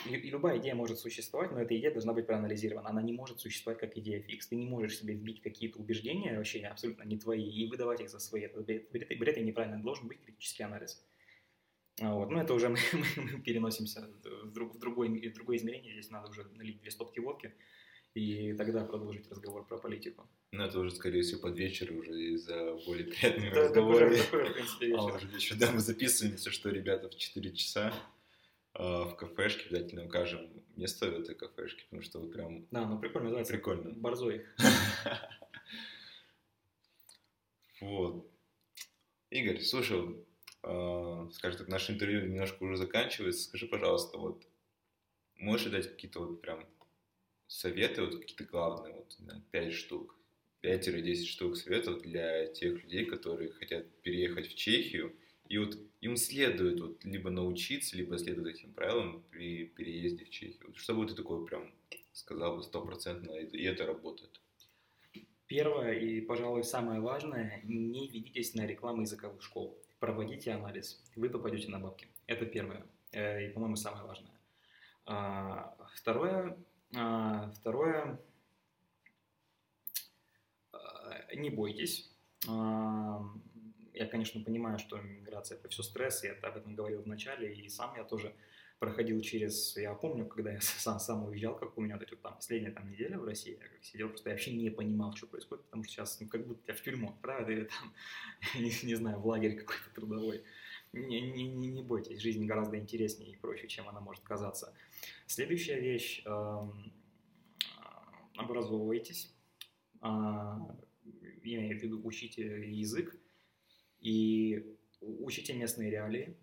и 0.07 0.31
любая 0.31 0.59
идея 0.59 0.75
может 0.75 0.99
существовать, 0.99 1.53
но 1.53 1.61
эта 1.61 1.77
идея 1.77 1.91
должна 1.91 2.13
быть 2.13 2.27
проанализирована. 2.27 2.91
Она 2.91 3.03
не 3.03 3.13
может 3.13 3.41
существовать 3.41 3.81
как 3.81 3.97
идея 3.97 4.21
фикс. 4.21 4.49
Ты 4.49 4.57
не 4.57 4.67
можешь 4.67 4.99
себе 4.99 5.15
вбить 5.15 5.41
какие-то 5.41 5.79
убеждения, 5.79 6.37
вообще 6.37 6.61
абсолютно 6.61 7.05
не 7.05 7.19
твои, 7.19 7.49
и 7.49 7.69
выдавать 7.69 8.01
их 8.01 8.11
за 8.11 8.19
свои. 8.19 8.43
Это 8.43 8.61
бред, 8.61 8.91
бред 8.93 9.39
и 9.39 9.43
неправильно. 9.43 9.83
Должен 9.83 10.09
быть 10.09 10.21
критический 10.21 10.63
анализ. 10.63 11.03
А 12.01 12.15
вот. 12.15 12.31
Но 12.31 12.43
это 12.43 12.55
уже 12.55 12.69
мы, 12.71 12.79
мы 13.17 13.41
переносимся 13.41 14.09
в, 14.45 14.53
друг, 14.53 14.75
в, 14.75 14.79
другой, 14.79 15.09
в 15.09 15.35
другое 15.35 15.57
измерение. 15.57 15.95
Здесь 15.95 16.11
надо 16.11 16.31
уже 16.31 16.45
налить 16.55 16.81
две 16.81 16.91
стопки 16.91 17.21
водки 17.21 17.53
и 18.15 18.53
тогда 18.55 18.85
продолжить 18.85 19.29
разговор 19.29 19.67
про 19.67 19.77
политику. 19.77 20.29
Ну, 20.53 20.65
это 20.65 20.79
уже, 20.79 20.93
скорее 20.93 21.23
всего, 21.23 21.41
под 21.41 21.59
вечер 21.59 21.93
уже 21.93 22.13
из-за 22.35 22.75
более 22.87 23.07
приятными 23.07 23.51
да, 23.51 23.63
разговорами. 23.63 24.17
Такое, 24.17 24.45
в 24.45 24.53
принципе, 24.55 24.87
вечер. 24.87 25.01
А 25.01 25.05
уже 25.05 25.27
вечер, 25.27 25.57
да, 25.57 25.73
мы 25.73 25.81
записываемся, 25.81 26.51
что, 26.51 26.71
ребята, 26.71 27.09
в 27.09 27.17
4 27.17 27.53
часа 27.55 27.93
э, 28.75 28.83
в 28.83 29.17
кафешке 29.17 29.67
обязательно 29.69 30.05
укажем 30.05 30.49
место 30.77 31.11
в 31.11 31.21
этой 31.21 31.35
кафешке, 31.35 31.85
потому 31.85 32.03
что 32.03 32.21
вот 32.21 32.33
прям... 32.33 32.67
Да, 32.71 32.87
ну 32.87 33.01
прикольно 33.01 33.25
называется. 33.25 33.53
Прикольно. 33.53 33.91
Борзой. 33.93 34.47
Вот. 37.81 38.31
Игорь, 39.29 39.61
слушай, 39.61 40.25
э, 40.63 41.29
скажем 41.33 41.59
так, 41.59 41.69
наше 41.69 41.93
интервью 41.93 42.25
немножко 42.25 42.63
уже 42.63 42.77
заканчивается. 42.77 43.43
Скажи, 43.43 43.67
пожалуйста, 43.67 44.17
вот 44.17 44.47
можешь 45.37 45.71
дать 45.71 45.91
какие-то 45.91 46.21
вот 46.21 46.41
прям 46.41 46.67
советы, 47.55 48.03
вот 48.03 48.19
какие-то 48.19 48.45
главные, 48.45 48.95
вот, 48.95 49.17
5 49.53 49.73
штук, 49.73 50.17
5-10 50.63 51.25
штук 51.25 51.57
советов 51.57 52.03
для 52.03 52.47
тех 52.49 52.83
людей, 52.83 53.05
которые 53.05 53.53
хотят 53.53 53.87
переехать 54.03 54.49
в 54.49 54.55
Чехию, 54.57 55.15
и 55.49 55.59
вот 55.59 55.79
им 56.01 56.17
следует 56.17 56.81
вот 56.81 57.05
либо 57.05 57.31
научиться, 57.31 57.97
либо 57.97 58.19
следовать 58.19 58.57
этим 58.57 58.73
правилам 58.73 59.23
при 59.31 59.67
переезде 59.67 60.25
в 60.25 60.31
Чехию. 60.31 60.67
Вот 60.67 60.77
что 60.77 60.95
бы 60.95 61.07
ты 61.07 61.15
такое 61.15 61.45
прям 61.45 61.73
сказал 62.13 62.57
бы 62.57 62.63
стопроцентно, 62.63 63.33
и 63.33 63.63
это 63.63 63.87
работает? 63.87 64.41
Первое 65.47 65.93
и, 65.93 66.21
пожалуй, 66.23 66.65
самое 66.65 67.01
важное, 67.01 67.61
не 67.65 68.09
ведитесь 68.09 68.55
на 68.55 68.67
рекламу 68.67 69.03
языковых 69.03 69.43
школ. 69.43 69.79
Проводите 70.01 70.53
анализ, 70.53 71.01
вы 71.15 71.29
попадете 71.29 71.69
на 71.69 71.79
бабки. 71.79 72.09
Это 72.27 72.47
первое 72.47 72.85
э, 73.13 73.47
и, 73.47 73.53
по-моему, 73.53 73.77
самое 73.77 74.05
важное. 74.07 74.33
А, 75.07 75.77
второе, 75.95 76.57
а, 76.97 77.51
второе, 77.53 78.21
а, 80.73 81.35
не 81.35 81.51
бойтесь. 81.51 82.11
А, 82.49 83.23
я, 83.93 84.07
конечно, 84.07 84.43
понимаю, 84.43 84.79
что 84.79 85.01
миграция– 85.01 85.59
это 85.59 85.69
все 85.69 85.83
стресс, 85.83 86.25
я 86.25 86.33
об 86.33 86.57
этом 86.57 86.75
говорил 86.75 87.03
в 87.03 87.07
начале, 87.07 87.55
и 87.55 87.69
сам 87.69 87.95
я 87.97 88.05
тоже 88.05 88.35
проходил 88.79 89.21
через, 89.23 89.77
я 89.77 89.95
помню, 89.95 90.27
когда 90.27 90.53
я 90.53 90.61
сам, 90.61 90.99
сам 90.99 91.25
уезжал, 91.27 91.57
как 91.57 91.77
у 91.79 91.81
меня 91.81 91.95
вот 91.95 92.03
эти 92.03 92.11
вот 92.11 92.23
там 92.23 92.35
последняя 92.35 92.71
там 92.71 92.91
неделя 92.91 93.19
в 93.19 93.25
России, 93.25 93.53
я 93.53 93.69
как 93.69 93.83
сидел, 93.83 94.09
просто 94.09 94.31
я 94.31 94.35
вообще 94.35 94.53
не 94.53 94.71
понимал, 94.71 95.15
что 95.15 95.27
происходит, 95.27 95.65
потому 95.65 95.85
что 95.85 95.93
сейчас 95.93 96.21
ну, 96.21 96.29
как 96.29 96.47
будто 96.47 96.63
тебя 96.65 96.75
в 96.75 96.83
тюрьму 96.83 97.11
отправят 97.11 97.49
или 97.49 97.65
там, 97.65 97.95
не, 98.57 98.73
не 98.83 98.95
знаю, 98.95 99.19
в 99.21 99.27
лагерь 99.27 99.57
какой-то 99.57 99.95
трудовой. 99.95 100.45
Не, 100.95 101.21
не, 101.21 101.49
не, 101.49 101.69
не 101.69 101.83
бойтесь, 101.83 102.21
жизнь 102.21 102.47
гораздо 102.47 102.79
интереснее 102.79 103.33
и 103.33 103.37
проще, 103.37 103.67
чем 103.69 103.89
она 103.89 104.01
может 104.01 104.23
казаться. 104.23 104.75
Следующая 105.27 105.81
вещь, 105.81 106.23
эм, 106.25 106.93
образовывайтесь, 108.37 109.35
а, 110.01 110.59
имею 111.43 111.79
в 111.79 111.83
виду 111.83 112.01
учите 112.05 112.71
язык 112.71 113.17
и 114.01 114.77
учите 115.01 115.55
местные 115.55 115.91
реалии. 115.91 116.37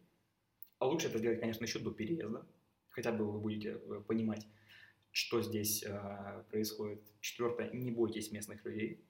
А 0.79 0.87
лучше 0.87 1.07
это 1.07 1.19
сделать, 1.19 1.39
конечно, 1.39 1.63
еще 1.63 1.79
до 1.79 1.91
переезда, 1.91 2.45
хотя 2.89 3.11
бы 3.11 3.31
вы 3.31 3.39
будете 3.39 3.69
э, 3.69 4.01
понимать, 4.07 4.47
что 5.11 5.41
здесь 5.41 5.83
э, 5.83 6.43
происходит. 6.49 7.01
Четвертое, 7.19 7.69
не 7.71 7.91
бойтесь 7.91 8.31
местных 8.31 8.65
людей, 8.65 9.05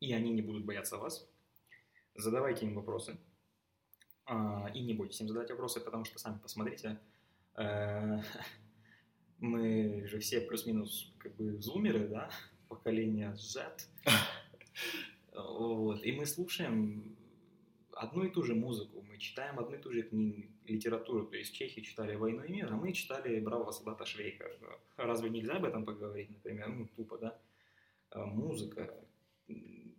и 0.00 0.12
они 0.14 0.30
не 0.30 0.40
будут 0.40 0.64
бояться 0.64 0.96
вас. 0.96 1.28
Задавайте 2.14 2.66
им 2.66 2.74
вопросы, 2.74 3.12
э, 3.12 3.16
и 4.28 4.80
не 4.80 4.94
бойтесь 4.94 5.20
им 5.20 5.28
задать 5.28 5.50
вопросы, 5.50 5.80
потому 5.80 6.04
что 6.04 6.18
сами 6.18 6.38
посмотрите, 6.38 6.98
э, 7.56 8.18
мы 9.38 10.06
же 10.06 10.18
все 10.20 10.40
плюс-минус 10.40 11.12
как 11.18 11.34
бы 11.36 11.60
зумеры, 11.60 12.08
да, 12.08 12.30
поколение 12.68 13.34
Z. 13.36 13.88
Вот. 15.34 16.04
И 16.04 16.12
мы 16.12 16.26
слушаем 16.26 17.16
одну 17.92 18.24
и 18.24 18.30
ту 18.30 18.42
же 18.42 18.54
музыку, 18.54 19.02
мы 19.08 19.16
читаем 19.16 19.58
одну 19.58 19.76
и 19.76 19.78
ту 19.78 19.90
же 19.90 20.02
книгу, 20.02 20.42
литературу. 20.66 21.26
То 21.26 21.36
есть 21.36 21.54
чехи 21.54 21.80
читали 21.80 22.16
«Войну 22.16 22.44
и 22.44 22.52
мир», 22.52 22.68
а 22.70 22.76
мы 22.76 22.92
читали 22.92 23.40
«Бравого 23.40 23.70
солдата 23.70 24.04
Швейка». 24.04 24.50
Разве 24.96 25.30
нельзя 25.30 25.54
об 25.54 25.64
этом 25.64 25.84
поговорить, 25.84 26.30
например? 26.30 26.68
Ну, 26.68 26.86
тупо, 26.96 27.18
да? 27.18 27.38
А 28.10 28.26
музыка, 28.26 28.94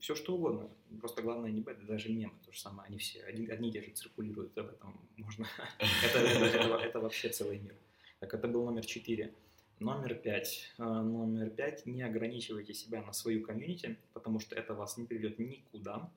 все 0.03 0.15
что 0.15 0.35
угодно. 0.35 0.69
Просто 0.99 1.21
главное 1.21 1.49
не 1.49 1.61
бета, 1.61 1.81
даже 1.85 2.09
мемы 2.09 2.33
то 2.45 2.51
же 2.51 2.59
самое. 2.59 2.87
Они 2.87 2.97
все 2.97 3.23
одни, 3.23 3.47
одни 3.47 3.71
те 3.71 3.81
же 3.81 3.91
циркулируют, 3.91 4.57
об 4.57 4.67
этом 4.67 4.99
можно... 5.15 5.47
это, 6.03 6.19
это, 6.19 6.99
вообще 6.99 7.29
целый 7.29 7.59
мир. 7.59 7.73
Так, 8.19 8.33
это 8.33 8.49
был 8.49 8.65
номер 8.65 8.85
4. 8.85 9.33
Номер 9.79 10.15
5. 10.15 10.73
Э, 10.77 10.83
номер 10.83 11.51
5. 11.51 11.85
Не 11.85 12.01
ограничивайте 12.01 12.73
себя 12.73 13.01
на 13.01 13.13
свою 13.13 13.45
комьюнити, 13.45 13.97
потому 14.11 14.41
что 14.41 14.55
это 14.55 14.73
вас 14.73 14.97
не 14.97 15.05
приведет 15.05 15.39
никуда. 15.39 16.11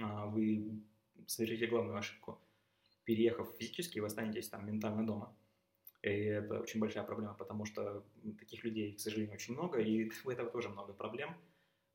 А, 0.00 0.26
вы 0.26 0.80
совершите 1.26 1.66
главную 1.66 1.98
ошибку. 1.98 2.38
Переехав 3.02 3.52
физически, 3.58 3.98
вы 3.98 4.06
останетесь 4.06 4.48
там 4.48 4.64
ментально 4.68 5.04
дома. 5.04 5.34
И 6.02 6.10
это 6.10 6.60
очень 6.60 6.78
большая 6.78 7.02
проблема, 7.02 7.34
потому 7.34 7.64
что 7.64 8.04
таких 8.38 8.62
людей, 8.62 8.92
к 8.92 9.00
сожалению, 9.00 9.34
очень 9.34 9.54
много, 9.54 9.80
и 9.80 10.12
у 10.24 10.30
этого 10.30 10.48
тоже 10.48 10.68
много 10.68 10.92
проблем. 10.92 11.34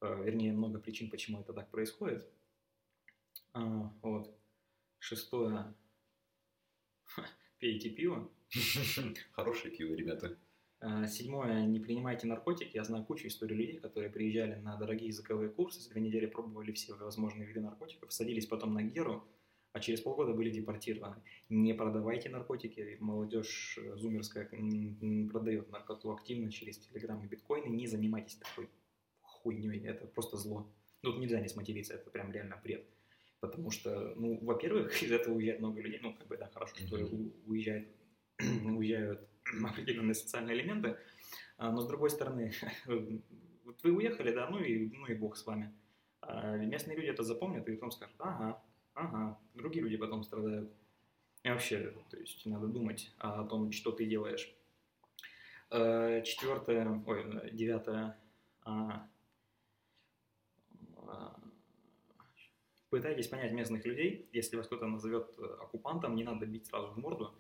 Э, 0.02 0.24
вернее, 0.24 0.54
много 0.54 0.80
причин, 0.80 1.10
почему 1.10 1.42
это 1.42 1.54
так 1.54 1.70
происходит. 1.70 2.28
А, 3.54 3.92
вот. 4.02 4.36
Шестое. 5.00 5.74
Пейте 7.60 7.90
пиво. 7.90 8.30
Хорошее 9.32 9.76
пиво, 9.76 9.94
ребята. 9.94 10.38
А, 10.80 11.08
седьмое. 11.08 11.66
Не 11.66 11.80
принимайте 11.80 12.28
наркотики. 12.28 12.76
Я 12.76 12.84
знаю 12.84 13.04
кучу 13.06 13.28
историй 13.28 13.56
людей, 13.56 13.80
которые 13.80 14.12
приезжали 14.12 14.56
на 14.56 14.78
дорогие 14.78 15.08
языковые 15.08 15.50
курсы, 15.50 15.82
за 15.82 15.90
две 15.90 16.02
недели 16.02 16.28
пробовали 16.28 16.72
все 16.72 16.94
возможные 16.96 17.48
виды 17.48 17.62
наркотиков, 17.62 18.14
садились 18.14 18.46
потом 18.46 18.74
на 18.76 18.84
геру, 18.84 19.24
а 19.74 19.80
через 19.80 20.02
полгода 20.02 20.34
были 20.34 20.52
депортированы. 20.52 21.24
Не 21.50 21.74
продавайте 21.74 22.30
наркотики. 22.30 22.98
Молодежь 23.00 23.80
э, 23.82 23.96
зумерская 23.96 24.46
продает 25.32 25.72
наркоту 25.72 26.12
активно 26.12 26.52
через 26.52 26.78
телеграм 26.78 27.24
и 27.24 27.28
биткоины. 27.28 27.68
Не 27.68 27.88
занимайтесь 27.88 28.36
такой 28.36 28.70
хуйней. 29.42 29.86
Это 29.86 30.06
просто 30.08 30.38
зло. 30.38 30.68
Тут 31.02 31.20
нельзя 31.20 31.40
не 31.40 31.48
сматериться, 31.48 31.94
это 31.94 32.10
прям 32.10 32.32
реально 32.32 32.60
бред. 32.64 32.86
Потому 33.40 33.70
что, 33.72 34.14
ну, 34.16 34.40
во-первых, 34.42 35.02
из 35.04 35.12
этого 35.12 35.36
уезжает 35.36 35.60
много 35.60 35.82
людей. 35.82 36.00
Ну, 36.02 36.14
как 36.14 36.28
бы, 36.28 36.38
да, 36.38 36.50
хорошо, 36.54 36.76
что 36.76 36.98
уезжает 37.46 37.88
уезжают 38.66 39.28
определенные 39.64 40.14
социальные 40.14 40.58
элементы, 40.58 40.98
а, 41.58 41.72
но 41.72 41.82
с 41.82 41.88
другой 41.88 42.10
стороны, 42.10 42.54
вот 43.66 43.84
вы 43.84 43.92
уехали, 43.92 44.34
да, 44.34 44.50
ну 44.50 44.60
и, 44.60 44.90
ну 44.90 45.08
и 45.08 45.16
бог 45.16 45.38
с 45.38 45.46
вами. 45.46 45.74
А 46.22 46.58
местные 46.58 46.98
люди 46.98 47.08
это 47.08 47.24
запомнят 47.24 47.68
и 47.68 47.74
потом 47.74 47.92
скажут, 47.92 48.16
ага, 48.20 48.62
ага, 48.94 49.40
другие 49.54 49.84
люди 49.84 49.98
потом 49.98 50.24
страдают. 50.24 50.72
И 51.44 51.50
вообще, 51.50 51.94
то 52.10 52.18
есть 52.18 52.46
надо 52.46 52.68
думать 52.68 53.14
о 53.18 53.44
том, 53.46 53.72
что 53.72 53.92
ты 53.92 54.06
делаешь. 54.06 54.54
А, 55.70 56.22
четвертое, 56.22 57.04
ой, 57.06 57.52
девятое, 57.52 58.18
Пытайтесь 62.98 63.28
понять 63.28 63.52
местных 63.52 63.86
людей. 63.86 64.28
Если 64.34 64.58
вас 64.58 64.66
кто-то 64.66 64.88
назовет 64.88 65.30
э, 65.38 65.44
оккупантом, 65.62 66.16
не 66.16 66.24
надо 66.24 66.48
бить 66.48 66.66
сразу 66.66 66.88
в 66.88 66.98
морду. 66.98 67.32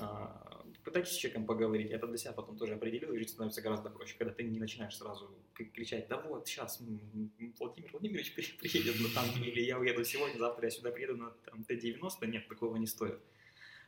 А, 0.00 0.66
пытайтесь 0.82 1.12
с 1.12 1.14
человеком 1.14 1.46
поговорить. 1.46 1.92
Это 1.92 2.08
для 2.08 2.16
себя 2.16 2.32
потом 2.32 2.58
тоже 2.58 2.74
определил, 2.74 3.12
и 3.12 3.18
жить 3.18 3.30
становится 3.30 3.62
гораздо 3.62 3.90
проще, 3.90 4.16
когда 4.18 4.34
ты 4.34 4.42
не 4.42 4.58
начинаешь 4.58 4.96
сразу 4.96 5.32
кричать, 5.54 6.08
да 6.08 6.20
вот, 6.20 6.48
сейчас 6.48 6.80
Владимир 6.80 7.92
Владимирович 7.92 8.34
приедет 8.58 9.00
на 9.00 9.08
танке, 9.14 9.48
или 9.48 9.60
я 9.60 9.78
уеду 9.78 10.02
сегодня, 10.02 10.36
завтра 10.36 10.64
я 10.64 10.70
сюда 10.72 10.90
приеду 10.90 11.16
на 11.16 11.30
там, 11.30 11.62
Т-90. 11.62 12.26
Нет, 12.26 12.48
такого 12.48 12.74
не 12.74 12.88
стоит. 12.88 13.20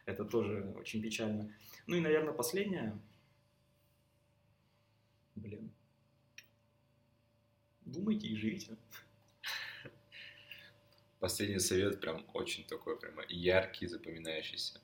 Это 0.06 0.24
тоже 0.24 0.76
очень 0.78 1.02
печально. 1.02 1.52
Ну 1.88 1.96
и, 1.96 2.00
наверное, 2.00 2.34
последнее. 2.34 2.96
Блин. 5.34 5.72
Думайте 7.84 8.28
и 8.28 8.36
живите. 8.36 8.76
Последний 11.20 11.58
совет 11.58 12.00
прям 12.00 12.24
очень 12.32 12.64
такой 12.64 12.98
прямо 12.98 13.24
яркий, 13.28 13.86
запоминающийся. 13.86 14.80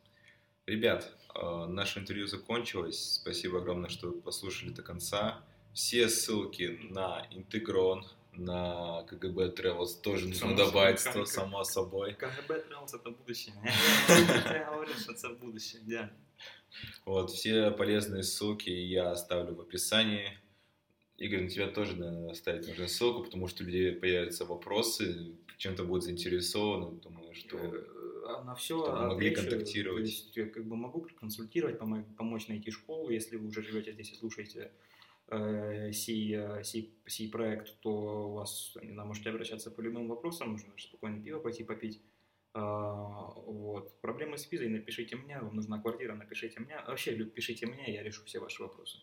Ребят, 0.67 1.17
э, 1.35 1.67
наше 1.67 2.01
интервью 2.01 2.27
закончилось. 2.27 3.21
Спасибо 3.21 3.59
огромное, 3.59 3.91
что 3.91 4.11
послушали 4.13 4.71
до 4.71 4.83
конца. 4.83 5.45
Все 5.73 6.09
ссылки 6.09 6.79
на 6.91 7.27
Интегрон, 7.31 8.07
на 8.33 9.03
КГБ 9.05 9.55
Travels 9.55 10.01
тоже 10.03 10.29
нужно 10.29 10.41
само 10.41 10.57
добавить, 10.57 11.01
собой, 11.01 11.27
само 11.27 11.65
собой. 11.65 12.15
КГБ 12.15 12.65
Travels 12.69 12.97
это 12.99 13.11
будущее. 13.11 13.55
Я 14.09 14.71
говорю, 14.73 14.95
что 14.95 15.13
это 15.13 15.29
будущее, 15.31 15.83
да. 15.85 16.11
Вот, 17.05 17.31
все 17.31 17.71
полезные 17.71 18.23
ссылки 18.23 18.71
я 18.71 19.13
оставлю 19.13 19.55
в 19.55 19.61
описании. 19.61 20.39
Игорь, 21.17 21.43
на 21.43 21.49
тебя 21.49 21.69
тоже, 21.69 21.95
наверное, 21.97 22.33
оставить 22.33 22.67
нужно 22.67 22.89
ссылку, 22.89 23.23
потому 23.25 23.47
что 23.47 23.63
у 23.63 23.67
людей 23.67 23.93
появятся 23.93 24.45
вопросы, 24.45 25.37
чем-то 25.57 25.85
будут 25.85 26.05
заинтересованы. 26.05 27.01
Думаю, 27.01 27.35
что 27.35 27.57
э, 27.59 28.43
на 28.45 28.55
все 28.55 28.77
могли 29.09 29.31
контактировать. 29.31 30.05
То 30.05 30.09
есть 30.09 30.37
я 30.37 30.47
как 30.47 30.67
бы 30.67 30.77
могу 30.77 31.03
проконсультировать, 31.03 31.79
помочь 31.79 32.49
найти 32.49 32.71
школу, 32.71 33.11
если 33.11 33.37
вы 33.37 33.49
уже 33.49 33.63
живете 33.63 33.93
здесь 33.93 34.13
и 34.13 34.17
слушаете 34.17 34.73
э, 35.29 35.93
сей, 35.93 36.35
э, 36.37 36.65
сей, 36.65 36.95
сей 37.07 37.31
проект, 37.31 37.79
то 37.81 38.29
у 38.29 38.33
вас, 38.35 38.77
не 38.83 38.93
знаю, 38.93 39.09
можете 39.09 39.31
обращаться 39.31 39.71
по 39.71 39.81
любым 39.81 40.09
вопросам, 40.09 40.51
можно 40.51 40.73
спокойно 40.79 41.23
пиво 41.23 41.39
пойти 41.39 41.65
попить. 41.65 42.01
А, 42.55 43.33
вот. 43.35 44.01
Проблемы 44.01 44.39
с 44.39 44.51
визой, 44.51 44.69
напишите 44.69 45.17
мне, 45.17 45.41
вам 45.41 45.57
нужна 45.57 45.81
квартира, 45.81 46.15
напишите 46.15 46.61
мне. 46.61 46.81
Вообще, 46.87 47.13
пишите 47.25 47.67
мне, 47.67 47.93
я 47.93 48.03
решу 48.03 48.25
все 48.25 48.39
ваши 48.39 48.63
вопросы. 48.63 48.99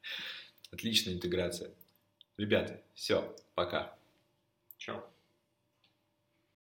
Отличная 0.70 1.14
интеграция. 1.14 1.74
Ребята, 2.36 2.82
все, 2.94 3.34
пока. 3.54 3.98